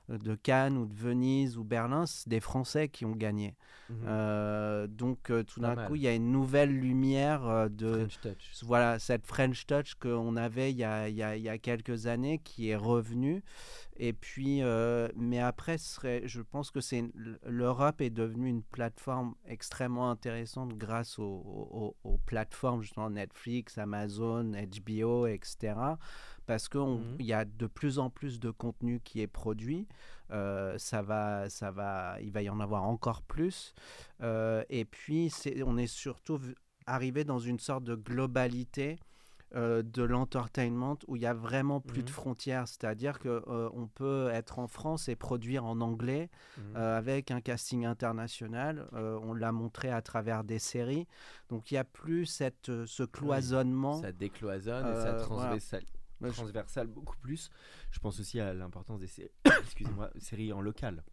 de 0.10 0.36
Cannes 0.36 0.78
ou 0.78 0.86
de 0.86 0.94
Venise 0.94 1.58
ou 1.58 1.64
Berlin, 1.64 2.06
c'est 2.06 2.30
des 2.30 2.40
Français 2.40 2.90
qui 2.90 3.06
ont 3.06 3.16
gagné. 3.16 3.56
Mhm. 3.90 3.98
Euh, 4.08 4.88
donc, 4.88 5.30
euh, 5.30 5.44
tout 5.44 5.60
d'un 5.60 5.76
coup, 5.88 5.96
il 5.96 6.02
y 6.02 6.08
a 6.08 6.14
une 6.14 6.32
nouvelle 6.32 6.72
lumière 6.72 7.46
euh, 7.48 7.70
de, 7.70 7.92
French 8.08 8.20
Touch. 8.22 8.52
voilà, 8.64 8.98
cette 9.00 9.26
French 9.28 9.66
touch 9.68 9.94
qu'on 9.96 10.36
avait 10.36 10.72
il 10.72 10.78
y, 10.78 10.84
a, 10.84 11.08
il 11.10 11.16
y 11.16 11.24
a- 11.24 11.36
il 11.36 11.44
y 11.44 11.50
a 11.50 11.58
quelques 11.58 12.08
années 12.08 12.40
qui 12.40 12.70
est 12.70 12.76
revenue. 12.76 13.44
Et 13.98 14.12
puis, 14.12 14.62
euh, 14.62 15.08
mais 15.16 15.40
après, 15.40 15.78
serait, 15.78 16.24
je 16.26 16.42
pense 16.42 16.70
que 16.72 16.82
c'est 16.82 17.04
l'Europe 17.46 18.02
est 18.02 18.10
devenue 18.10 18.50
une 18.50 18.64
plateforme 18.64 19.36
extrêmement 19.48 20.10
intéressante 20.12 20.74
grâce 20.76 21.18
aux, 21.18 21.24
aux- 21.24 21.96
aux 22.04 22.18
plateformes, 22.18 22.82
justement 22.82 23.10
Netflix, 23.10 23.78
Amazon, 23.78 24.52
HBO, 24.52 25.28
etc. 25.28 25.76
Parce 26.46 26.70
qu'il 26.70 26.80
Mhm. 26.82 27.16
y 27.22 27.34
a 27.34 27.46
de 27.46 27.68
plus 27.68 27.98
en 28.00 28.10
plus 28.10 28.40
de 28.40 28.52
contenu 28.52 29.00
qui 29.04 29.22
est 29.22 29.28
produit. 29.28 29.88
Euh, 30.32 30.78
ça 30.78 31.02
va, 31.02 31.50
ça 31.50 31.72
va, 31.72 32.18
il 32.22 32.32
va 32.32 32.42
y 32.42 32.50
en 32.50 32.60
avoir 32.60 32.84
encore 32.84 33.22
plus. 33.22 33.74
Euh, 34.22 34.64
et 34.70 34.86
puis, 34.86 35.32
on 35.66 35.78
est 35.78 35.88
surtout 35.88 36.40
arrivé 36.88 37.24
dans 37.24 37.40
une 37.40 37.60
sorte 37.60 37.84
de 37.84 37.96
globalité 37.96 38.98
euh, 39.56 39.84
de 39.84 40.02
l'entertainment 40.04 40.98
où 41.08 41.16
il 41.16 41.22
y 41.22 41.26
a 41.28 41.34
vraiment 41.34 41.80
plus 41.80 42.02
de 42.04 42.10
Mhm. 42.10 42.14
frontières. 42.14 42.68
C'est-à-dire 42.68 43.20
que 43.20 43.42
euh, 43.48 43.70
on 43.74 43.88
peut 43.88 44.28
être 44.34 44.60
en 44.60 44.68
France 44.68 45.08
et 45.08 45.16
produire 45.16 45.64
en 45.64 45.80
anglais 45.82 46.30
euh, 46.76 46.98
avec 46.98 47.32
un 47.32 47.40
casting 47.42 47.86
international. 47.86 48.88
On 48.92 49.34
l'a 49.34 49.52
montré 49.52 49.90
à 49.92 50.02
travers 50.02 50.44
des 50.44 50.60
séries. 50.60 51.08
Donc 51.50 51.72
il 51.72 51.76
n'y 51.76 51.78
a 51.78 51.84
plus 51.86 52.26
cette, 52.26 52.86
ce 52.86 53.04
cloisonnement. 53.04 54.02
Ça 54.02 54.12
décloisonne 54.12 54.88
et 54.88 54.96
ça 54.96 55.14
transversal, 55.14 55.84
Moi, 55.84 55.90
je- 56.22 56.28
transversal 56.34 56.88
beaucoup 56.88 57.18
plus. 57.18 57.50
Je 57.92 58.00
pense 58.00 58.20
aussi 58.20 58.40
à 58.40 58.54
l'importance 58.54 59.00
des 59.00 59.08
sé- 59.08 59.32
excusez-moi, 59.64 60.10
séries 60.18 60.54
en 60.54 60.62
local. 60.62 61.04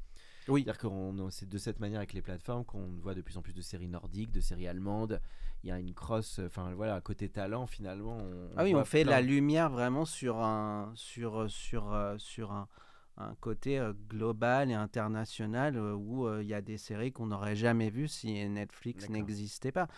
Oui. 0.48 0.64
C'est-à-dire 0.64 0.80
que 0.80 1.30
c'est 1.30 1.48
de 1.48 1.58
cette 1.58 1.78
manière 1.78 1.98
avec 2.00 2.12
les 2.14 2.22
plateformes 2.22 2.64
qu'on 2.64 2.88
voit 3.00 3.14
de 3.14 3.20
plus 3.22 3.36
en 3.36 3.42
plus 3.42 3.52
de 3.54 3.62
séries 3.62 3.88
nordiques, 3.88 4.32
de 4.32 4.40
séries 4.40 4.66
allemandes. 4.66 5.20
Il 5.62 5.68
y 5.68 5.72
a 5.72 5.78
une 5.78 5.94
crosse, 5.94 6.40
enfin 6.44 6.72
voilà, 6.74 7.00
côté 7.00 7.28
talent 7.28 7.68
finalement. 7.68 8.18
On, 8.18 8.50
Ah 8.56 8.64
oui, 8.64 8.74
on 8.74 8.84
fait 8.84 9.02
plein 9.04 9.12
la 9.12 9.20
lumière 9.20 9.70
vraiment 9.70 10.04
sur 10.04 10.38
un, 10.38 10.90
sur, 10.96 11.48
sur, 11.48 11.92
euh, 11.94 12.18
sur 12.18 12.50
un, 12.50 12.66
un 13.18 13.34
côté 13.36 13.78
euh, 13.78 13.92
global 14.08 14.70
et 14.70 14.74
international 14.74 15.76
euh, 15.76 15.94
où 15.94 16.26
euh, 16.26 16.42
il 16.42 16.48
y 16.48 16.54
a 16.54 16.62
des 16.62 16.78
séries 16.78 17.12
qu'on 17.12 17.26
n'aurait 17.26 17.56
jamais 17.56 17.90
vues 17.90 18.08
si 18.08 18.48
Netflix 18.48 19.04
n'existait 19.12 19.72
pas. 19.72 19.88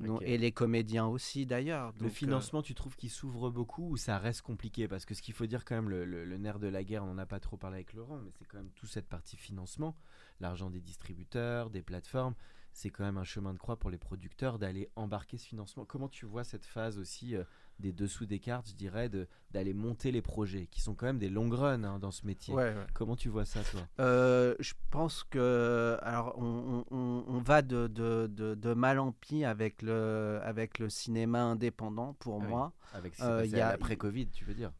Donc- 0.00 0.22
et 0.22 0.38
les 0.38 0.50
comédiens 0.50 1.06
aussi 1.06 1.46
d'ailleurs. 1.46 1.92
Le 2.00 2.08
financement, 2.26 2.62
tu 2.62 2.74
trouves 2.74 2.96
qu'il 2.96 3.10
s'ouvre 3.10 3.48
beaucoup 3.50 3.90
ou 3.90 3.96
ça 3.96 4.18
reste 4.18 4.42
compliqué? 4.42 4.88
Parce 4.88 5.04
que 5.04 5.14
ce 5.14 5.22
qu'il 5.22 5.34
faut 5.34 5.46
dire 5.46 5.64
quand 5.64 5.76
même, 5.76 5.88
le, 5.88 6.04
le- 6.04 6.24
le 6.24 6.36
nerf 6.36 6.58
de 6.58 6.66
la 6.66 6.82
guerre, 6.82 7.04
on 7.04 7.06
n'en 7.14 7.18
a 7.18 7.26
pas 7.26 7.38
trop 7.38 7.56
parlé 7.56 7.76
avec 7.76 7.92
Laurent, 7.92 8.18
mais 8.18 8.30
c'est 8.36 8.44
quand 8.44 8.58
même 8.58 8.70
toute 8.74 8.90
cette 8.90 9.06
partie 9.08 9.36
financement, 9.36 9.96
l'argent 10.40 10.68
des 10.68 10.80
distributeurs, 10.80 11.70
des 11.70 11.82
plateformes. 11.82 12.34
C'est 12.72 12.90
quand 12.90 13.04
même 13.04 13.18
un 13.18 13.24
chemin 13.24 13.54
de 13.54 13.58
croix 13.60 13.76
pour 13.78 13.88
les 13.88 13.98
producteurs 13.98 14.58
d'aller 14.58 14.90
embarquer 14.96 15.38
ce 15.38 15.46
financement. 15.46 15.84
Comment 15.84 16.08
tu 16.08 16.26
vois 16.26 16.42
cette 16.42 16.64
phase 16.64 16.98
aussi 16.98 17.36
des 17.78 17.92
dessous 17.92 18.26
des 18.26 18.38
cartes, 18.38 18.68
je 18.68 18.74
dirais, 18.74 19.10
d'aller 19.50 19.74
monter 19.74 20.12
les 20.12 20.22
projets, 20.22 20.66
qui 20.66 20.80
sont 20.80 20.94
quand 20.94 21.06
même 21.06 21.18
des 21.18 21.28
long 21.28 21.48
runs 21.48 21.84
hein, 21.84 21.98
dans 21.98 22.10
ce 22.10 22.26
métier. 22.26 22.54
Comment 22.92 23.16
tu 23.16 23.28
vois 23.28 23.44
ça, 23.44 23.60
toi? 23.64 23.80
Euh, 24.00 24.54
Je 24.60 24.74
pense 24.90 25.24
que, 25.24 25.98
alors, 26.02 26.34
on, 26.38 26.84
on, 26.90 27.38
va 27.38 27.62
de, 27.62 27.86
de, 27.86 28.26
de, 28.28 28.74
mal 28.74 28.98
en 28.98 29.12
pis 29.12 29.44
avec 29.44 29.82
le, 29.82 30.40
avec 30.42 30.78
le 30.78 30.88
cinéma 30.88 31.42
indépendant, 31.42 32.14
pour 32.14 32.40
ah 32.42 32.46
moi. 32.46 32.72
Avec 32.92 33.20
euh, 33.20 33.44
y 33.46 33.60
a, 33.60 33.68
après-Covid, 33.68 34.28
tu 34.28 34.44
veux 34.44 34.54
dire 34.54 34.72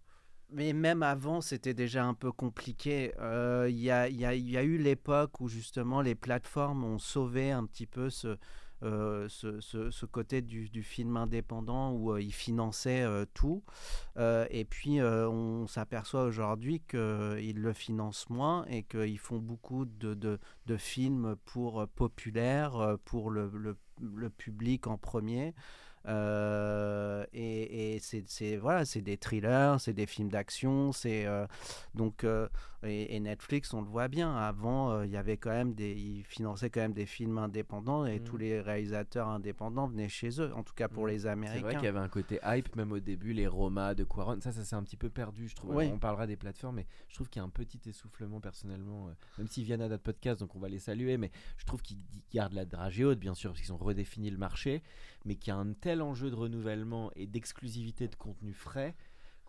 mais 0.50 0.72
même 0.72 1.02
avant, 1.02 1.40
c'était 1.40 1.74
déjà 1.74 2.04
un 2.04 2.14
peu 2.14 2.30
compliqué. 2.30 3.12
Euh, 3.18 3.66
il 3.68 3.78
y, 3.78 3.90
a, 3.90 4.09
y, 4.09 4.24
a, 4.24 4.35
y, 4.35 4.57
a, 4.57 4.62
eu 4.62 4.78
l'époque 4.78 5.40
où 5.40 5.48
justement 5.48 6.00
les 6.00 6.14
plateformes 6.14 6.85
ont 6.85 6.98
sauvé 6.98 7.50
un 7.50 7.66
petit 7.66 7.87
peu 7.87 8.09
ce, 8.09 8.37
euh, 8.85 9.29
ce, 9.29 10.07
côté 10.07 10.42
du, 10.42 10.83
film 10.83 11.16
indépendant 11.16 11.92
où 11.92 12.12
euh, 12.12 12.20
ils 12.20 12.35
finançaient 12.35 13.07
tout. 13.33 13.62
et 14.18 14.64
puis 14.64 15.01
on 15.01 15.66
s'aperçoit 15.66 16.25
aujourd'hui 16.25 16.81
qu'ils 16.81 17.61
le 17.61 17.73
financent 17.73 18.29
moins 18.29 18.64
et 18.66 18.83
qu'ils 18.83 19.18
font 19.18 19.38
beaucoup 19.38 19.85
de, 19.87 20.38
films 20.77 21.37
pour 21.44 21.87
populaires, 21.88 22.97
pour 23.05 23.31
le 23.31 24.31
public 24.37 24.87
en 24.87 24.99
premier. 24.99 25.55
Euh, 26.07 27.25
et, 27.33 27.95
et 27.95 27.99
c'est 27.99 28.57
voilà, 28.57 28.85
c'est 28.85 29.01
des 29.01 29.17
thrillers, 29.17 29.81
c'est 29.81 29.95
des 29.95 30.07
films 30.07 30.29
d'action, 30.29 30.93
c'est 30.93 31.25
euh, 31.27 31.47
donc 31.95 32.25
euh, 32.25 32.49
et, 32.83 33.19
Netflix, 33.19 33.73
on 33.73 33.81
le 33.81 33.88
voit 33.88 34.09
bien. 34.09 34.37
Avant, 34.37 35.03
il 35.03 35.11
y 35.11 35.17
avait 35.17 35.38
quand 35.38 35.51
même 35.51 35.73
des, 35.73 35.93
ils 35.93 36.25
finançaient 36.25 36.69
quand 36.69 36.83
même 36.83 36.93
des 36.93 37.07
films 37.07 37.38
indépendants 37.38 38.05
et 38.05 38.21
tous 38.21 38.37
mmh. 38.37 38.40
les 38.40 38.61
réalisateurs 38.61 39.29
indépendants 39.29 39.87
venaient 39.87 40.11
chez 40.11 40.38
eux. 40.38 40.53
En 40.55 40.62
tout 40.62 40.75
cas 40.75 40.88
pour 40.88 41.05
mmh. 41.05 41.09
les 41.09 41.27
Américains. 41.27 41.57
C'est 41.57 41.62
vrai 41.62 41.75
qu'il 41.77 41.85
y 41.85 41.88
avait 41.88 41.99
un 41.99 42.09
côté 42.09 42.40
hype 42.45 42.77
même 42.77 42.93
au 42.93 43.01
début, 43.01 43.33
les 43.33 43.47
Roma 43.47 43.95
de 43.95 44.05
Quaron. 44.05 44.38
Ça, 44.43 44.53
ça 44.53 44.64
s'est 44.64 44.77
un 44.77 44.83
petit 44.83 44.99
peu 44.99 45.09
perdu, 45.09 45.49
je 45.49 45.57
trouve. 45.57 45.75
On 45.75 45.99
parlera 45.99 46.27
des 46.27 46.37
plateformes, 46.37 46.77
mais 46.77 46.87
je 47.09 47.14
trouve 47.14 47.31
qu'il 47.31 47.40
y 47.40 47.43
a 47.43 47.47
un 47.47 47.51
petit 47.51 47.81
essoufflement 47.87 48.40
personnellement, 48.43 49.09
même 49.38 49.49
s'ils 49.49 49.64
viennent 49.64 49.81
à 49.81 49.88
notre 49.88 50.03
podcast, 50.03 50.40
donc 50.40 50.55
on 50.55 50.59
va 50.59 50.69
les 50.69 50.79
saluer, 50.79 51.17
mais 51.17 51.31
je 51.57 51.64
trouve 51.64 51.81
qu'ils 51.81 52.05
gardent 52.35 52.53
la 52.53 52.67
dragée 52.67 53.07
haute, 53.07 53.19
bien 53.19 53.35
sûr, 53.35 53.53
parce 53.53 53.62
qu'ils 53.62 53.73
ont 53.73 53.79
redéfini 53.79 54.29
le 54.29 54.37
marché 54.37 54.83
mais 55.25 55.37
qui 55.37 55.51
a 55.51 55.57
un 55.57 55.73
tel 55.73 55.93
enjeu 56.02 56.30
de 56.30 56.35
renouvellement 56.35 57.11
et 57.16 57.26
d'exclusivité 57.26 58.09
de 58.09 58.14
contenu 58.14 58.52
frais 58.52 58.94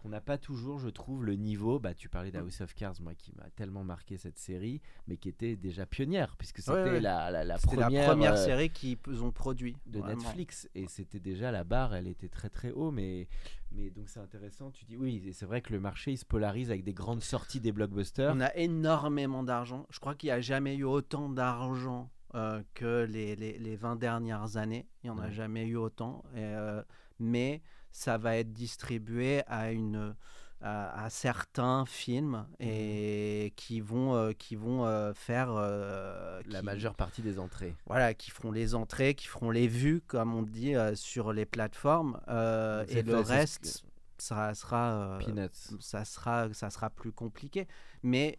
qu'on 0.06 0.10
n'a 0.10 0.22
pas 0.22 0.38
toujours, 0.38 0.78
je 0.78 0.90
trouve, 0.90 1.26
le 1.26 1.34
niveau. 1.34 1.80
Bah, 1.80 1.96
tu 1.96 2.10
parlais 2.10 2.30
d'House 2.30 2.62
of 2.62 2.76
Cards, 2.76 3.02
moi 3.02 3.16
qui 3.16 3.32
m'a 3.36 3.50
tellement 3.56 3.84
marqué 3.84 4.18
cette 4.18 4.38
série, 4.38 4.82
mais 5.08 5.18
qui 5.18 5.30
était 5.30 5.56
déjà 5.56 5.86
pionnière, 5.86 6.36
puisque 6.38 6.60
c'était 6.60 7.00
la, 7.00 7.32
la, 7.44 7.58
première, 7.58 7.90
la 7.90 8.06
première 8.06 8.34
euh, 8.34 8.46
série 8.46 8.70
qu'ils 8.70 9.24
ont 9.24 9.32
produit 9.32 9.76
de 9.88 10.02
Netflix, 10.02 10.70
et 10.76 10.88
c'était 10.88 11.20
déjà 11.20 11.52
la 11.52 11.64
barre, 11.64 11.96
elle 11.96 12.08
était 12.08 12.30
très 12.30 12.50
très 12.50 12.72
haut, 12.72 12.92
mais 12.92 13.28
mais 13.72 13.90
donc 13.90 14.10
c'est 14.10 14.20
intéressant. 14.20 14.70
Tu 14.70 14.86
dis 14.86 14.96
oui, 14.96 15.32
c'est 15.34 15.46
vrai 15.46 15.62
que 15.62 15.74
le 15.74 15.80
marché 15.80 16.12
il 16.12 16.18
se 16.18 16.26
polarise 16.26 16.70
avec 16.70 16.84
des 16.84 16.94
grandes 16.94 17.24
sorties 17.24 17.60
des 17.60 17.72
blockbusters. 17.72 18.32
On 18.36 18.42
a 18.42 18.56
énormément 18.56 19.44
d'argent. 19.44 19.88
Je 19.90 20.00
crois 20.00 20.14
qu'il 20.14 20.28
n'y 20.28 20.34
a 20.34 20.42
jamais 20.42 20.76
eu 20.76 20.84
autant 20.84 21.30
d'argent 21.30 22.10
euh, 22.36 22.62
que 22.74 23.06
les, 23.06 23.36
les, 23.36 23.58
les, 23.58 23.76
20 23.78 23.96
dernières 23.96 24.58
années. 24.58 24.86
Il 25.04 25.10
n'y 25.10 25.18
en 25.18 25.20
a 25.20 25.30
jamais 25.30 25.66
eu 25.66 25.78
autant. 25.78 26.24
Euh, 26.36 26.84
mais 27.18 27.62
ça 27.92 28.18
va 28.18 28.36
être 28.36 28.52
distribué 28.52 29.42
à, 29.48 29.72
une, 29.72 30.16
à, 30.60 31.10
certains 31.10 31.86
films 31.86 32.46
et 32.60 33.48
mmh. 33.48 33.56
qui 33.56 33.80
vont, 33.80 34.16
euh, 34.16 34.34
qui 34.34 34.58
vont 34.58 35.14
faire... 35.14 35.54
La 35.54 36.62
majeure 36.62 36.96
partie 36.96 37.22
des 37.22 37.40
entrées. 37.40 37.74
Voilà, 37.86 38.14
qui 38.14 38.32
feront 38.32 38.52
les 38.52 38.76
entrées, 38.76 39.16
qui 39.16 39.28
feront 39.28 39.50
les 39.50 39.70
vues, 39.70 40.02
comme 40.06 40.36
on 40.36 40.42
dit, 40.42 40.74
sur 40.96 41.32
les 41.32 41.46
plateformes. 41.46 42.20
et 42.28 43.02
le 43.02 43.20
reste 43.20 43.85
ça 44.18 44.54
sera, 44.54 45.20
euh, 45.20 45.48
ça 45.80 46.06
sera, 46.06 46.54
ça 46.54 46.70
sera 46.70 46.90
plus 46.90 47.12
compliqué. 47.12 47.68
Mais 48.04 48.38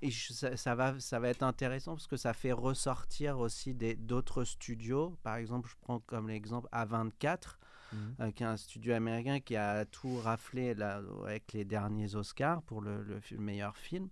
ça, 0.54 0.74
va, 0.74 0.98
ça 1.00 1.18
va 1.18 1.28
être 1.28 1.42
intéressant 1.42 1.94
parce 1.94 2.06
que 2.06 2.16
ça 2.16 2.32
fait 2.32 2.52
ressortir 2.52 3.38
aussi 3.38 3.74
d'autres 3.74 4.44
studios. 4.44 5.18
Par 5.22 5.36
exemple, 5.36 5.68
je 5.68 5.74
prends 5.80 6.00
comme 6.00 6.28
l'exemple 6.28 6.68
A24, 6.72 7.56
mmh. 7.92 7.96
euh, 8.20 8.30
qui 8.30 8.42
est 8.42 8.46
un 8.46 8.56
studio 8.56 8.94
américain 8.94 9.40
qui 9.40 9.56
a 9.56 9.84
tout 9.84 10.18
raflé 10.18 10.74
là, 10.74 11.02
avec 11.24 11.52
les 11.52 11.64
derniers 11.64 12.14
Oscars 12.14 12.62
pour 12.62 12.80
le, 12.80 13.02
le, 13.02 13.20
meilleur 13.38 13.76
film. 13.76 14.08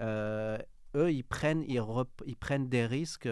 Euh, 0.00 0.58
eux, 0.96 1.12
ils 1.12 1.24
prennent, 1.24 1.64
ils, 1.68 1.82
ils 2.26 2.36
prennent 2.36 2.68
des 2.68 2.86
risques 2.86 3.28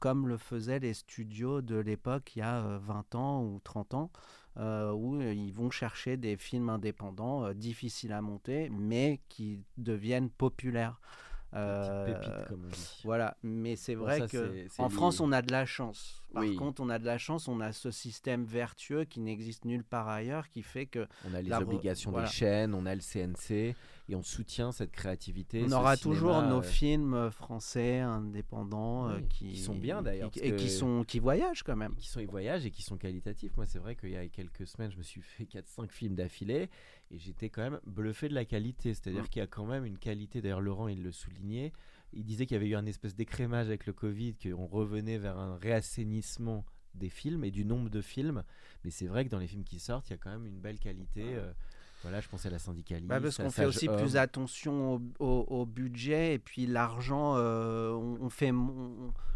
comme 0.00 0.26
le 0.26 0.36
faisaient 0.36 0.80
les 0.80 0.94
studios 0.94 1.62
de 1.62 1.76
l'époque 1.76 2.34
il 2.34 2.40
y 2.40 2.42
a 2.42 2.78
20 2.78 3.14
ans 3.14 3.44
ou 3.44 3.60
30 3.62 3.94
ans. 3.94 4.10
Euh, 4.58 4.92
où 4.92 5.18
euh, 5.18 5.32
ils 5.32 5.52
vont 5.52 5.70
chercher 5.70 6.18
des 6.18 6.36
films 6.36 6.68
indépendants 6.68 7.46
euh, 7.46 7.54
difficiles 7.54 8.12
à 8.12 8.20
monter, 8.20 8.68
mais 8.68 9.20
qui 9.30 9.60
deviennent 9.78 10.28
populaires. 10.28 11.00
Pépite, 11.52 12.48
comme 12.48 12.64
on 12.66 12.68
dit. 12.68 13.00
Voilà, 13.04 13.36
mais 13.42 13.76
c'est 13.76 13.94
vrai 13.94 14.26
que 14.26 14.66
en 14.78 14.88
France, 14.88 15.20
on 15.20 15.32
a 15.32 15.42
de 15.42 15.52
la 15.52 15.66
chance. 15.66 16.21
Par 16.32 16.44
contre, 16.56 16.82
on 16.82 16.88
a 16.88 16.98
de 16.98 17.04
la 17.04 17.18
chance, 17.18 17.48
on 17.48 17.60
a 17.60 17.72
ce 17.72 17.90
système 17.90 18.44
vertueux 18.44 19.04
qui 19.04 19.20
n'existe 19.20 19.64
nulle 19.64 19.84
part 19.84 20.08
ailleurs, 20.08 20.48
qui 20.48 20.62
fait 20.62 20.86
que 20.86 21.06
on 21.30 21.34
a 21.34 21.42
les 21.42 21.52
obligations 21.52 22.12
des 22.12 22.26
chaînes, 22.26 22.74
on 22.74 22.86
a 22.86 22.94
le 22.94 23.00
CNC 23.00 23.74
et 24.08 24.14
on 24.14 24.22
soutient 24.22 24.72
cette 24.72 24.92
créativité. 24.92 25.64
On 25.66 25.72
aura 25.72 25.96
toujours 25.96 26.42
nos 26.42 26.58
euh, 26.58 26.62
films 26.62 27.30
français 27.30 28.00
indépendants 28.00 29.08
euh, 29.08 29.20
qui, 29.28 29.56
sont 29.56 29.74
bien 29.74 30.02
d'ailleurs 30.02 30.30
et 30.36 30.56
qui 30.56 30.70
sont 30.70 31.04
qui 31.04 31.18
voyagent 31.18 31.62
quand 31.62 31.76
même. 31.76 31.94
Qui 31.94 32.08
sont 32.08 32.20
ils 32.20 32.26
voyagent 32.26 32.66
et 32.66 32.70
qui 32.70 32.82
sont 32.82 32.96
qualitatifs. 32.96 33.56
Moi, 33.56 33.66
c'est 33.66 33.78
vrai 33.78 33.96
qu'il 33.96 34.10
y 34.10 34.16
a 34.16 34.26
quelques 34.28 34.66
semaines, 34.66 34.90
je 34.90 34.98
me 34.98 35.02
suis 35.02 35.22
fait 35.22 35.44
4-5 35.44 35.90
films 35.90 36.14
d'affilée 36.14 36.68
et 37.10 37.18
j'étais 37.18 37.48
quand 37.48 37.62
même 37.62 37.80
bluffé 37.86 38.28
de 38.28 38.34
la 38.34 38.44
qualité. 38.44 38.94
C'est-à-dire 38.94 39.24
mm. 39.24 39.28
qu'il 39.28 39.40
y 39.40 39.44
a 39.44 39.46
quand 39.46 39.66
même 39.66 39.84
une 39.84 39.98
qualité. 39.98 40.40
D'ailleurs, 40.40 40.60
Laurent, 40.60 40.88
il 40.88 41.02
le 41.02 41.12
soulignait. 41.12 41.72
Il 42.12 42.24
disait 42.24 42.46
qu'il 42.46 42.54
y 42.54 42.60
avait 42.60 42.68
eu 42.68 42.76
un 42.76 42.86
espèce 42.86 43.14
d'écrémage 43.14 43.66
avec 43.66 43.86
le 43.86 43.92
Covid, 43.92 44.34
qu'on 44.34 44.66
revenait 44.66 45.18
vers 45.18 45.38
un 45.38 45.56
réassainissement 45.56 46.64
des 46.94 47.08
films 47.08 47.44
et 47.44 47.50
du 47.50 47.64
nombre 47.64 47.88
de 47.88 48.00
films. 48.00 48.44
Mais 48.84 48.90
c'est 48.90 49.06
vrai 49.06 49.24
que 49.24 49.30
dans 49.30 49.38
les 49.38 49.46
films 49.46 49.64
qui 49.64 49.78
sortent, 49.78 50.08
il 50.08 50.12
y 50.12 50.14
a 50.14 50.18
quand 50.18 50.30
même 50.30 50.46
une 50.46 50.60
belle 50.60 50.78
qualité. 50.78 51.36
Voilà, 52.02 52.20
je 52.20 52.28
pensais 52.28 52.48
à 52.48 52.50
la 52.50 52.58
syndicaliste. 52.58 53.08
Bah 53.08 53.20
parce 53.20 53.36
qu'on 53.36 53.50
fait 53.50 53.64
aussi 53.64 53.88
plus 53.88 54.16
attention 54.16 55.00
au, 55.18 55.66
budget 55.66 56.34
et 56.34 56.38
puis 56.38 56.66
l'argent, 56.66 57.34
euh, 57.36 57.92
on, 57.92 58.28
fait 58.28 58.52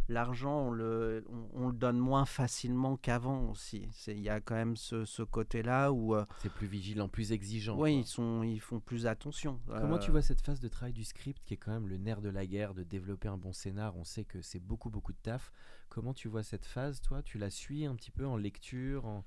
l'argent, 0.09 0.67
on 0.67 0.71
le, 0.71 1.25
on, 1.55 1.69
le 1.69 1.73
donne 1.73 1.99
moins 1.99 2.25
facilement 2.25 2.97
qu'avant 2.97 3.51
aussi. 3.51 3.89
Il 4.09 4.21
y 4.21 4.29
a 4.29 4.41
quand 4.41 4.57
même 4.57 4.77
ce, 4.77 5.23
côté-là 5.23 5.93
où 5.93 6.15
euh, 6.15 6.25
c'est 6.43 6.53
plus 6.53 6.67
vigilant, 6.67 7.09
plus 7.09 7.33
exigeant. 7.33 7.77
Oui, 7.79 7.99
ils 8.01 8.07
sont, 8.07 8.43
ils 8.43 8.61
font 8.61 8.81
plus 8.81 9.07
attention. 9.07 9.61
Comment 9.69 9.99
tu 9.99 10.11
euh, 10.11 10.13
vois 10.13 10.23
cette 10.23 10.41
phase 10.41 10.61
de 10.61 10.69
travail 10.69 10.93
du 10.93 11.05
script 11.05 11.43
qui 11.45 11.55
est 11.55 11.59
quand 11.59 11.73
même 11.73 11.89
le 11.89 11.99
nerf 11.99 12.21
de 12.21 12.29
la 12.29 12.47
guerre, 12.47 12.75
de 12.75 12.83
développer 12.83 13.29
un 13.29 13.39
bon 13.39 13.53
scénar? 13.53 13.97
On 13.97 14.05
sait 14.05 14.25
que 14.25 14.43
c'est 14.43 14.61
beaucoup 14.61 14.91
beaucoup 14.91 15.13
de 15.13 15.19
taf. 15.23 15.53
Comment 15.89 16.15
tu 16.15 16.29
vois 16.29 16.43
cette 16.43 16.67
phase, 16.67 17.01
toi? 17.01 17.23
Tu 17.23 17.39
la 17.39 17.51
suis 17.51 17.87
un 17.87 17.95
petit 17.95 18.11
peu 18.11 18.27
en 18.27 18.37
lecture, 18.37 19.05
en 19.07 19.25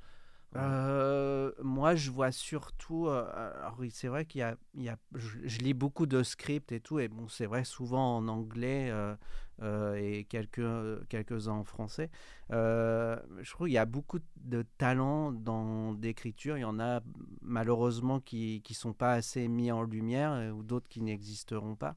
euh, 0.55 1.51
moi, 1.62 1.95
je 1.95 2.09
vois 2.09 2.31
surtout. 2.31 3.07
Euh, 3.07 3.25
alors, 3.59 3.77
c'est 3.91 4.07
vrai 4.07 4.25
qu'il 4.25 4.39
y 4.39 4.43
a. 4.43 4.55
Il 4.73 4.83
y 4.83 4.89
a 4.89 4.97
je, 5.15 5.59
lis 5.59 5.73
beaucoup 5.73 6.05
de 6.05 6.23
scripts 6.23 6.71
et 6.71 6.79
tout, 6.79 6.99
et 6.99 7.07
bon, 7.07 7.27
c'est 7.27 7.45
vrai, 7.45 7.63
souvent 7.63 8.17
en 8.17 8.27
anglais 8.27 8.89
euh, 8.91 9.15
et 9.62 10.26
quelques, 10.30 10.62
quelques-uns 11.10 11.54
en 11.54 11.63
français. 11.63 12.10
je 12.50 13.50
trouve 13.52 13.67
qu'il 13.67 13.74
y 13.74 13.78
a 13.78 13.86
beaucoup 13.86 14.19
de 14.38 14.65
talent 14.78 15.32
dans 15.32 15.93
d'écriture. 15.93 16.58
Il 16.58 16.62
y 16.62 16.65
en 16.65 16.80
a 16.80 17.02
malheureusement 17.41 18.19
qui 18.19 18.63
ne 18.67 18.74
sont 18.74 18.93
pas 18.93 19.13
assez 19.13 19.48
mis 19.48 19.72
en 19.72 19.84
lumière 19.84 20.56
ou 20.56 20.63
d'autres 20.63 20.88
qui 20.88 21.02
n'existeront 21.02 21.76
pas. 21.76 21.95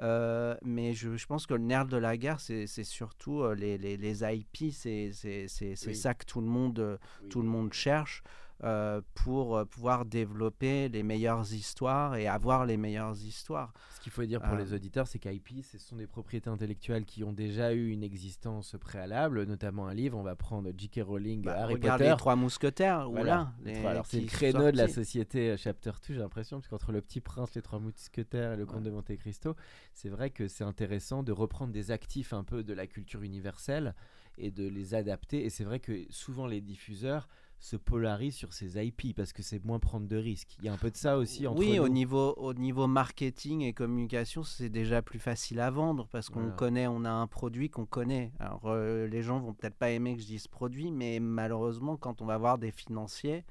Euh, 0.00 0.56
mais 0.62 0.94
je, 0.94 1.16
je, 1.16 1.26
pense 1.26 1.46
que 1.46 1.54
le 1.54 1.62
nerf 1.62 1.86
de 1.86 1.96
la 1.96 2.16
guerre, 2.16 2.40
c'est 2.40 2.66
surtout 2.84 3.40
euh, 3.40 3.54
les, 3.54 3.78
les, 3.78 3.96
les, 3.96 4.22
IP, 4.22 4.72
c'est 4.72 5.12
ça 5.12 6.14
que 6.14 6.24
tout 6.24 6.40
le 6.40 6.46
monde, 6.46 6.78
euh, 6.78 6.96
tout 7.30 7.42
le 7.42 7.48
monde 7.48 7.72
cherche. 7.72 8.22
Euh, 8.64 9.00
pour 9.14 9.56
euh, 9.56 9.64
pouvoir 9.64 10.04
développer 10.04 10.88
les 10.88 11.04
meilleures 11.04 11.52
histoires 11.52 12.16
et 12.16 12.26
avoir 12.26 12.66
les 12.66 12.76
meilleures 12.76 13.16
histoires. 13.16 13.72
Ce 13.94 14.00
qu'il 14.00 14.10
faut 14.10 14.24
dire 14.24 14.42
pour 14.42 14.56
les 14.56 14.72
euh, 14.72 14.76
auditeurs, 14.76 15.06
c'est 15.06 15.20
qu'IP, 15.20 15.62
ce 15.62 15.78
sont 15.78 15.94
des 15.94 16.08
propriétés 16.08 16.50
intellectuelles 16.50 17.04
qui 17.04 17.22
ont 17.22 17.32
déjà 17.32 17.72
eu 17.72 17.90
une 17.90 18.02
existence 18.02 18.74
préalable, 18.80 19.44
notamment 19.44 19.86
un 19.86 19.94
livre. 19.94 20.18
On 20.18 20.24
va 20.24 20.34
prendre 20.34 20.72
J.K. 20.76 21.02
Rowling, 21.04 21.42
bah, 21.42 21.54
Harry 21.56 21.76
Potter. 21.76 22.08
les 22.08 22.16
Trois 22.16 22.34
Mousquetaires. 22.34 23.08
Voilà. 23.08 23.52
alors 23.86 24.06
c'est 24.06 24.20
le 24.20 24.26
créneau 24.26 24.72
de 24.72 24.76
la 24.76 24.88
société 24.88 25.56
Chapter 25.56 25.92
2, 26.08 26.14
j'ai 26.14 26.20
l'impression, 26.20 26.58
parce 26.58 26.66
qu'entre 26.66 26.90
Le 26.90 27.00
Petit 27.00 27.20
Prince, 27.20 27.54
Les 27.54 27.62
Trois 27.62 27.78
Mousquetaires 27.78 28.54
et 28.54 28.56
Le 28.56 28.66
Comte 28.66 28.82
de 28.82 28.90
Monte 28.90 29.16
Cristo, 29.18 29.54
c'est 29.94 30.08
vrai 30.08 30.30
que 30.30 30.48
c'est 30.48 30.64
intéressant 30.64 31.22
de 31.22 31.30
reprendre 31.30 31.72
des 31.72 31.92
actifs 31.92 32.32
un 32.32 32.42
peu 32.42 32.64
de 32.64 32.74
la 32.74 32.88
culture 32.88 33.22
universelle 33.22 33.94
et 34.36 34.50
de 34.50 34.66
les 34.66 34.94
adapter. 34.94 35.44
Et 35.44 35.50
c'est 35.50 35.64
vrai 35.64 35.78
que 35.78 36.06
souvent 36.10 36.48
les 36.48 36.60
diffuseurs 36.60 37.28
se 37.60 37.76
polarise 37.76 38.34
sur 38.34 38.52
ses 38.52 38.84
IP 38.84 39.16
parce 39.16 39.32
que 39.32 39.42
c'est 39.42 39.64
moins 39.64 39.78
prendre 39.78 40.06
de 40.06 40.16
risques. 40.16 40.56
Il 40.60 40.66
y 40.66 40.68
a 40.68 40.72
un 40.72 40.76
peu 40.76 40.90
de 40.90 40.96
ça 40.96 41.18
aussi 41.18 41.46
entre 41.46 41.58
Oui, 41.58 41.78
au 41.78 41.88
niveau 41.88 42.34
au 42.36 42.54
niveau 42.54 42.86
marketing 42.86 43.62
et 43.62 43.72
communication, 43.72 44.42
c'est 44.42 44.68
déjà 44.68 45.02
plus 45.02 45.18
facile 45.18 45.60
à 45.60 45.70
vendre 45.70 46.08
parce 46.10 46.28
qu'on 46.28 46.50
connaît, 46.50 46.86
on 46.86 47.04
a 47.04 47.10
un 47.10 47.26
produit 47.26 47.68
qu'on 47.70 47.86
connaît. 47.86 48.32
Alors 48.38 48.62
euh, 48.66 49.06
les 49.06 49.22
gens 49.22 49.40
vont 49.40 49.54
peut-être 49.54 49.76
pas 49.76 49.90
aimer 49.90 50.16
que 50.16 50.22
je 50.22 50.26
dise 50.26 50.46
produit, 50.46 50.92
mais 50.92 51.20
malheureusement 51.20 51.96
quand 51.96 52.22
on 52.22 52.26
va 52.26 52.38
voir 52.38 52.58
des 52.58 52.70
financiers 52.70 53.44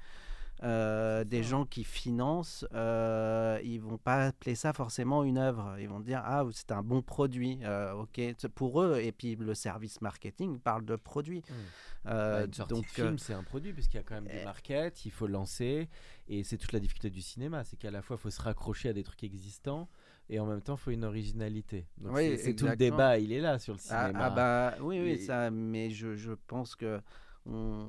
euh, 0.62 1.24
des 1.24 1.42
gens 1.42 1.64
qui 1.64 1.84
financent, 1.84 2.66
euh, 2.74 3.60
ils 3.62 3.80
vont 3.80 3.98
pas 3.98 4.26
appeler 4.26 4.54
ça 4.54 4.72
forcément 4.72 5.22
une 5.24 5.38
œuvre. 5.38 5.76
Ils 5.78 5.88
vont 5.88 6.00
dire 6.00 6.20
ah 6.24 6.44
c'est 6.52 6.72
un 6.72 6.82
bon 6.82 7.00
produit, 7.02 7.60
euh, 7.62 7.92
ok 7.92 8.20
pour 8.54 8.82
eux. 8.82 8.98
Et 9.00 9.12
puis 9.12 9.36
le 9.36 9.54
service 9.54 10.00
marketing 10.00 10.58
parle 10.58 10.84
de 10.84 10.96
produit. 10.96 11.40
Mmh. 11.48 11.52
Euh, 12.06 12.40
Bah, 12.40 12.44
une 12.46 12.52
sortie 12.54 12.74
donc 12.74 12.84
de 12.84 12.88
film, 12.90 13.18
c'est 13.18 13.34
un 13.34 13.42
produit, 13.42 13.72
puisqu'il 13.72 13.96
y 13.98 14.00
a 14.00 14.02
quand 14.02 14.14
même 14.14 14.26
des 14.28 14.38
euh, 14.40 14.44
markets, 14.44 15.04
il 15.04 15.10
faut 15.10 15.26
lancer. 15.26 15.88
Et 16.28 16.42
c'est 16.44 16.56
toute 16.56 16.72
la 16.72 16.80
difficulté 16.80 17.10
du 17.10 17.20
cinéma, 17.20 17.64
c'est 17.64 17.76
qu'à 17.76 17.90
la 17.90 18.02
fois, 18.02 18.16
il 18.16 18.22
faut 18.22 18.30
se 18.30 18.40
raccrocher 18.40 18.88
à 18.88 18.92
des 18.92 19.02
trucs 19.02 19.24
existants, 19.24 19.88
et 20.30 20.38
en 20.40 20.46
même 20.46 20.60
temps, 20.62 20.74
il 20.74 20.78
faut 20.78 20.90
une 20.90 21.04
originalité. 21.04 21.86
Donc 21.98 22.14
Oui, 22.14 22.36
c'est- 22.38 22.54
tout 22.54 22.66
le 22.66 22.76
débat, 22.76 23.18
il 23.18 23.32
est 23.32 23.40
là 23.40 23.58
sur 23.58 23.74
le 23.74 23.80
Ah, 23.90 24.06
cinéma. 24.06 24.24
ah 24.26 24.30
bah 24.30 24.74
oui, 24.80 25.00
oui, 25.00 25.18
ça, 25.18 25.50
mais 25.50 25.90
je, 25.90 26.16
je 26.16 26.32
pense 26.46 26.76
que 26.76 27.00
on, 27.46 27.86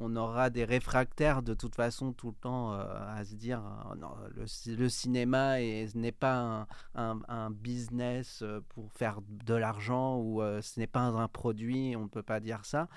on 0.00 0.14
aura 0.16 0.48
des 0.50 0.64
réfractaires 0.64 1.42
de 1.42 1.54
toute 1.54 1.74
façon 1.74 2.12
tout 2.12 2.28
le 2.28 2.36
temps 2.36 2.72
euh, 2.72 2.84
à 3.16 3.24
se 3.24 3.34
dire 3.34 3.60
euh, 3.90 3.94
non, 3.96 4.10
le, 4.34 4.44
le 4.76 4.88
cinéma 4.88 5.60
est- 5.60 5.94
n'est 5.96 6.12
pas 6.12 6.36
un, 6.38 6.66
un- 6.94 7.20
un 7.28 7.50
business 7.50 8.40
euh, 8.42 8.60
pour 8.68 8.92
faire 8.92 9.20
de 9.28 9.54
l'argent 9.54 10.18
ou 10.18 10.40
euh, 10.40 10.62
ce 10.62 10.78
n'est 10.78 10.86
pas 10.86 11.00
un 11.00 11.28
produit, 11.28 11.96
on 11.96 12.04
ne 12.04 12.08
peut 12.08 12.22
pas 12.22 12.40
dire 12.40 12.64
ça. 12.64 12.88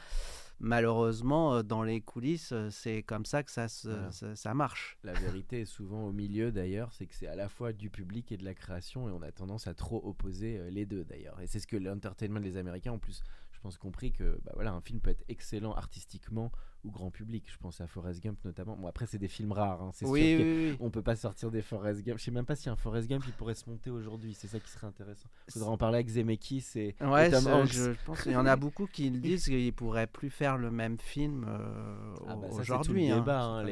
Malheureusement, 0.63 1.63
dans 1.63 1.81
les 1.81 2.01
coulisses, 2.01 2.53
c'est 2.69 3.01
comme 3.01 3.25
ça 3.25 3.41
que 3.41 3.49
ça, 3.49 3.67
se- 3.67 3.87
Voilà. 3.89 4.11
ça, 4.11 4.35
ça 4.35 4.53
marche. 4.53 4.95
La 5.03 5.13
vérité 5.13 5.61
est 5.61 5.65
souvent 5.65 6.05
au 6.05 6.11
milieu 6.11 6.51
d'ailleurs, 6.51 6.93
c'est 6.93 7.07
que 7.07 7.15
c'est 7.15 7.25
à 7.25 7.35
la 7.35 7.49
fois 7.49 7.73
du 7.73 7.89
public 7.89 8.31
et 8.31 8.37
de 8.37 8.45
la 8.45 8.53
création 8.53 9.09
et 9.09 9.11
on 9.11 9.23
a 9.23 9.31
tendance 9.31 9.65
à 9.65 9.73
trop 9.73 9.99
opposer 10.07 10.61
les 10.69 10.85
deux 10.85 11.03
d'ailleurs. 11.03 11.41
Et 11.41 11.47
c'est 11.47 11.59
ce 11.59 11.65
que 11.65 11.77
l'entertainment 11.77 12.39
des 12.39 12.57
Américains 12.57 12.91
en 12.91 12.99
plus, 12.99 13.23
je 13.53 13.59
pense, 13.59 13.79
compris 13.79 14.11
que 14.11 14.39
bah, 14.45 14.51
voilà, 14.53 14.71
un 14.71 14.81
film 14.81 14.99
peut 14.99 15.09
être 15.09 15.23
excellent 15.29 15.73
artistiquement 15.73 16.51
ou 16.83 16.91
grand 16.91 17.11
public. 17.11 17.45
Je 17.47 17.57
pense 17.57 17.79
à 17.81 17.87
Forrest 17.87 18.21
Gump 18.23 18.37
notamment. 18.45 18.75
Bon 18.75 18.87
après 18.87 19.05
c'est 19.05 19.17
des 19.17 19.27
films 19.27 19.51
rares, 19.51 19.81
hein, 19.81 19.91
c'est 19.93 20.05
Oui, 20.05 20.35
sûr 20.37 20.39
oui, 20.45 20.69
oui. 20.71 20.77
on 20.79 20.89
peut 20.89 21.01
pas 21.01 21.15
sortir 21.15 21.51
des 21.51 21.61
Forrest 21.61 22.03
Gump. 22.03 22.17
Je 22.19 22.23
sais 22.23 22.31
même 22.31 22.45
pas 22.45 22.55
si 22.55 22.69
un 22.69 22.75
Forrest 22.75 23.07
Gump 23.09 23.23
il 23.27 23.33
pourrait 23.33 23.55
se 23.55 23.69
monter 23.69 23.89
aujourd'hui, 23.89 24.33
c'est 24.33 24.47
ça 24.47 24.59
qui 24.59 24.69
serait 24.69 24.87
intéressant. 24.87 25.29
Faudrait 25.51 25.69
en 25.69 25.77
parler 25.77 25.95
avec 25.97 26.09
Zemeckis 26.09 26.65
et, 26.75 26.95
et 26.99 27.05
Ouais, 27.05 27.29
Tom 27.29 27.45
Hanks. 27.47 27.67
je 27.71 27.91
pense 28.05 28.23
qu'il 28.23 28.31
y 28.31 28.35
en 28.35 28.45
a 28.45 28.55
beaucoup 28.55 28.87
qui 28.87 29.09
le 29.09 29.19
disent 29.19 29.45
qu'ils 29.49 29.73
pourraient 29.73 30.07
plus 30.07 30.29
faire 30.29 30.57
le 30.57 30.71
même 30.71 30.97
film 30.97 31.45
euh, 31.47 32.15
Ah 32.27 32.35
bah 32.35 32.47
aujourd'hui. 32.51 33.07
c'est 33.07 33.11
hein, 33.11 33.23
hein, 33.27 33.63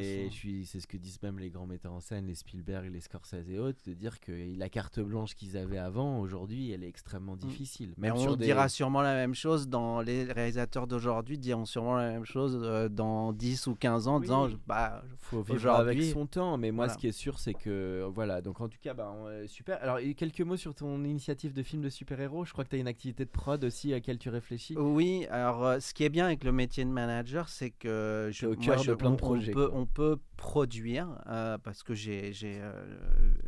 ce 0.80 0.86
que 0.86 0.96
disent 0.96 1.22
même 1.22 1.38
les 1.38 1.50
grands 1.50 1.66
metteurs 1.66 1.92
en 1.92 2.00
scène, 2.00 2.26
les 2.26 2.34
Spielberg, 2.34 2.90
les 2.92 3.00
Scorsese 3.00 3.48
et 3.48 3.58
autres, 3.58 3.78
de 3.86 3.94
dire 3.94 4.20
que 4.20 4.32
la 4.56 4.68
carte 4.68 5.00
blanche 5.00 5.34
qu'ils 5.34 5.56
avaient 5.56 5.78
avant, 5.78 6.20
aujourd'hui, 6.20 6.70
elle 6.70 6.84
est 6.84 6.88
extrêmement 6.88 7.36
difficile. 7.36 7.94
Mais 7.96 8.08
Même 8.08 8.16
on 8.16 8.22
sur 8.22 8.36
des- 8.36 8.44
dira 8.46 8.68
sûrement 8.68 9.02
la 9.02 9.14
même 9.14 9.34
chose 9.34 9.68
dans 9.68 10.00
les 10.00 10.24
réalisateurs 10.24 10.86
d'aujourd'hui 10.86 11.38
diront 11.38 11.64
sûrement 11.64 11.96
la 11.96 12.10
même 12.10 12.24
chose 12.24 12.58
euh, 12.62 12.88
dans 12.88 12.99
10 13.32 13.66
ou 13.66 13.74
15 13.74 14.08
ans 14.08 14.14
en 14.14 14.16
Oui. 14.16 14.22
disant 14.22 14.48
bah 14.66 15.02
faut 15.18 15.42
vivre 15.42 15.70
avec 15.72 16.02
son 16.04 16.26
temps, 16.26 16.56
mais 16.58 16.70
moi 16.70 16.84
voilà. 16.86 16.94
ce 16.94 16.98
qui 16.98 17.06
est 17.08 17.12
sûr 17.12 17.38
c'est 17.38 17.54
que 17.54 18.06
voilà, 18.12 18.40
donc 18.40 18.60
en 18.60 18.68
tout 18.68 18.78
cas 18.82 18.94
bah, 18.94 19.12
on- 19.16 19.26
euh, 19.26 19.46
super. 19.46 19.78
Alors 19.82 19.98
quelques 20.16 20.40
mots 20.40 20.56
sur 20.56 20.74
ton 20.74 21.02
initiative 21.04 21.52
de 21.52 21.62
film 21.62 21.82
de 21.82 21.88
super-héros, 21.88 22.44
je 22.44 22.52
crois 22.52 22.64
que 22.64 22.70
tu 22.70 22.76
as 22.76 22.78
une 22.78 22.88
activité 22.88 23.24
de 23.24 23.30
prod 23.30 23.62
aussi 23.64 23.92
à 23.92 23.96
laquelle 23.96 24.18
tu 24.18 24.28
réfléchis. 24.28 24.76
Oui, 24.76 25.26
alors 25.30 25.64
euh, 25.64 25.80
ce 25.80 25.94
qui 25.94 26.04
est 26.04 26.08
bien 26.08 26.26
avec 26.26 26.44
le 26.44 26.52
métier 26.52 26.84
de 26.84 26.90
manager, 26.90 27.48
c'est 27.48 27.70
que 27.70 28.28
je, 28.32 28.46
au 28.46 28.56
moi, 28.56 28.76
je- 28.76 28.90
de 28.90 28.94
plein 28.94 29.10
de 29.10 29.14
on- 29.14 29.16
projets, 29.16 29.50
On 29.52 29.54
peut, 29.54 29.68
quoi. 29.68 29.78
on 29.78 29.86
peut 29.86 30.18
produire 30.36 31.08
euh, 31.28 31.58
parce 31.58 31.82
que 31.82 31.94
j'ai 31.94 32.32
j'ai 32.32 32.58
euh, 32.60 32.72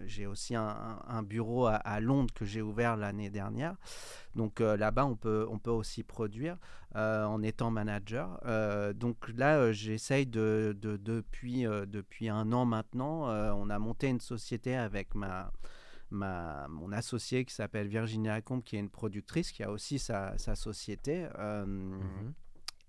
j'ai 0.06 0.26
aussi 0.26 0.54
un, 0.54 0.62
un- 0.68 0.98
un 1.08 1.22
bureau 1.22 1.66
à, 1.66 1.74
à 1.74 2.00
Londres 2.00 2.32
que 2.34 2.44
j'ai 2.44 2.62
ouvert 2.62 2.96
l'année 2.96 3.30
dernière. 3.30 3.76
Donc 4.34 4.60
euh, 4.60 4.76
là-bas, 4.76 5.04
on 5.06 5.16
peut, 5.16 5.46
on 5.50 5.58
peut 5.58 5.70
aussi 5.70 6.02
produire 6.02 6.56
euh, 6.96 7.24
en 7.24 7.42
étant 7.42 7.70
manager. 7.70 8.38
Euh, 8.46 8.92
donc 8.92 9.28
là, 9.36 9.72
j'essaye 9.72 10.26
de, 10.26 10.76
de- 10.80 10.96
depuis, 10.96 11.64
depuis 11.64 12.28
un 12.28 12.50
an 12.52 12.64
maintenant, 12.64 13.24
on 13.56 13.68
a 13.70 13.78
monté 13.78 14.08
une 14.08 14.20
société 14.20 14.74
avec 14.76 15.14
ma, 15.14 15.52
ma, 16.10 16.66
mon 16.68 16.92
associé 16.92 17.44
qui 17.44 17.54
s'appelle 17.54 17.88
Virginia 17.88 18.40
Combe, 18.40 18.62
qui 18.62 18.76
est 18.76 18.80
une 18.80 18.90
productrice, 18.90 19.52
qui 19.52 19.62
a 19.62 19.70
aussi 19.70 19.98
sa, 19.98 20.36
sa 20.38 20.54
société. 20.54 21.26
euh, 21.38 21.64
Mhm. 21.66 22.32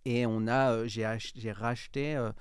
Et 0.06 0.26
on 0.26 0.48
a, 0.48 0.86
j'ai, 0.86 1.06
ach- 1.06 1.32
j'ai 1.36 1.54
racheté, 1.54 2.18
euh, 2.18 2.32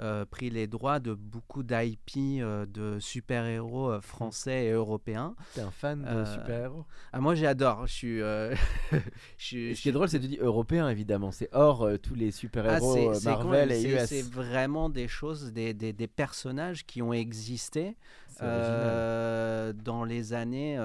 euh, 0.00 0.24
pris 0.24 0.50
les 0.50 0.66
droits 0.66 0.98
de 0.98 1.14
beaucoup 1.14 1.62
d'IP 1.62 2.16
euh, 2.16 2.66
de 2.66 2.98
super-héros 2.98 3.92
euh, 3.92 4.00
français 4.00 4.66
et 4.66 4.70
européens. 4.70 5.36
T'es 5.54 5.60
un 5.60 5.70
fan 5.70 6.02
de 6.02 6.24
super-héros 6.24 6.84
Ah, 7.12 7.20
moi, 7.20 7.34
j'adore. 7.34 7.86
Je 7.86 7.92
suis. 7.92 8.18
je 9.38 9.74
Ce 9.74 9.80
qui 9.80 9.88
est 9.88 9.92
drôle, 9.92 10.08
c'est 10.08 10.18
que 10.18 10.24
tu 10.24 10.30
dis 10.30 10.38
européen 10.40 10.88
évidemment, 10.88 11.30
c'est 11.30 11.48
hors 11.52 11.88
tous 12.02 12.14
les 12.14 12.28
Ah, 12.28 12.32
super-héros 12.32 12.94
con, 12.94 13.20
Marvel 13.24 13.72
et 13.72 13.82
US. 13.84 14.06
C'est 14.06 14.22
vraiment 14.28 14.88
des 14.88 15.08
choses, 15.08 15.52
des, 15.52 15.74
des, 15.74 15.92
des 15.92 16.08
personnages 16.08 16.84
qui 16.84 17.00
ont 17.00 17.12
existé 17.12 17.96
dans 18.40 20.04
les 20.04 20.32
années, 20.32 20.76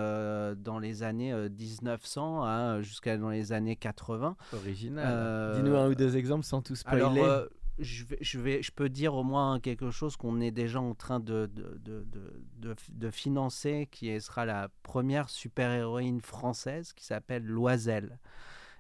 dans 0.58 0.80
les 0.80 1.04
années 1.04 1.34
euh, 1.34 1.50
1900 1.50 2.44
hein, 2.44 2.82
jusqu'à 2.82 3.18
dans 3.18 3.30
les 3.30 3.52
années 3.52 3.76
80. 3.76 4.36
Original. 4.54 5.56
Dis-nous 5.56 5.76
un 5.76 5.90
ou 5.90 5.96
deux 5.96 6.18
exemples 6.18 6.46
sans 6.46 6.62
tout 6.62 6.76
spoiler. 6.76 7.02
Alors, 7.02 7.48
je, 7.80 8.04
vais, 8.06 8.18
je, 8.22 8.40
vais, 8.40 8.62
je 8.62 8.72
peux 8.72 8.90
dire 8.90 9.14
au 9.16 9.24
moins 9.24 9.60
quelque 9.60 9.92
chose 9.92 10.16
qu'on 10.18 10.40
est 10.42 10.52
déjà 10.52 10.80
en 10.82 10.94
train 10.96 11.20
de, 11.20 11.50
de, 11.54 11.80
de, 11.84 12.04
de, 12.12 12.34
de- 12.58 12.76
de 12.90 13.10
financer, 13.12 13.88
qui 13.92 14.20
sera 14.22 14.46
la 14.46 14.70
première 14.84 15.30
super-héroïne 15.30 16.22
française 16.22 16.94
qui 16.94 17.06
s'appelle 17.06 17.46
Loisel. 17.46 18.20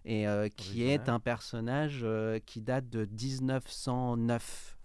Et 0.05 0.27
euh, 0.27 0.47
qui 0.47 0.83
est 0.83 1.09
un 1.09 1.19
personnage 1.19 1.99
euh, 2.03 2.39
qui 2.45 2.61
date 2.61 2.89
de 2.89 3.05
1909. 3.05 4.78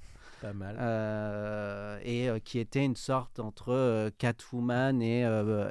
Pas 0.44 0.52
mal. 0.52 0.76
Euh, 0.78 1.98
et 2.04 2.28
euh, 2.28 2.38
qui 2.38 2.58
était 2.58 2.84
une 2.84 2.96
sorte 2.96 3.40
entre 3.40 3.72
euh, 3.72 4.10
Catwoman 4.18 5.00
et, 5.00 5.22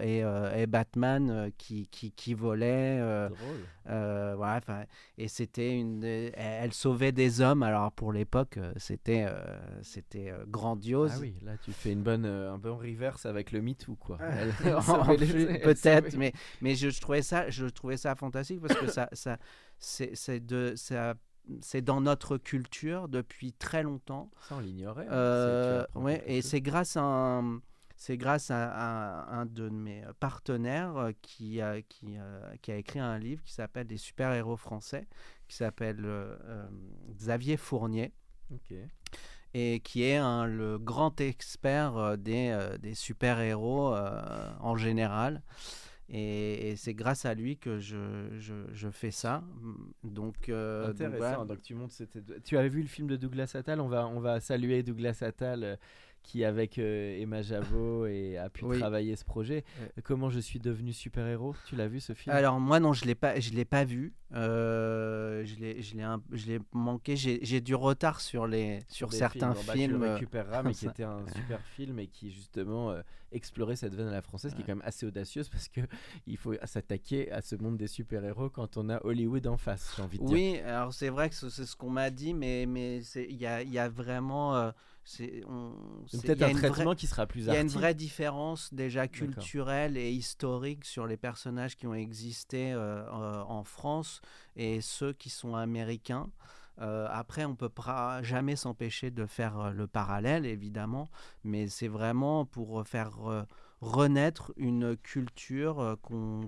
et, 0.01 0.23
et 0.59 0.65
Batman 0.65 1.51
qui, 1.59 1.87
qui, 1.89 2.11
qui 2.11 2.33
volait. 2.33 2.99
Drôle. 3.29 4.87
et 5.19 5.27
c'était 5.27 5.77
une. 5.77 6.03
Elle, 6.03 6.33
elle 6.35 6.73
sauvait 6.73 7.11
des 7.11 7.39
hommes. 7.39 7.61
Alors 7.61 7.91
pour 7.91 8.11
l'époque, 8.11 8.57
c'était 8.77 9.27
c'était 9.83 10.33
grandiose. 10.47 11.11
Ah 11.17 11.19
oui, 11.21 11.35
là 11.43 11.51
tu 11.63 11.71
fais 11.71 11.91
une 11.91 12.01
bonne, 12.01 12.25
un 12.25 12.57
bon 12.57 12.75
reverse 12.75 13.27
avec 13.27 13.51
le 13.51 13.61
MeToo 13.61 13.95
quoi. 13.95 14.17
Elle 14.21 14.53
Peut-être, 15.61 16.15
mais, 16.17 16.33
mais 16.61 16.73
je, 16.73 16.89
je 16.89 16.99
trouvais 16.99 17.21
ça, 17.21 17.47
je 17.51 17.67
trouvais 17.67 17.97
ça 17.97 18.15
fantastique 18.15 18.59
parce 18.59 18.79
que 18.79 18.87
ça, 18.87 19.07
ça, 19.13 19.37
c'est 19.77 20.39
de, 20.39 20.73
ça, 20.75 21.13
c'est 21.61 21.81
dans 21.81 22.01
notre 22.01 22.37
culture 22.37 23.07
depuis 23.09 23.53
très 23.53 23.83
longtemps. 23.83 24.31
Ça 24.49 24.55
on 24.55 24.59
l'ignorait. 24.59 25.05
hein, 25.07 25.11
Euh, 25.11 25.85
ouais, 25.95 26.23
et 26.27 26.41
c'est 26.41 26.61
grâce 26.61 26.97
à 26.97 27.03
un, 27.03 27.61
c'est 27.95 28.17
grâce 28.17 28.49
à, 28.51 28.69
à 28.71 29.35
un 29.35 29.45
de 29.45 29.69
mes 29.69 30.03
partenaires 30.19 30.95
euh, 30.97 31.11
qui 31.21 31.61
a, 31.61 31.81
qui, 31.81 32.17
euh, 32.17 32.41
qui 32.61 32.71
a 32.71 32.77
écrit 32.77 32.99
un 32.99 33.17
livre 33.19 33.43
qui 33.43 33.53
s'appelle 33.53 33.87
Des 33.87 33.97
super-héros 33.97 34.57
français, 34.57 35.07
qui 35.47 35.55
s'appelle 35.55 36.01
euh, 36.03 36.67
Xavier 37.17 37.57
Fournier 37.57 38.13
Ok. 38.51 38.73
et 39.53 39.79
qui 39.81 40.03
est 40.03 40.17
un- 40.17 40.45
le 40.47 40.79
grand 40.79 41.19
expert 41.21 42.17
des, 42.17 42.57
des 42.81 42.95
super-héros 42.95 43.93
euh, 43.93 44.51
en 44.59 44.75
général. 44.75 45.41
Et, 46.15 46.69
et 46.69 46.75
c'est 46.75 46.93
grâce 46.93 47.25
à 47.25 47.33
lui 47.33 47.57
que 47.57 47.79
je, 47.79 48.27
je, 48.37 48.53
je 48.71 48.89
fais 48.89 49.09
ça. 49.11 49.43
Donc, 50.03 50.47
euh, 50.49 50.81
donc 50.83 50.91
Intéressant. 50.91 51.17
voilà. 51.17 51.45
Donc, 51.45 51.61
tu 51.63 51.73
montes. 51.73 51.91
cette- 51.91 52.43
Tu 52.43 52.55
avais 52.57 52.69
vu 52.69 52.81
le 52.83 52.87
film 52.87 53.07
de 53.07 53.15
Douglas 53.15 53.51
Attal 53.55 53.81
On 53.81 53.87
va, 53.87 54.07
on 54.07 54.19
va 54.19 54.39
saluer 54.39 54.83
Douglas 54.83 55.17
Attal. 55.21 55.79
Qui 56.23 56.43
avec 56.45 56.79
euh, 56.79 57.19
Emma 57.21 57.41
Javot 57.41 58.05
et 58.07 58.37
a 58.37 58.49
pu 58.49 58.65
Oui. 58.65 58.79
travailler 58.79 59.15
ce 59.15 59.25
projet. 59.25 59.63
Ouais. 59.81 60.01
Comment 60.03 60.29
je 60.29 60.39
suis 60.39 60.59
devenu 60.59 60.93
super-héros? 60.93 61.55
Tu 61.67 61.75
l'as 61.75 61.87
vu 61.87 61.99
ce 61.99 62.13
film? 62.13 62.33
Alors 62.35 62.59
moi 62.59 62.79
non, 62.79 62.93
je 62.93 63.05
l'ai 63.05 63.13
pas, 63.15 63.39
je 63.39 63.51
l'ai 63.51 63.65
pas 63.65 63.83
vu. 63.83 64.13
Euh, 64.33 65.43
je 65.45 65.55
l'ai, 65.57 65.81
je 65.81 65.95
l'ai, 65.95 66.03
je 66.31 66.47
l'ai 66.47 66.59
manqué. 66.71 67.15
J'ai, 67.15 67.39
j'ai 67.43 67.61
du 67.61 67.75
retard 67.75 68.19
sur 68.21 68.47
les, 68.47 68.79
sur 68.87 69.09
des 69.09 69.17
certains 69.17 69.51
Bon, 69.51 69.59
bah, 69.67 69.73
films. 69.73 69.93
tu 69.93 69.99
le 70.05 70.11
récupéreras, 70.13 70.63
mais 70.63 70.73
qui 70.73 70.85
était 70.87 71.03
un 71.03 71.25
super 71.35 71.59
film 71.75 71.99
et 71.99 72.07
qui 72.07 72.31
justement 72.31 72.91
euh, 72.91 73.01
explorait 73.31 73.75
cette 73.75 73.93
veine 73.93 74.07
à 74.07 74.11
la 74.11 74.21
française, 74.21 74.53
qui 74.55 74.61
est 74.61 74.65
quand 74.65 74.75
même 74.75 74.85
assez 74.85 75.05
audacieuse 75.05 75.49
parce 75.49 75.67
que 75.67 75.81
il 76.25 76.37
faut 76.37 76.53
s'attaquer 76.63 77.31
à 77.31 77.41
ce 77.41 77.55
monde 77.55 77.77
des 77.77 77.87
super-héros 77.87 78.49
quand 78.49 78.77
on 78.77 78.89
a 78.89 79.03
Hollywood 79.05 79.45
en 79.47 79.57
face. 79.57 79.93
J'ai 79.97 80.03
envie 80.03 80.19
de 80.19 80.25
dire. 80.25 80.33
Oui, 80.33 80.57
alors 80.59 80.93
c'est 80.93 81.09
vrai 81.09 81.29
que 81.29 81.35
c'est 81.35 81.49
ce 81.65 81.75
qu'on 81.75 81.89
m'a 81.89 82.09
dit, 82.09 82.33
mais 82.33 82.65
mais 82.65 83.01
il 83.03 83.35
y 83.37 83.45
a, 83.45 83.61
il 83.61 83.71
y 83.71 83.79
a 83.79 83.89
vraiment 83.89 84.71
c'est 85.03 85.41
peut-être 86.21 86.41
un 86.43 86.53
vraie- 86.53 86.69
traitement 86.69 86.95
qui 86.95 87.07
sera 87.07 87.25
plus 87.27 87.41
Il 87.41 87.53
y 87.53 87.55
a 87.55 87.61
une 87.61 87.67
vraie 87.67 87.93
différence 87.93 88.73
déjà 88.73 89.07
culturelle 89.07 89.97
et 89.97 90.11
historique 90.11 90.85
sur 90.85 91.07
les 91.07 91.17
personnages 91.17 91.75
qui 91.75 91.87
ont 91.87 91.93
existé 91.93 92.71
euh, 92.73 93.03
euh, 93.03 93.41
en 93.43 93.63
France 93.63 94.21
et 94.55 94.81
ceux 94.81 95.13
qui 95.13 95.29
sont 95.29 95.55
américains. 95.55 96.29
Euh, 96.81 97.07
après, 97.11 97.45
on 97.45 97.55
peut 97.55 97.69
pas 97.69 98.23
jamais 98.23 98.55
s'empêcher 98.55 99.11
de 99.11 99.25
faire 99.25 99.71
le 99.73 99.85
parallèle, 99.87 100.45
évidemment, 100.45 101.09
mais 101.43 101.67
c'est 101.67 101.87
vraiment 101.87 102.45
pour 102.45 102.87
faire 102.87 103.45
renaître 103.83 104.53
une 104.57 104.95
culture 104.97 105.79
euh, 105.79 105.95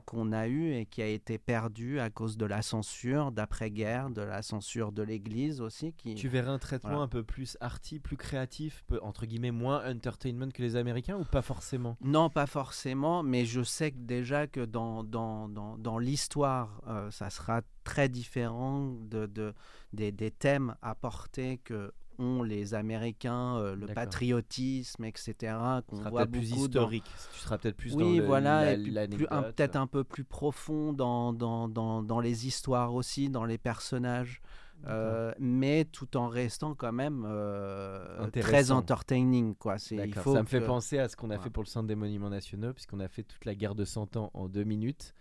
qu'on 0.06 0.32
a 0.32 0.48
eue 0.48 0.74
et 0.74 0.86
qui 0.86 1.02
a 1.02 1.08
été 1.08 1.38
perdue 1.38 2.00
à 2.00 2.10
cause 2.10 2.38
de 2.38 2.46
la 2.46 2.62
censure 2.62 3.32
d'après-guerre, 3.32 4.10
de 4.10 4.22
la 4.22 4.42
censure 4.42 4.92
de 4.92 5.04
l'Église 5.04 5.62
aussi. 5.62 5.94
Qui... 5.94 6.16
Tu 6.16 6.28
verrais 6.28 6.52
un 6.52 6.60
traitement 6.60 6.90
Voilà. 6.90 7.04
un 7.04 7.08
peu 7.08 7.24
plus 7.24 7.58
arty, 7.60 8.00
plus 8.00 8.18
créatif, 8.18 8.84
peu- 8.88 9.00
entre 9.02 9.26
guillemets 9.26 9.52
moins 9.52 9.84
entertainment 9.90 10.50
que 10.52 10.62
les 10.62 10.76
Américains 10.76 11.18
ou 11.18 11.26
pas 11.26 11.42
forcément? 11.42 11.98
Non, 12.02 12.30
pas 12.30 12.48
forcément, 12.48 13.22
mais 13.22 13.46
je 13.46 13.62
sais 13.64 13.92
que 13.92 13.98
déjà 14.00 14.48
que 14.48 14.62
dans, 14.62 15.04
dans, 15.04 15.50
dans, 15.50 15.78
dans 15.78 15.98
l'histoire, 15.98 16.82
euh, 16.88 17.12
ça 17.12 17.30
sera 17.30 17.62
très 17.84 18.10
différent 18.10 18.96
de, 19.10 19.26
de, 19.28 19.54
des, 19.94 20.12
des 20.12 20.32
thèmes 20.32 20.76
apportés 20.82 21.60
que 21.64 21.92
ont 22.20 22.44
les 22.44 22.74
Américains, 22.74 23.58
euh, 23.58 23.76
le 23.76 23.88
patriotisme, 23.88 25.04
etc., 25.06 25.56
qu'on 25.88 25.98
voit 26.10 26.26
plus 26.26 26.50
beaucoup 26.50 26.68
dans- 26.68 26.82
historique. 26.90 27.12
Tu 27.34 27.40
seras 27.40 27.58
peut-être 27.58 27.78
plus 27.78 27.96
dans 27.96 28.06
Oui, 28.06 28.18
le, 28.18 28.26
voilà, 28.26 28.72
et 28.72 28.76
puis 28.76 28.84
plus- 28.86 28.92
l'anecdote. 28.94 29.56
peut-être 29.56 29.76
un 29.76 29.88
peu 29.88 30.04
plus 30.04 30.24
profond 30.24 30.94
dans, 30.94 31.34
dans, 31.34 31.68
dans, 31.68 32.02
dans 32.04 32.20
les 32.20 32.48
histoires 32.48 32.94
aussi, 32.94 33.30
dans 33.30 33.46
les 33.46 33.58
personnages, 33.58 34.42
euh, 34.88 35.34
mais 35.40 35.86
tout 35.86 36.18
en 36.18 36.28
restant 36.28 36.76
quand 36.76 36.92
même 36.92 37.24
euh, 37.28 38.28
très 38.32 38.72
entertaining. 38.72 39.56
Quoi. 39.56 39.78
Il 39.92 40.14
faut 40.16 40.34
ça 40.36 40.42
me 40.42 40.48
fait 40.48 40.62
penser 40.62 41.00
à 41.00 41.08
ce 41.10 41.16
qu'on 41.16 41.30
a 41.32 41.40
fait 41.40 41.50
pour 41.50 41.64
le 41.64 41.68
Centre 41.70 41.88
des 41.88 41.96
Monuments 41.96 42.30
Nationaux, 42.30 42.74
puisqu'on 42.74 43.00
a 43.00 43.08
fait 43.08 43.24
toute 43.24 43.46
la 43.46 43.56
guerre 43.56 43.76
de 43.76 43.86
100 43.86 44.18
ans 44.18 44.32
en 44.34 44.48
deux 44.48 44.64
minutes. 44.64 45.14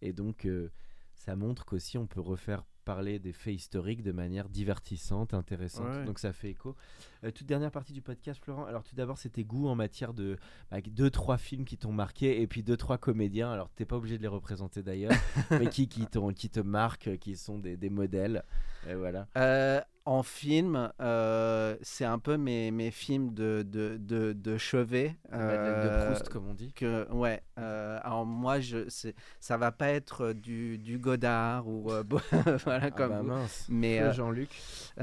Et 0.00 0.12
donc, 0.12 0.46
euh, 0.46 0.70
ça 1.14 1.36
montre 1.36 1.64
qu'aussi 1.64 1.98
on 1.98 2.06
peut 2.06 2.20
refaire 2.20 2.64
parler 2.82 3.18
des 3.18 3.32
faits 3.32 3.54
historiques 3.54 4.02
de 4.02 4.12
manière 4.12 4.48
divertissante, 4.48 5.34
intéressante. 5.34 5.88
Ouais. 5.88 6.04
Donc, 6.04 6.18
ça 6.18 6.32
fait 6.32 6.50
écho. 6.50 6.76
Euh, 7.24 7.30
toute 7.30 7.46
dernière 7.46 7.70
partie 7.70 7.92
du 7.92 8.02
podcast, 8.02 8.42
Florent. 8.42 8.64
Alors, 8.64 8.82
tout 8.82 8.94
d'abord, 8.94 9.18
c'était 9.18 9.44
goût 9.44 9.68
en 9.68 9.74
matière 9.74 10.14
de 10.14 10.36
bah, 10.70 10.78
deux, 10.86 11.10
trois 11.10 11.38
films 11.38 11.64
qui 11.64 11.78
t'ont 11.78 11.92
marqué, 11.92 12.40
et 12.42 12.46
puis 12.46 12.62
deux, 12.62 12.76
trois 12.76 12.98
comédiens. 12.98 13.50
Alors, 13.52 13.70
t'es 13.70 13.84
pas 13.84 13.96
obligé 13.96 14.16
de 14.18 14.22
les 14.22 14.28
représenter 14.28 14.82
d'ailleurs, 14.82 15.12
mais 15.50 15.68
qui, 15.68 15.88
qui, 15.88 16.06
t'ont- 16.06 16.32
qui 16.32 16.50
te 16.50 16.60
marquent, 16.60 17.16
qui 17.18 17.36
sont 17.36 17.58
des, 17.58 17.76
des 17.76 17.90
modèles. 17.90 18.44
Et 18.88 18.94
voilà. 18.94 19.28
Euh, 19.36 19.80
en 20.04 20.22
film, 20.22 20.90
euh, 21.00 21.76
c'est 21.82 22.04
un 22.04 22.18
peu 22.18 22.36
mes, 22.36 22.70
mes 22.70 22.90
films 22.90 23.32
de, 23.34 23.62
de, 23.66 23.96
de, 23.98 24.32
de 24.32 24.58
chevet. 24.58 25.16
De 25.30 25.36
euh, 25.36 26.06
Proust, 26.06 26.28
comme 26.28 26.48
on 26.48 26.54
dit. 26.54 26.72
que 26.72 27.06
ouais 27.12 27.42
euh, 27.58 27.98
alors 28.02 28.24
moi 28.26 28.60
je 28.60 28.88
ça 29.40 29.56
va 29.56 29.70
pas 29.72 29.88
être 29.90 30.32
du, 30.32 30.78
du 30.78 30.98
Godard 30.98 31.68
ou 31.68 31.88
voilà 32.64 32.86
Ah 32.86 32.90
comme 32.90 33.10
bah 33.10 33.22
mince. 33.22 33.66
mais 33.68 34.12
Jean-Luc. 34.12 34.50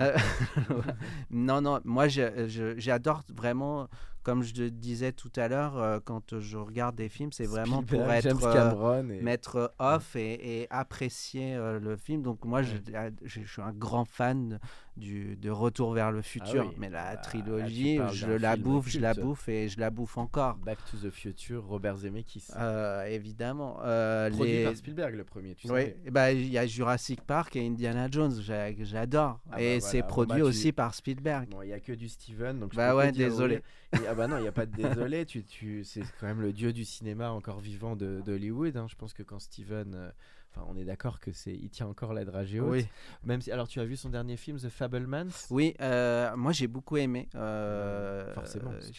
non 1.32 1.62
non 1.62 1.80
moi 1.86 2.08
je- 2.08 2.48
je- 2.48 2.78
j'adore 2.78 3.24
vraiment 3.34 3.88
comme 4.24 4.44
je 4.44 4.54
le 4.64 4.70
disais 4.72 5.12
tout 5.14 5.32
à 5.38 5.48
l'heure 5.48 5.78
euh, 5.78 6.00
quand 6.04 6.40
je 6.40 6.58
regarde 6.58 6.96
des 6.96 7.10
films 7.10 7.32
c'est 7.32 7.46
vraiment 7.46 7.82
pour 7.84 8.02
Spielberg, 8.02 8.26
être 8.26 8.46
euh, 8.84 9.04
et- 9.04 9.22
mettre 9.22 9.74
off 9.80 10.16
et, 10.16 10.62
et 10.62 10.68
apprécier 10.70 11.56
euh, 11.56 11.80
le 11.80 11.96
film 11.96 12.22
donc 12.22 12.44
moi 12.46 12.62
je- 12.62 12.76
je 13.24 13.42
suis 13.42 13.62
un 13.62 13.72
grand 13.72 14.06
fan 14.06 14.60
du 15.00 15.36
de 15.38 15.50
Retour 15.50 15.94
vers 15.94 16.12
le 16.12 16.22
futur 16.22 16.66
oui. 16.68 16.76
mais 16.78 16.90
la 16.90 17.08
Ah, 17.10 17.18
tu 17.18 17.24
trilogie 17.30 18.00
je 18.14 18.28
la 18.28 18.56
bouffe 18.58 18.88
je 18.90 19.00
la 19.00 19.14
bouffe 19.14 19.48
et 19.50 19.68
je 19.70 19.80
la 19.80 19.90
bouffe 19.90 20.18
encore 20.18 20.58
Back 20.58 20.78
to 20.92 20.98
the 20.98 21.10
Future, 21.12 21.64
Robert 21.66 21.98
Zemeckis. 21.98 22.48
euh, 22.58 23.06
évidemment. 23.06 23.80
Euh, 23.84 24.30
Produit 24.30 24.52
les... 24.52 24.64
par 24.66 24.76
Spielberg 24.76 25.16
le 25.16 25.24
premier, 25.24 25.56
tu 25.56 25.72
Oui, 25.72 25.82
sais. 25.86 25.98
ben, 26.12 26.30
il 26.30 26.48
y 26.50 26.58
a 26.58 26.68
Jurassic 26.68 27.22
Park 27.22 27.56
et 27.56 27.66
Indiana 27.66 28.08
Jones, 28.12 28.34
j'adore. 28.42 29.40
Ah 29.48 29.56
bah 29.56 29.62
et 29.62 29.80
voilà, 29.80 29.92
c'est 29.92 30.02
bon, 30.02 30.08
produit 30.08 30.30
bah, 30.34 30.36
tu- 30.38 30.44
aussi 30.44 30.72
par 30.72 30.94
Spielberg. 30.94 31.50
Bon, 31.50 31.62
il 31.62 31.70
y 31.70 31.74
a 31.74 31.80
que 31.80 31.94
du 31.94 32.10
Steven, 32.10 32.60
donc 32.60 32.72
je 32.74 32.78
Bah 32.78 32.96
ouais, 32.96 33.12
désolé. 33.12 33.62
Et- 33.94 33.98
ah 34.08 34.14
bah 34.14 34.28
non, 34.28 34.38
il 34.38 34.42
n'y 34.42 34.48
a 34.48 34.52
pas 34.52 34.66
de 34.66 34.76
désolé. 34.76 35.26
Tu, 35.26 35.44
tu, 35.44 35.84
c'est 35.84 36.02
quand 36.20 36.28
même 36.28 36.42
le 36.42 36.54
dieu 36.54 36.72
du 36.74 36.86
cinéma 36.86 37.32
encore 37.32 37.60
vivant 37.60 37.96
de, 37.96 38.22
de 38.26 38.34
Hollywood. 38.34 38.78
hein. 38.78 38.86
Je 38.90 38.96
pense 38.96 39.14
que 39.14 39.24
quand 39.24 39.40
Steven, 39.40 39.94
euh, 39.96 40.10
enfin, 40.52 40.66
on 40.70 40.76
est 40.78 40.86
d'accord 40.86 41.20
que 41.20 41.32
c'est, 41.32 41.54
il 41.54 41.70
tient 41.70 41.88
encore 41.88 42.14
la 42.14 42.26
dragée 42.26 42.60
haute. 42.60 42.72
Oui, 42.72 42.88
Même 43.24 43.42
si, 43.42 43.52
alors, 43.52 43.68
tu 43.68 43.80
as 43.80 43.86
vu 43.86 43.96
son 43.96 44.10
dernier 44.10 44.38
film, 44.38 44.58
The 44.58 44.70
Fablemans? 44.70 45.30
Oui 45.50 45.76
euh, 45.82 46.36
moi 46.36 46.52
j'ai 46.52 46.68
beaucoup 46.68 46.98
aimé. 46.98 47.30
euh, 47.36 48.34
Forcément, 48.34 48.72
que 48.72 48.86
tu 48.92 48.94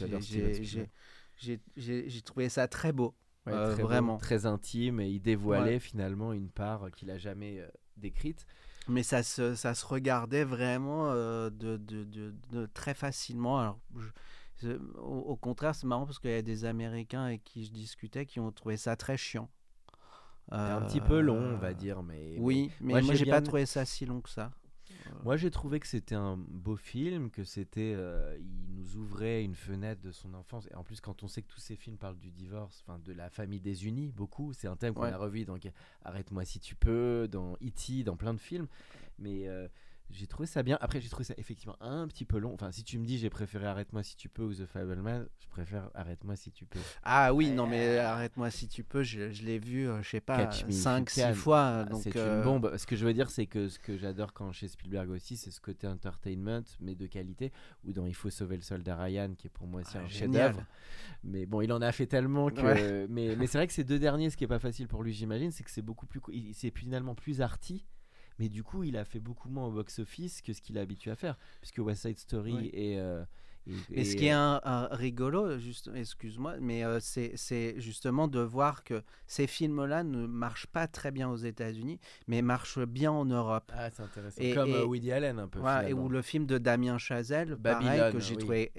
j'ai- 1.77 2.23
trouvé 2.23 2.49
ça 2.49 2.69
très 2.69 2.93
beau. 2.93 3.15
Ouais, 3.47 3.55
Euh, 3.55 3.73
très 3.73 3.83
beau, 3.83 3.89
vraiment. 3.89 4.19
très 4.19 4.45
intime, 4.47 5.01
et 5.01 5.09
il 5.09 5.21
dévoilait 5.21 5.79
finalement 5.81 6.33
une 6.33 6.51
part 6.51 6.91
qu'il 6.91 7.11
a 7.11 7.17
jamais 7.19 7.61
euh, 7.61 7.69
décrite. 7.97 8.47
Mais 8.89 9.03
ça 9.03 9.23
se, 9.23 9.55
ça 9.55 9.75
se 9.75 9.87
regardait 9.87 10.45
vraiment 10.45 11.13
de, 11.15 11.51
de, 11.51 12.05
de- 12.05 12.35
de 12.51 12.67
très 12.67 12.93
facilement. 12.95 13.59
Alors, 13.61 13.79
je- 13.97 14.77
au, 14.99 15.21
au 15.21 15.37
contraire, 15.37 15.75
c'est 15.75 15.87
marrant 15.87 16.05
parce 16.07 16.19
qu'il 16.19 16.31
y 16.31 16.35
a 16.35 16.43
des 16.43 16.65
Américains 16.67 17.25
avec 17.25 17.45
qui 17.45 17.65
je 17.65 17.71
discutais 17.73 18.27
qui 18.27 18.41
ont 18.41 18.53
trouvé 18.53 18.77
ça 18.77 18.97
très 18.97 19.17
chiant. 19.17 19.49
Un 20.51 20.83
petit 20.83 21.01
peu 21.01 21.21
long, 21.21 21.39
on 21.39 21.55
Euh, 21.55 21.57
va 21.57 21.75
dire, 21.75 22.03
mais 22.03 22.37
Oui, 22.39 22.71
mais 22.81 22.95
Moi, 22.95 23.03
moi, 23.03 23.15
j'ai 23.15 23.27
pas 23.27 23.41
trouvé 23.41 23.67
ça 23.67 23.85
si 23.85 24.07
long 24.07 24.21
que 24.21 24.31
ça. 24.31 24.53
Moi, 25.25 25.37
j'ai 25.37 25.51
trouvé 25.51 25.81
que 25.81 25.87
c'était 25.87 26.15
un 26.15 26.37
beau 26.37 26.77
film, 26.77 27.31
que 27.31 27.43
c'était, 27.45 27.95
euh, 27.97 28.37
il 28.39 28.75
nous 28.75 28.97
ouvrait 28.97 29.43
une 29.45 29.55
fenêtre 29.55 30.01
de 30.01 30.13
son 30.13 30.35
enfance. 30.35 30.67
Et 30.71 30.75
en 30.75 30.85
plus, 30.85 31.01
quand 31.01 31.23
on 31.23 31.29
sait 31.29 31.43
que 31.43 31.49
tous 31.49 31.61
ces 31.61 31.77
films 31.77 31.97
parlent 31.97 32.19
du 32.19 32.31
divorce, 32.31 32.83
enfin 32.87 32.99
de 32.99 33.13
la 33.13 33.29
famille 33.29 33.61
désunie, 33.61 34.09
beaucoup, 34.09 34.53
c'est 34.53 34.69
un 34.69 34.77
thème 34.77 34.95
qu'on 34.95 35.03
Ouais. 35.03 35.13
a 35.13 35.17
revu 35.19 35.45
dans 35.45 35.57
Arrête-moi 36.05 36.45
si 36.45 36.59
tu 36.61 36.75
peux, 36.75 37.29
dans 37.31 37.55
E.T., 37.63 38.05
dans 38.05 38.17
plein 38.17 38.35
de 38.35 38.41
films. 38.41 38.67
Mais 39.19 39.49
euh, 39.49 39.69
j'ai 40.13 40.27
trouvé 40.27 40.47
ça 40.47 40.63
bien. 40.63 40.79
Après, 40.81 41.01
j'ai 41.01 41.09
trouvé 41.09 41.25
ça 41.25 41.35
effectivement 41.37 41.77
un 41.81 42.07
petit 42.09 42.25
peu 42.25 42.39
long. 42.39 42.53
Enfin, 42.55 42.73
si 42.73 42.85
tu 42.85 42.99
me 42.99 43.05
dis 43.05 43.19
j'ai 43.19 43.31
préféré 43.31 43.67
Arrête-moi 43.67 44.03
si 44.03 44.17
tu 44.17 44.29
peux 44.29 44.43
ou 44.43 44.55
The 44.55 44.67
Fableman, 44.67 45.27
je 45.39 45.47
préfère 45.49 45.91
Arrête-moi 45.95 46.37
si 46.37 46.51
tu 46.51 46.67
peux. 46.67 46.81
Ah 47.03 47.33
oui, 47.33 47.51
non, 47.51 47.67
mais 47.67 47.99
arrête-moi 47.99 48.51
si 48.51 48.69
tu 48.69 48.85
peux. 48.85 49.03
Je, 49.03 49.31
je 49.31 49.45
l'ai 49.45 49.59
vu, 49.59 49.89
euh, 49.89 50.03
je 50.03 50.09
sais 50.11 50.21
pas, 50.21 50.37
Catch 50.37 50.65
Me 50.65 50.71
If 50.71 50.77
You 50.77 50.83
5, 50.83 51.11
6 51.11 51.21
Can. 51.21 51.35
fois. 51.35 51.61
Ah, 51.61 51.89
c'est 52.01 52.17
euh, 52.17 52.39
une 52.39 52.45
bombe. 52.45 52.77
Ce 52.77 52.87
que 52.87 52.97
je 52.97 53.05
veux 53.05 53.15
dire, 53.15 53.31
c'est 53.31 53.47
que 53.47 53.69
ce 53.69 53.79
que 53.79 53.97
j'adore 53.97 54.33
quand 54.33 54.53
chez 54.53 54.69
Spielberg 54.69 55.11
aussi, 55.11 55.37
c'est 55.37 55.51
ce 55.51 55.61
côté 55.61 55.87
entertainment, 55.87 56.63
mais 56.81 56.95
de 56.95 57.07
qualité. 57.07 57.53
Ou 57.85 57.93
dans 57.93 58.07
Il 58.07 58.15
faut 58.15 58.31
sauver 58.31 58.57
le 58.57 58.63
soldat 58.63 58.97
Ryan, 58.97 59.35
qui 59.37 59.47
est 59.47 59.51
pour 59.51 59.67
moi 59.67 59.81
aussi 59.83 59.97
Ah, 59.97 60.03
un 60.03 60.09
chef-d'œuvre. 60.09 60.65
Mais 61.25 61.47
bon, 61.47 61.61
il 61.61 61.73
en 61.73 61.81
a 61.83 61.93
fait 61.93 62.07
tellement 62.07 62.51
que. 62.51 63.07
Mais, 63.09 63.37
mais 63.37 63.47
c'est 63.47 63.59
vrai 63.59 63.67
que 63.67 63.73
ces 63.73 63.85
deux 63.85 63.99
derniers, 63.99 64.31
ce 64.31 64.37
qui 64.37 64.45
est 64.45 64.49
pas 64.49 64.59
facile 64.59 64.89
pour 64.89 65.03
lui, 65.03 65.13
j'imagine, 65.13 65.51
c'est 65.51 65.63
que 65.63 65.71
c'est 65.71 65.83
beaucoup 65.83 66.07
plus. 66.07 66.21
C'est 66.53 66.77
finalement 66.77 67.15
plus 67.15 67.41
arty. 67.41 67.85
Mais 68.41 68.49
du 68.49 68.65
coup, 68.65 68.83
il 68.83 68.97
a 68.97 69.05
fait 69.05 69.21
beaucoup 69.21 69.49
moins 69.51 69.67
au 69.67 69.71
box-office 69.71 70.41
que 70.41 70.53
ce 70.55 70.63
qu'il 70.63 70.79
a 70.79 70.81
habitué 70.81 71.11
à 71.11 71.15
faire. 71.17 71.37
Puisque 71.61 71.79
West 71.79 72.03
Side 72.03 72.19
Story 72.19 72.71
et. 72.73 72.99
euh, 72.99 73.23
et, 73.67 74.01
Et 74.01 74.05
ce 74.05 74.15
et, 74.15 74.17
qui 74.17 74.27
est 74.27 74.33
euh, 74.35 74.39
un, 74.39 74.61
un 74.65 74.89
rigolo, 74.95 75.49
excuse-moi, 75.95 76.55
mais 76.61 76.85
euh, 76.85 76.99
c'est 77.01 77.75
justement 77.79 78.29
de 78.29 78.41
voir 78.41 78.85
que 78.85 79.03
ces 79.27 79.47
films-là 79.47 80.03
ne 80.05 80.27
marchent 80.27 80.67
pas 80.67 80.87
très 80.87 81.11
bien 81.11 81.29
aux 81.29 81.37
États-Unis, 81.37 81.99
mais 82.27 82.43
marchent 82.43 82.81
bien 82.85 83.13
en 83.13 83.25
Europe. 83.25 83.71
Ah, 83.75 83.91
c'est 83.91 84.03
intéressant. 84.03 84.41
Et- 84.41 84.55
Comme 84.55 84.71
et- 84.71 84.75
euh, 84.75 84.85
Woody 84.87 85.13
Allen, 85.13 85.39
un 85.39 85.49
peu. 85.49 85.61
Voilà, 85.61 85.89
et 85.89 85.93
où 85.93 86.09
le 86.09 86.23
film 86.23 86.47
de 86.47 86.59
Damien 86.59 86.99
Chazelle, 86.99 87.57
pareil, 87.57 88.13
que 88.13 88.19
j'ai 88.19 88.35
oui. 88.35 88.39
trouvé, 88.39 88.73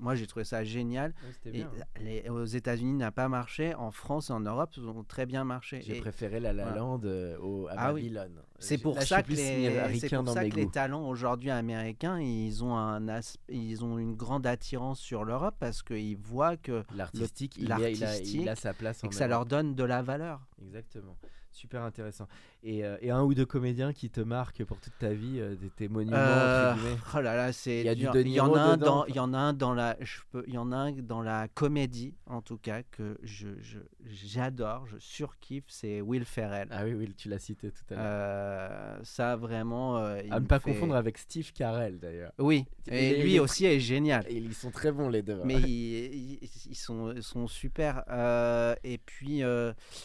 moi 0.00 0.14
j'ai 0.14 0.26
trouvé 0.26 0.44
ça 0.44 0.64
génial. 0.64 1.14
Ouais, 1.44 1.50
Et 1.50 1.50
bien. 1.52 1.70
les- 2.00 2.28
aux 2.28 2.44
États-Unis 2.44 2.94
n'a 2.94 3.10
pas 3.12 3.28
marché, 3.28 3.74
en 3.74 3.90
France 3.90 4.30
et 4.30 4.32
en 4.32 4.40
Europe, 4.40 4.70
ils 4.76 4.86
ont 4.86 5.04
très 5.04 5.26
bien 5.26 5.44
marché. 5.44 5.80
J'ai 5.82 5.96
Et 5.96 6.00
préféré 6.00 6.40
La 6.40 6.52
La 6.52 6.64
voilà. 6.64 6.78
Land 6.78 7.00
au, 7.42 7.66
à 7.68 7.74
Ah 7.76 7.92
oui. 7.92 8.02
Babylone. 8.08 8.42
C'est 8.60 8.78
pour 8.78 8.96
là, 8.96 9.02
ça 9.06 9.22
que 9.22 9.30
les, 9.30 9.70
pour 10.10 10.28
ça 10.32 10.48
que 10.48 10.56
les 10.56 10.68
talents 10.68 11.06
aujourd'hui 11.08 11.50
américains, 11.50 12.18
ils 12.20 12.64
ont 12.64 12.76
un 12.76 13.20
ils 13.48 13.84
ont 13.84 13.98
une 13.98 14.16
grande 14.16 14.27
attirance 14.36 15.00
sur 15.00 15.24
l'Europe 15.24 15.56
parce 15.58 15.82
qu'ils 15.82 16.16
voient 16.16 16.56
que 16.56 16.84
L'artistique, 16.94 17.56
il, 17.58 17.72
a- 17.72 17.90
il 17.90 18.48
a- 18.48 18.56
sa 18.56 18.72
place 18.74 19.02
en 19.02 19.06
et 19.06 19.10
que 19.10 19.14
ça 19.14 19.26
leur 19.28 19.46
donne 19.46 19.74
de 19.74 19.84
la 19.84 20.02
valeur. 20.02 20.40
Exactement. 20.62 21.16
Super 21.50 21.82
intéressant. 21.82 22.28
Et, 22.64 22.84
euh, 22.84 22.96
et 23.00 23.10
un 23.12 23.22
ou 23.22 23.34
deux 23.34 23.46
comédiens 23.46 23.92
qui 23.92 24.10
te 24.10 24.20
marquent 24.20 24.64
pour 24.64 24.80
toute 24.80 24.98
ta 24.98 25.10
vie, 25.12 25.38
euh, 25.38 25.54
des- 25.54 25.70
tes 25.70 25.88
monuments, 25.88 26.16
Euh, 26.18 26.74
oh 27.14 27.20
là 27.20 27.36
là, 27.36 27.52
c'est 27.52 27.80
Il 27.80 27.86
y 27.86 27.88
a 27.88 27.94
du 27.94 28.08
Il 28.20 28.28
y 28.32 28.40
en 28.40 28.52
a 28.54 28.60
un 28.60 28.76
dedans, 28.76 28.96
dans, 28.96 29.06
il 29.06 29.14
y 29.14 29.20
en 29.20 29.32
a 29.32 29.38
un 29.38 29.52
dans 29.52 29.74
la, 29.74 29.96
je 30.00 30.18
peux, 30.32 30.42
il 30.48 30.54
y 30.54 30.58
en 30.58 30.72
a 30.72 30.76
un 30.76 30.92
dans 30.92 31.22
la 31.22 31.46
comédie 31.48 32.14
en 32.26 32.42
tout 32.42 32.56
cas 32.58 32.82
que 32.82 33.16
je, 33.22 33.46
j'adore, 34.04 34.86
je 34.88 34.96
surkiffe, 34.98 35.64
c'est 35.68 36.00
Will 36.00 36.24
Ferrell. 36.24 36.66
Ah 36.72 36.84
oui, 36.84 36.94
oui, 36.94 37.14
tu 37.16 37.28
l'as 37.28 37.38
cité 37.38 37.70
tout 37.70 37.82
à 37.90 37.94
l'heure. 37.94 38.04
Euh, 38.04 38.98
ça 39.04 39.36
vraiment. 39.36 39.98
euh, 39.98 40.20
il 40.24 40.32
à 40.32 40.40
ne 40.40 40.46
pas 40.46 40.58
fait- 40.58 40.72
confondre 40.72 40.96
avec 40.96 41.18
Steve 41.18 41.52
Carell 41.52 41.98
d'ailleurs. 41.98 42.32
Oui, 42.38 42.64
Et 42.90 43.22
lui 43.22 43.32
les- 43.32 43.38
aussi 43.40 43.66
est 43.66 43.80
génial. 43.80 44.24
Et 44.28 44.34
ils 44.36 44.54
sont 44.54 44.70
très 44.70 44.90
bons 44.92 45.08
les 45.08 45.22
deux. 45.22 45.40
Mais 45.44 45.54
ils, 45.60 46.42
ils- 46.42 46.50
ils 46.70 46.74
sont, 46.76 47.14
sont 47.22 47.46
super. 47.46 48.02
Et 48.82 48.98
puis, 48.98 49.42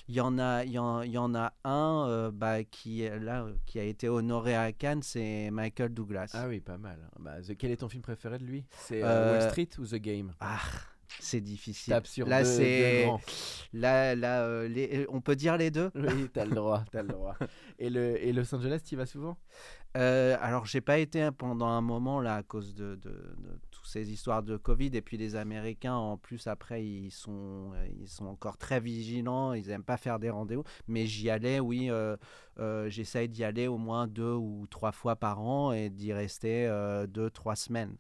il 0.08 0.16
y, 0.16 0.20
en 0.22 0.38
a- 0.40 0.64
il 0.64 0.72
y, 0.72 0.80
en, 0.80 1.02
il 1.02 1.12
y 1.12 1.18
en 1.18 1.34
a 1.36 1.54
un 1.64 2.32
bah, 2.44 2.64
qui, 2.66 3.08
là, 3.22 3.44
euh, 3.44 3.54
qui 3.66 3.80
a 3.80 3.84
été 3.84 4.10
honoré 4.10 4.54
à 4.54 4.74
Cannes, 4.74 5.02
c'est 5.02 5.50
Michael 5.50 5.94
Douglas. 5.94 6.32
Ah 6.34 6.48
oui, 6.50 6.60
pas 6.60 6.78
mal. 6.78 7.00
Bah, 7.20 7.42
The- 7.42 7.56
Quel 7.58 7.72
est 7.72 7.78
ton 7.78 7.88
film 7.88 8.02
préféré 8.04 8.38
de 8.38 8.44
lui? 8.44 8.66
C'est 8.72 9.02
euh, 9.02 9.08
Euh, 9.08 9.32
Wall 9.32 9.50
Street 9.50 9.70
ou 9.80 9.86
The 9.86 9.96
Game? 9.96 10.34
Ah, 10.42 10.60
c'est 11.20 11.42
difficile. 11.42 11.94
Tape 11.94 12.08
sur 12.08 12.28
Là, 12.28 12.44
c'est 12.46 13.08
là, 13.74 14.16
là, 14.16 14.44
euh, 14.44 14.68
les- 14.68 15.06
on 15.10 15.22
peut 15.22 15.36
dire 15.36 15.58
les 15.58 15.72
deux. 15.72 15.92
Oui, 15.96 16.30
t'as 16.32 16.46
le 16.46 16.56
droit, 16.56 16.84
t'as 16.92 17.02
le 17.02 17.10
droit. 17.10 17.36
Et, 17.80 17.90
le, 17.90 18.22
et 18.24 18.34
Los 18.34 18.54
Angeles, 18.54 18.82
tu 18.86 18.94
y 18.96 18.98
vas 18.98 19.06
souvent? 19.06 19.38
Euh, 19.96 20.36
alors, 20.42 20.66
j'ai 20.66 20.82
pas 20.82 20.98
été 20.98 21.30
pendant 21.38 21.68
un 21.68 21.82
moment 21.82 22.20
là 22.20 22.36
à 22.38 22.44
cause 22.44 22.74
de, 22.74 22.96
de, 22.96 23.10
de 23.12 23.60
toutes 23.70 23.86
ces 23.86 24.12
histoires 24.12 24.42
de 24.42 24.58
Covid. 24.58 24.90
Et 24.94 25.02
puis, 25.04 25.18
les 25.18 25.36
Américains, 25.36 25.94
en 25.94 26.18
plus, 26.18 26.48
après, 26.48 26.84
ils 26.84 27.12
sont, 27.12 27.72
euh, 27.76 27.88
ils 28.02 28.08
sont 28.08 28.26
encore 28.26 28.58
très 28.58 28.80
vigilants. 28.80 29.54
Ils 29.54 29.70
aiment 29.70 29.84
pas 29.84 29.98
faire 29.98 30.18
des 30.18 30.32
rendez-vous. 30.32 30.64
Mais 30.88 31.06
j'y 31.06 31.30
allais, 31.30 31.60
oui. 31.60 31.92
Euh, 31.92 32.18
euh, 32.60 32.90
J'essaye 32.90 33.30
d'y 33.30 33.44
aller 33.44 33.68
au 33.68 33.78
moins 33.78 34.08
deux 34.08 34.34
ou 34.34 34.66
trois 34.70 34.92
fois 34.92 35.16
par 35.16 35.40
an 35.42 35.74
et 35.74 35.90
d'y 35.92 36.12
rester 36.12 36.66
euh, 36.68 37.06
deux, 37.06 37.30
trois 37.30 37.56
semaines. 37.56 37.96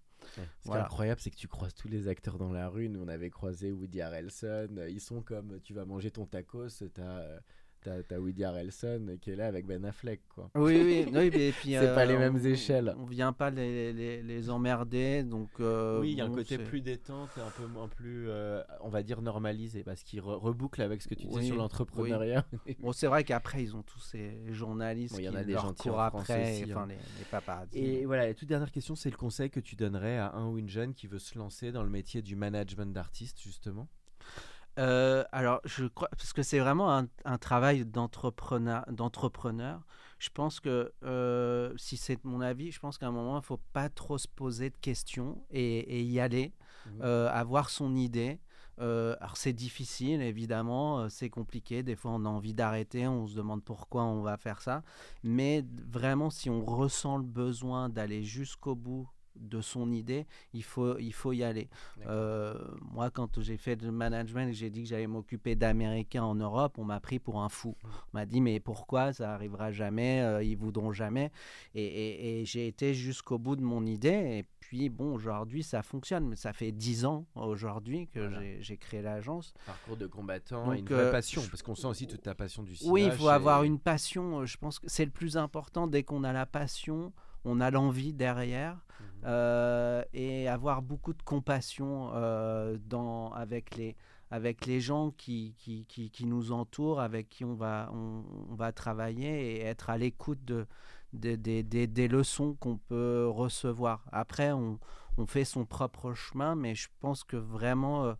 Ce 0.61 0.69
qui 0.69 0.75
est 0.75 0.79
incroyable, 0.79 1.21
c'est 1.21 1.31
que 1.31 1.35
tu 1.35 1.47
croises 1.47 1.73
tous 1.73 1.87
les 1.87 2.07
acteurs 2.07 2.37
dans 2.37 2.51
la 2.51 2.69
rue. 2.69 2.89
Nous, 2.89 3.01
on 3.01 3.07
avait 3.07 3.29
croisé 3.29 3.71
Woody 3.71 4.01
Harrelson. 4.01 4.69
Ils 4.87 5.01
sont 5.01 5.21
comme 5.21 5.59
tu 5.61 5.73
vas 5.73 5.85
manger 5.85 6.11
ton 6.11 6.25
tacos, 6.25 6.69
t'as 6.93 7.01
euh, 7.01 7.39
t'as- 7.83 8.03
t'as 8.03 8.17
Woody 8.17 8.43
Harrelson 8.43 9.17
qui 9.21 9.31
est 9.31 9.35
là 9.35 9.47
avec 9.47 9.65
Ben 9.65 9.83
Affleck. 9.85 10.21
Quoi. 10.33 10.49
Oui, 10.55 10.81
oui, 10.83 11.05
oui, 11.13 11.29
mais 11.33 11.51
puis, 11.59 11.71
C'est 11.73 11.93
pas 11.93 12.05
les 12.05 12.15
on- 12.15 12.19
mêmes 12.19 12.45
échelles. 12.45 12.95
On 12.97 13.05
vient 13.05 13.33
pas 13.33 13.49
les, 13.49 13.93
les, 13.93 14.21
les 14.23 14.49
emmerder, 14.49 15.23
donc. 15.23 15.49
euh, 15.59 15.99
oui, 16.01 16.11
il 16.13 16.17
y 16.17 16.21
a 16.21 16.25
un 16.25 16.29
côté 16.31 16.57
plus 16.57 16.81
détente 16.81 17.29
et 17.37 17.41
un 17.41 17.49
peu 17.51 17.65
moins 17.67 17.87
plus, 17.87 18.25
euh, 18.29 18.61
on 18.81 18.89
va 18.89 19.03
dire, 19.03 19.21
normalisé 19.21 19.83
parce 19.83 20.03
qu'il 20.03 20.19
re- 20.21 20.35
reboucle 20.39 20.81
avec 20.81 21.01
ce 21.01 21.07
que 21.07 21.15
tu 21.15 21.27
disais 21.27 21.39
Oui, 21.39 21.45
sur 21.47 21.55
l'entrepreneuriat. 21.57 22.45
Bon, 22.79 22.91
c'est 22.91 23.07
vrai 23.07 23.23
qu'après, 23.23 23.63
ils 23.63 23.75
ont 23.75 23.83
tous 23.83 23.99
ces 23.99 24.41
journalistes 24.51 25.13
Bon, 25.15 25.19
il 25.19 25.25
y 25.25 25.29
en 25.29 25.31
qui 25.31 25.37
a 25.37 25.43
des 25.43 25.53
leur 25.53 25.75
courent 25.75 25.99
après, 26.01 26.61
aussi, 26.61 26.71
enfin 26.71 26.83
hein. 26.83 26.87
les, 26.87 27.81
les. 27.81 27.99
Et 27.99 28.05
voilà, 28.05 28.25
la 28.27 28.33
toute 28.33 28.47
dernière 28.49 28.71
question, 28.71 28.95
c'est 28.95 29.09
le 29.09 29.17
conseil 29.17 29.49
que 29.49 29.59
tu 29.59 29.75
donnerais 29.75 30.17
à 30.17 30.33
un 30.33 30.47
ou 30.47 30.57
une 30.57 30.69
jeune 30.69 30.93
qui 30.93 31.07
veut 31.07 31.19
se 31.19 31.37
lancer 31.37 31.71
dans 31.71 31.83
le 31.83 31.89
métier 31.89 32.21
du 32.21 32.35
management 32.35 32.93
d'artiste, 32.93 33.41
justement? 33.41 33.87
Euh, 34.79 35.23
alors, 35.31 35.61
je 35.65 35.85
crois, 35.85 36.09
parce 36.09 36.33
que 36.33 36.41
c'est 36.41 36.59
vraiment 36.59 36.95
un, 36.97 37.07
un 37.25 37.37
travail 37.37 37.85
d'entrepreneur, 37.85 38.83
d'entrepreneur. 38.91 39.81
Je 40.19 40.29
pense 40.29 40.59
que, 40.59 40.91
euh, 41.03 41.73
si 41.77 41.97
c'est 41.97 42.23
mon 42.23 42.41
avis, 42.41 42.71
je 42.71 42.79
pense 42.79 42.97
qu'à 42.97 43.07
un 43.07 43.11
moment, 43.11 43.33
il 43.35 43.41
ne 43.41 43.45
faut 43.45 43.61
pas 43.73 43.89
trop 43.89 44.17
se 44.17 44.27
poser 44.27 44.69
de 44.71 44.77
questions 44.77 45.43
et, 45.51 45.99
et 45.99 46.03
y 46.03 46.19
aller, 46.19 46.53
Mhm. 46.85 47.01
euh, 47.03 47.29
avoir 47.31 47.69
son 47.69 47.95
idée. 47.95 48.39
Alors, 48.79 49.37
c'est 49.37 49.53
difficile, 49.53 50.21
évidemment, 50.21 51.07
c'est 51.07 51.29
compliqué. 51.29 51.83
Des 51.83 51.95
fois, 51.95 52.11
on 52.11 52.25
a 52.25 52.29
envie 52.29 52.53
d'arrêter, 52.53 53.07
on 53.07 53.27
se 53.27 53.35
demande 53.35 53.63
pourquoi 53.63 54.03
on 54.03 54.21
va 54.23 54.35
faire 54.35 54.59
ça. 54.61 54.83
Mais 55.23 55.63
vraiment, 55.87 56.29
si 56.29 56.49
on 56.49 56.65
ressent 56.65 57.17
le 57.17 57.23
besoin 57.23 57.87
d'aller 57.87 58.23
jusqu'au 58.23 58.75
bout 58.75 59.07
de 59.35 59.61
son 59.61 59.91
idée, 59.91 60.25
il 60.53 60.63
faut, 60.63 60.97
il 60.99 61.13
faut 61.13 61.31
y 61.33 61.43
aller. 61.43 61.67
Euh, 62.07 62.53
moi, 62.91 63.09
quand 63.09 63.41
j'ai 63.41 63.57
fait 63.57 63.81
le 63.81 63.91
management 63.91 64.49
et 64.49 64.53
j'ai 64.53 64.69
dit 64.69 64.83
que 64.83 64.89
j'allais 64.89 65.07
m'occuper 65.07 65.55
d'Américains 65.55 66.23
en 66.23 66.35
Europe, 66.35 66.77
on 66.77 66.83
m'a 66.85 66.99
pris 66.99 67.19
pour 67.19 67.41
un 67.41 67.49
fou. 67.49 67.75
On 67.83 68.17
m'a 68.17 68.25
dit, 68.25 68.41
mais 68.41 68.59
pourquoi? 68.59 69.13
Ça 69.13 69.33
arrivera 69.33 69.71
jamais 69.71 70.21
euh, 70.21 70.43
Ils 70.43 70.57
voudront 70.57 70.91
jamais. 70.91 71.31
Et, 71.75 71.83
et- 71.83 72.41
et 72.41 72.45
j'ai 72.45 72.67
été 72.67 72.93
jusqu'au 72.93 73.37
bout 73.37 73.55
de 73.55 73.61
mon 73.63 73.85
idée. 73.85 74.09
Et 74.39 74.45
puis, 74.59 74.89
bon, 74.89 75.13
aujourd'hui, 75.13 75.63
ça 75.63 75.81
fonctionne. 75.83 76.27
Mais 76.29 76.35
ça 76.35 76.53
fait 76.53 76.71
dix 76.71 77.05
ans 77.05 77.25
aujourd'hui 77.35 78.07
que 78.07 78.19
Voilà. 78.19 78.39
j'ai- 78.59 78.77
créé 78.77 79.01
l'agence. 79.01 79.53
Parcours 79.65 79.97
de 79.97 80.07
combattant 80.07 80.65
Donc, 80.65 80.75
et 80.75 80.79
une 80.79 80.85
vraie 80.85 81.03
euh, 81.03 81.11
passion, 81.11 81.41
parce 81.49 81.61
qu'on 81.61 81.75
sent 81.75 81.87
aussi 81.87 82.07
toute 82.07 82.21
ta 82.23 82.33
passion 82.35 82.63
du 82.63 82.75
cinéma. 82.75 82.93
Oui, 82.93 83.05
il 83.05 83.11
faut 83.11 83.29
avoir 83.29 83.63
une 83.63 83.79
passion. 83.79 84.39
euh, 84.41 84.45
Je 84.45 84.57
pense 84.57 84.79
que 84.79 84.87
c'est 84.89 85.05
le 85.05 85.11
plus 85.11 85.37
important. 85.37 85.87
Dès 85.87 86.03
qu'on 86.03 86.23
a 86.23 86.33
la 86.33 86.45
passion, 86.45 87.13
on 87.45 87.59
a 87.61 87.71
l'envie 87.71 88.13
derrière. 88.13 88.75
Mhm. 88.99 89.05
euh, 89.25 90.03
et 90.13 90.47
avoir 90.47 90.81
beaucoup 90.81 91.13
de 91.13 91.21
compassion 91.23 92.11
euh, 92.13 92.77
dans, 92.85 93.31
avec, 93.33 93.75
les, 93.77 93.95
avec 94.31 94.65
les 94.65 94.79
gens 94.81 95.11
qui, 95.11 95.55
qui, 95.57 95.85
qui, 95.87 96.09
qui 96.11 96.25
nous 96.25 96.51
entourent, 96.51 96.99
avec 96.99 97.29
qui 97.29 97.45
on 97.45 97.53
va, 97.55 97.89
on, 97.93 98.23
on 98.49 98.55
va 98.55 98.71
travailler 98.71 99.55
et 99.57 99.61
être 99.61 99.89
à 99.89 99.97
l'écoute 99.97 100.43
de, 100.45 100.65
de- 101.13 101.35
des- 101.35 101.63
des- 101.63 101.87
des 101.87 102.07
leçons 102.07 102.55
qu'on 102.55 102.77
peut 102.77 103.27
recevoir. 103.29 104.05
Après, 104.11 104.51
on, 104.51 104.77
on 105.17 105.25
fait 105.25 105.45
son 105.45 105.65
propre 105.65 106.13
chemin, 106.13 106.55
mais 106.55 106.75
je 106.75 106.89
pense 106.99 107.23
que 107.23 107.37
vraiment, 107.37 108.05
euh, 108.05 108.13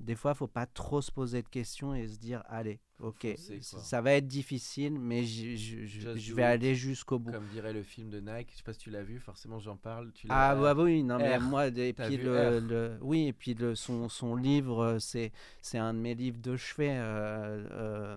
des 0.00 0.14
fois, 0.16 0.32
il 0.32 0.36
faut 0.36 0.46
pas 0.48 0.66
trop 0.66 1.00
se 1.00 1.12
poser 1.12 1.42
de 1.42 1.48
questions 1.48 1.94
et 1.94 2.08
se 2.08 2.18
dire, 2.18 2.42
allez, 2.48 2.80
ok, 3.02 3.26
foncer, 3.36 3.60
ça 3.62 4.00
va 4.00 4.12
être 4.14 4.26
difficile, 4.26 4.98
mais 4.98 5.24
je, 5.24 5.54
je- 5.56 5.86
je- 5.86 6.00
Just 6.00 6.18
je 6.18 6.30
do 6.30 6.36
vais 6.36 6.42
aller 6.42 6.74
jusqu'au 6.74 7.18
bout. 7.18 7.32
Comme 7.32 7.46
dirait 7.48 7.72
le 7.72 7.82
film 7.82 8.10
de 8.10 8.20
Nike, 8.20 8.48
je 8.52 8.56
sais 8.58 8.62
pas 8.62 8.72
si 8.72 8.78
tu 8.80 8.90
l'as 8.90 9.02
vu, 9.02 9.18
forcément 9.18 9.58
j'en 9.58 9.76
parle. 9.76 10.12
Tu 10.12 10.26
Ah 10.30 10.54
bah 10.54 10.74
oui, 10.74 11.02
non 11.02 11.18
mais 11.18 11.36
R. 11.36 11.40
moi 11.40 11.66
et 11.68 11.92
puis 11.92 12.16
le, 12.18 12.98
oui 13.00 13.28
et 13.28 13.32
puis 13.32 13.54
le 13.54 13.74
son, 13.74 14.08
son 14.08 14.36
livre 14.36 14.82
euh, 14.84 14.98
c'est 14.98 15.32
c'est 15.62 15.78
un 15.78 15.94
de 15.94 15.98
mes 15.98 16.14
livres 16.14 16.40
de 16.40 16.56
chevet 16.56 16.90
euh, 16.96 17.66
euh, 17.72 18.16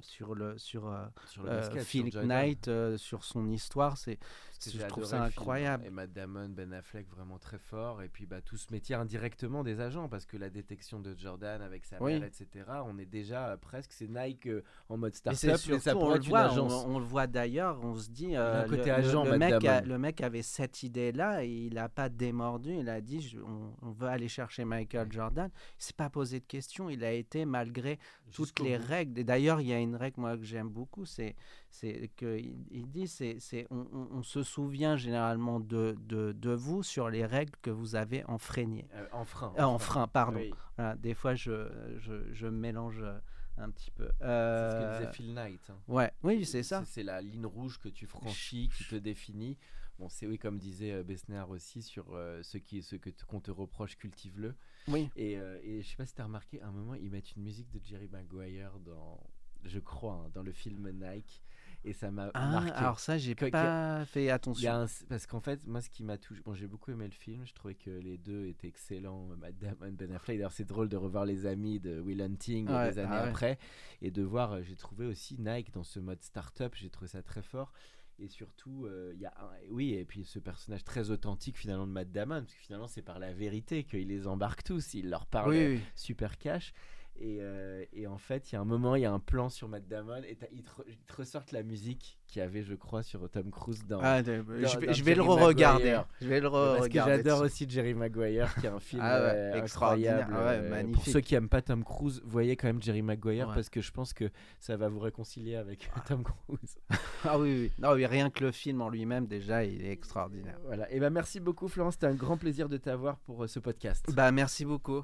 sur 0.00 0.34
le 0.34 0.56
sur 0.58 0.92
sur 1.26 1.42
le 1.42 1.48
basket, 1.50 1.84
Phil 1.84 2.10
sur. 2.12 2.22
Knight 2.24 2.70
sur 2.96 3.24
son 3.24 3.50
histoire 3.50 3.96
c'est 3.96 4.18
je 4.60 4.84
trouve 4.86 5.04
ça 5.04 5.18
le 5.24 5.30
film. 5.30 5.40
incroyable. 5.40 5.86
Et 5.86 5.90
Matt 5.90 6.12
Damon, 6.12 6.48
Ben 6.48 6.72
Affleck, 6.72 7.08
vraiment 7.10 7.38
très 7.38 7.58
fort. 7.58 8.02
Et 8.02 8.08
puis 8.08 8.26
bah, 8.26 8.40
tout 8.40 8.56
ce 8.56 8.72
métier 8.72 8.96
indirectement 8.96 9.62
des 9.62 9.80
agents, 9.80 10.08
parce 10.08 10.26
que 10.26 10.36
la 10.36 10.50
détection 10.50 10.98
de 10.98 11.14
Jordan 11.16 11.62
avec 11.62 11.84
sa 11.84 12.02
Oui. 12.02 12.14
mère, 12.18 12.24
etc., 12.24 12.64
on 12.84 12.98
est 12.98 13.06
déjà 13.06 13.56
presque, 13.60 13.92
c'est 13.92 14.07
Nike 14.08 14.46
euh, 14.48 14.64
en 14.88 14.96
mode 14.96 15.14
startup, 15.14 15.42
mais 15.68 15.78
ça 15.78 15.96
on 15.96 16.10
le 16.10 16.16
une 16.16 16.22
voit, 16.28 16.40
agence. 16.40 16.72
On, 16.86 16.96
on 16.96 16.98
le 16.98 17.04
voit 17.04 17.26
d'ailleurs, 17.26 17.78
on 17.84 17.94
se 17.94 18.08
dit, 18.10 18.36
euh, 18.36 18.66
le, 18.66 18.90
agent, 18.90 19.24
mec 19.36 19.52
a- 19.52 19.58
Damon. 19.58 19.86
le 19.88 19.98
mec 19.98 20.20
avait 20.20 20.42
cette 20.42 20.82
idée-là, 20.82 21.44
et 21.44 21.48
il 21.48 21.74
n'a 21.74 21.88
pas 21.88 22.08
démordu, 22.08 22.74
il 22.78 22.88
a 22.88 23.00
dit, 23.00 23.20
je- 23.20 23.38
on, 23.38 23.74
on 23.82 23.90
veut 23.92 24.08
aller 24.08 24.28
chercher 24.28 24.64
Michael 24.64 25.12
Jordan. 25.12 25.50
Il 25.78 25.84
s'est 25.84 25.92
pas 25.96 26.10
posé 26.10 26.40
de 26.40 26.44
questions, 26.46 26.88
il 26.90 27.04
a 27.04 27.12
été 27.12 27.44
malgré 27.44 27.98
toutes 28.32 28.58
les 28.60 28.78
bout. 28.78 28.86
règles. 28.86 29.18
Et 29.20 29.24
d'ailleurs, 29.24 29.60
il 29.60 29.68
y 29.68 29.72
a 29.72 29.78
une 29.78 29.96
règle 29.96 30.20
moi 30.20 30.36
que 30.36 30.44
j'aime 30.44 30.68
beaucoup, 30.68 31.04
c'est 31.04 31.36
c'est 31.70 32.08
que 32.16 32.38
il, 32.38 32.64
il 32.70 32.90
dit, 32.90 33.06
c'est 33.08 33.38
c'est 33.40 33.66
on, 33.70 33.86
on- 33.92 34.08
on 34.18 34.22
se 34.22 34.42
souvient 34.42 34.96
généralement 34.96 35.60
de, 35.60 35.96
de, 36.00 36.32
de 36.32 36.50
vous 36.50 36.82
sur 36.82 37.10
les 37.10 37.26
règles 37.26 37.54
que 37.62 37.70
vous 37.70 37.94
avez 37.94 38.24
enfreignées. 38.24 38.88
Euh, 38.94 39.06
en 39.12 39.24
frein. 39.24 39.52
Euh, 39.58 39.62
en 39.62 39.78
frein, 39.78 40.06
pardon. 40.08 40.38
Oui, 40.38 40.52
Voilà, 40.76 40.96
des 40.96 41.14
fois, 41.14 41.34
je, 41.34 41.68
je, 41.98 42.32
je 42.32 42.46
mélange 42.46 43.00
euh, 43.02 43.18
un 43.58 43.70
petit 43.70 43.90
peu. 43.90 44.06
c'est 44.18 44.24
ce 44.24 44.28
Euh, 44.28 44.98
que 44.98 44.98
disait 45.04 45.12
Phil 45.12 45.34
Knight. 45.34 45.70
hein. 45.70 45.76
Ouais, 45.88 46.10
oui, 46.22 46.44
c'est 46.44 46.62
ça. 46.62 46.84
C'est 46.84 47.02
la 47.02 47.20
ligne 47.20 47.46
rouge 47.46 47.78
que 47.78 47.88
tu 47.88 48.06
franchis, 48.06 48.70
qui 48.76 48.84
te 48.84 48.96
définit. 48.96 49.56
Bon, 49.98 50.08
c'est 50.08 50.26
oui, 50.28 50.38
comme 50.38 50.58
disait 50.58 50.92
euh, 50.92 51.02
Bessner 51.02 51.42
aussi, 51.48 51.82
sur 51.82 52.06
euh, 52.14 52.40
ce 52.44 52.56
qui, 52.56 52.82
ce 52.82 52.94
que 52.94 53.10
qu'on 53.26 53.40
te 53.40 53.50
reproche, 53.50 53.96
cultive-le. 53.96 54.54
Oui. 54.86 55.10
Et, 55.16 55.36
euh, 55.38 55.58
et 55.64 55.82
je 55.82 55.88
sais 55.88 55.96
pas 55.96 56.06
si 56.06 56.14
tu 56.14 56.20
as 56.20 56.24
remarqué, 56.24 56.62
à 56.62 56.68
un 56.68 56.70
moment, 56.70 56.94
ils 56.94 57.10
mettent 57.10 57.34
une 57.34 57.42
musique 57.42 57.68
de 57.70 57.80
Jerry 57.84 58.08
Maguire 58.08 58.78
dans, 58.78 59.18
je 59.64 59.80
crois, 59.80 60.22
hein, 60.24 60.30
dans 60.34 60.44
le 60.44 60.52
film 60.52 60.88
Nike. 60.92 61.42
Et 61.84 61.92
ça 61.92 62.10
m'a 62.10 62.30
Ah, 62.34 62.48
marqué. 62.50 62.72
alors 62.72 62.98
ça, 62.98 63.16
j'ai 63.18 63.34
pas 63.34 64.04
fait 64.06 64.30
attention. 64.30 64.70
un- 64.72 64.86
parce 65.08 65.26
qu'en 65.26 65.40
fait, 65.40 65.64
moi, 65.66 65.80
ce 65.80 65.88
qui 65.88 66.02
m'a 66.02 66.18
touché, 66.18 66.42
bon, 66.44 66.54
j'ai 66.54 66.66
beaucoup 66.66 66.90
aimé 66.90 67.04
le 67.06 67.12
film. 67.12 67.46
Je 67.46 67.54
trouvais 67.54 67.76
que 67.76 67.88
les 67.90 68.18
deux 68.18 68.46
étaient 68.46 68.66
excellents, 68.68 69.28
Matt 69.38 69.56
Damon, 69.58 69.92
Ben 69.92 70.10
Affleck. 70.12 70.38
D'ailleurs, 70.38 70.52
c'est 70.52 70.64
drôle 70.66 70.88
de 70.88 70.96
revoir 70.96 71.24
les 71.24 71.46
amis 71.46 71.78
de 71.80 72.00
Will 72.00 72.20
Hunting 72.20 72.68
Ouais, 72.68 72.90
des 72.90 72.98
années 72.98 73.08
ah 73.14 73.22
ouais. 73.22 73.28
après 73.28 73.58
et 74.02 74.10
de 74.10 74.22
voir. 74.22 74.52
euh, 74.54 74.62
J'ai 74.62 74.76
trouvé 74.76 75.06
aussi 75.06 75.36
Nike 75.38 75.72
dans 75.72 75.84
ce 75.84 76.00
mode 76.00 76.22
startup. 76.22 76.74
J'ai 76.74 76.90
trouvé 76.90 77.08
ça 77.08 77.22
très 77.22 77.42
fort. 77.42 77.72
Et 78.20 78.26
surtout, 78.28 78.84
euh, 78.86 79.12
il 79.14 79.20
y 79.20 79.26
a 79.26 79.32
un- 79.40 79.70
oui, 79.70 79.94
et 79.94 80.04
puis 80.04 80.24
ce 80.24 80.40
personnage 80.40 80.82
très 80.82 81.10
authentique 81.10 81.56
finalement 81.56 81.86
de 81.86 81.92
Matt 81.92 82.10
Damon, 82.10 82.40
parce 82.40 82.52
que 82.54 82.60
finalement 82.60 82.88
c'est 82.88 83.00
par 83.02 83.20
la 83.20 83.32
vérité 83.32 83.84
qu'il 83.84 84.08
les 84.08 84.26
embarque 84.26 84.64
tous, 84.64 84.94
il 84.94 85.08
leur 85.08 85.24
parle 85.26 85.50
Oui, 85.50 85.56
euh, 85.62 85.74
oui. 85.76 85.80
super 85.94 86.36
cash. 86.36 86.72
Et, 87.20 87.38
euh, 87.40 87.84
et 87.92 88.06
en 88.06 88.16
fait, 88.16 88.50
il 88.50 88.54
y 88.54 88.58
a 88.58 88.60
un 88.60 88.64
moment, 88.64 88.94
il 88.94 89.02
y 89.02 89.04
a 89.04 89.12
un 89.12 89.18
plan 89.18 89.48
sur 89.48 89.66
Matt 89.68 89.88
Damon, 89.88 90.22
et 90.22 90.38
ils 90.52 90.62
te, 90.62 90.70
re- 90.70 90.84
ils 90.86 90.96
te 90.98 91.16
ressortent 91.16 91.50
la 91.50 91.64
musique 91.64 92.16
qu'il 92.28 92.38
y 92.40 92.44
avait, 92.44 92.62
je 92.62 92.74
crois, 92.74 93.02
sur 93.02 93.28
Tom 93.28 93.50
Cruise 93.50 93.84
dans, 93.86 93.98
Ah, 94.02 94.22
dans- 94.22 94.44
je 94.46 94.78
vais, 94.78 94.94
je 94.94 95.02
vais 95.02 95.14
le 95.16 95.22
Jerry 95.24 95.28
re-regarder. 95.42 95.84
Maguire. 95.84 96.04
Je 96.20 96.28
vais 96.28 96.40
le 96.40 96.48
Parce 96.50 96.76
que 96.76 96.80
re-regarder. 96.82 97.16
j'adore 97.16 97.40
aussi 97.40 97.68
Jerry 97.68 97.94
Maguire, 97.94 98.54
qui 98.54 98.66
est 98.66 98.68
un 98.68 98.78
film 98.78 99.02
Ah 99.04 99.18
ouais, 99.20 99.30
euh, 99.34 99.54
extraordinaire. 99.62 100.26
incroyable. 100.28 100.34
Ah 100.36 100.44
ouais, 100.46 100.56
euh, 100.58 100.60
pour 100.62 100.70
magnifique. 100.70 101.12
ceux 101.12 101.20
qui 101.20 101.34
aiment 101.34 101.48
pas 101.48 101.60
Tom 101.62 101.82
Cruise, 101.82 102.22
voyez 102.24 102.54
quand 102.56 102.68
même 102.68 102.80
Jerry 102.82 103.02
Maguire 103.02 103.48
Ouais. 103.48 103.54
parce 103.54 103.68
que 103.68 103.80
je 103.80 103.90
pense 103.90 104.12
que 104.12 104.30
ça 104.60 104.76
va 104.76 104.88
vous 104.88 105.00
réconcilier 105.00 105.56
avec 105.56 105.90
Tom 106.06 106.22
Cruise. 106.22 106.78
Ah 107.24 107.36
oui, 107.36 107.62
oui. 107.62 107.72
Non, 107.80 107.94
oui, 107.94 108.06
rien 108.06 108.30
que 108.30 108.44
le 108.44 108.52
film 108.52 108.80
en 108.80 108.88
lui-même, 108.88 109.26
déjà, 109.26 109.64
il 109.64 109.84
est 109.84 109.90
extraordinaire. 109.90 110.56
Voilà. 110.66 110.88
Et 110.92 111.00
ben 111.00 111.10
merci 111.10 111.40
beaucoup 111.40 111.66
Florence, 111.66 111.94
c'était 111.94 112.06
un 112.06 112.14
grand 112.14 112.36
plaisir 112.36 112.68
de 112.68 112.76
t'avoir 112.76 113.18
pour 113.18 113.42
euh, 113.42 113.48
ce 113.48 113.58
podcast. 113.58 114.06
Bah, 114.14 114.30
merci 114.30 114.64
beaucoup. 114.64 115.02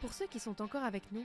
Pour 0.00 0.12
ceux 0.12 0.26
qui 0.28 0.38
sont 0.38 0.60
encore 0.62 0.84
avec 0.84 1.10
nous, 1.10 1.24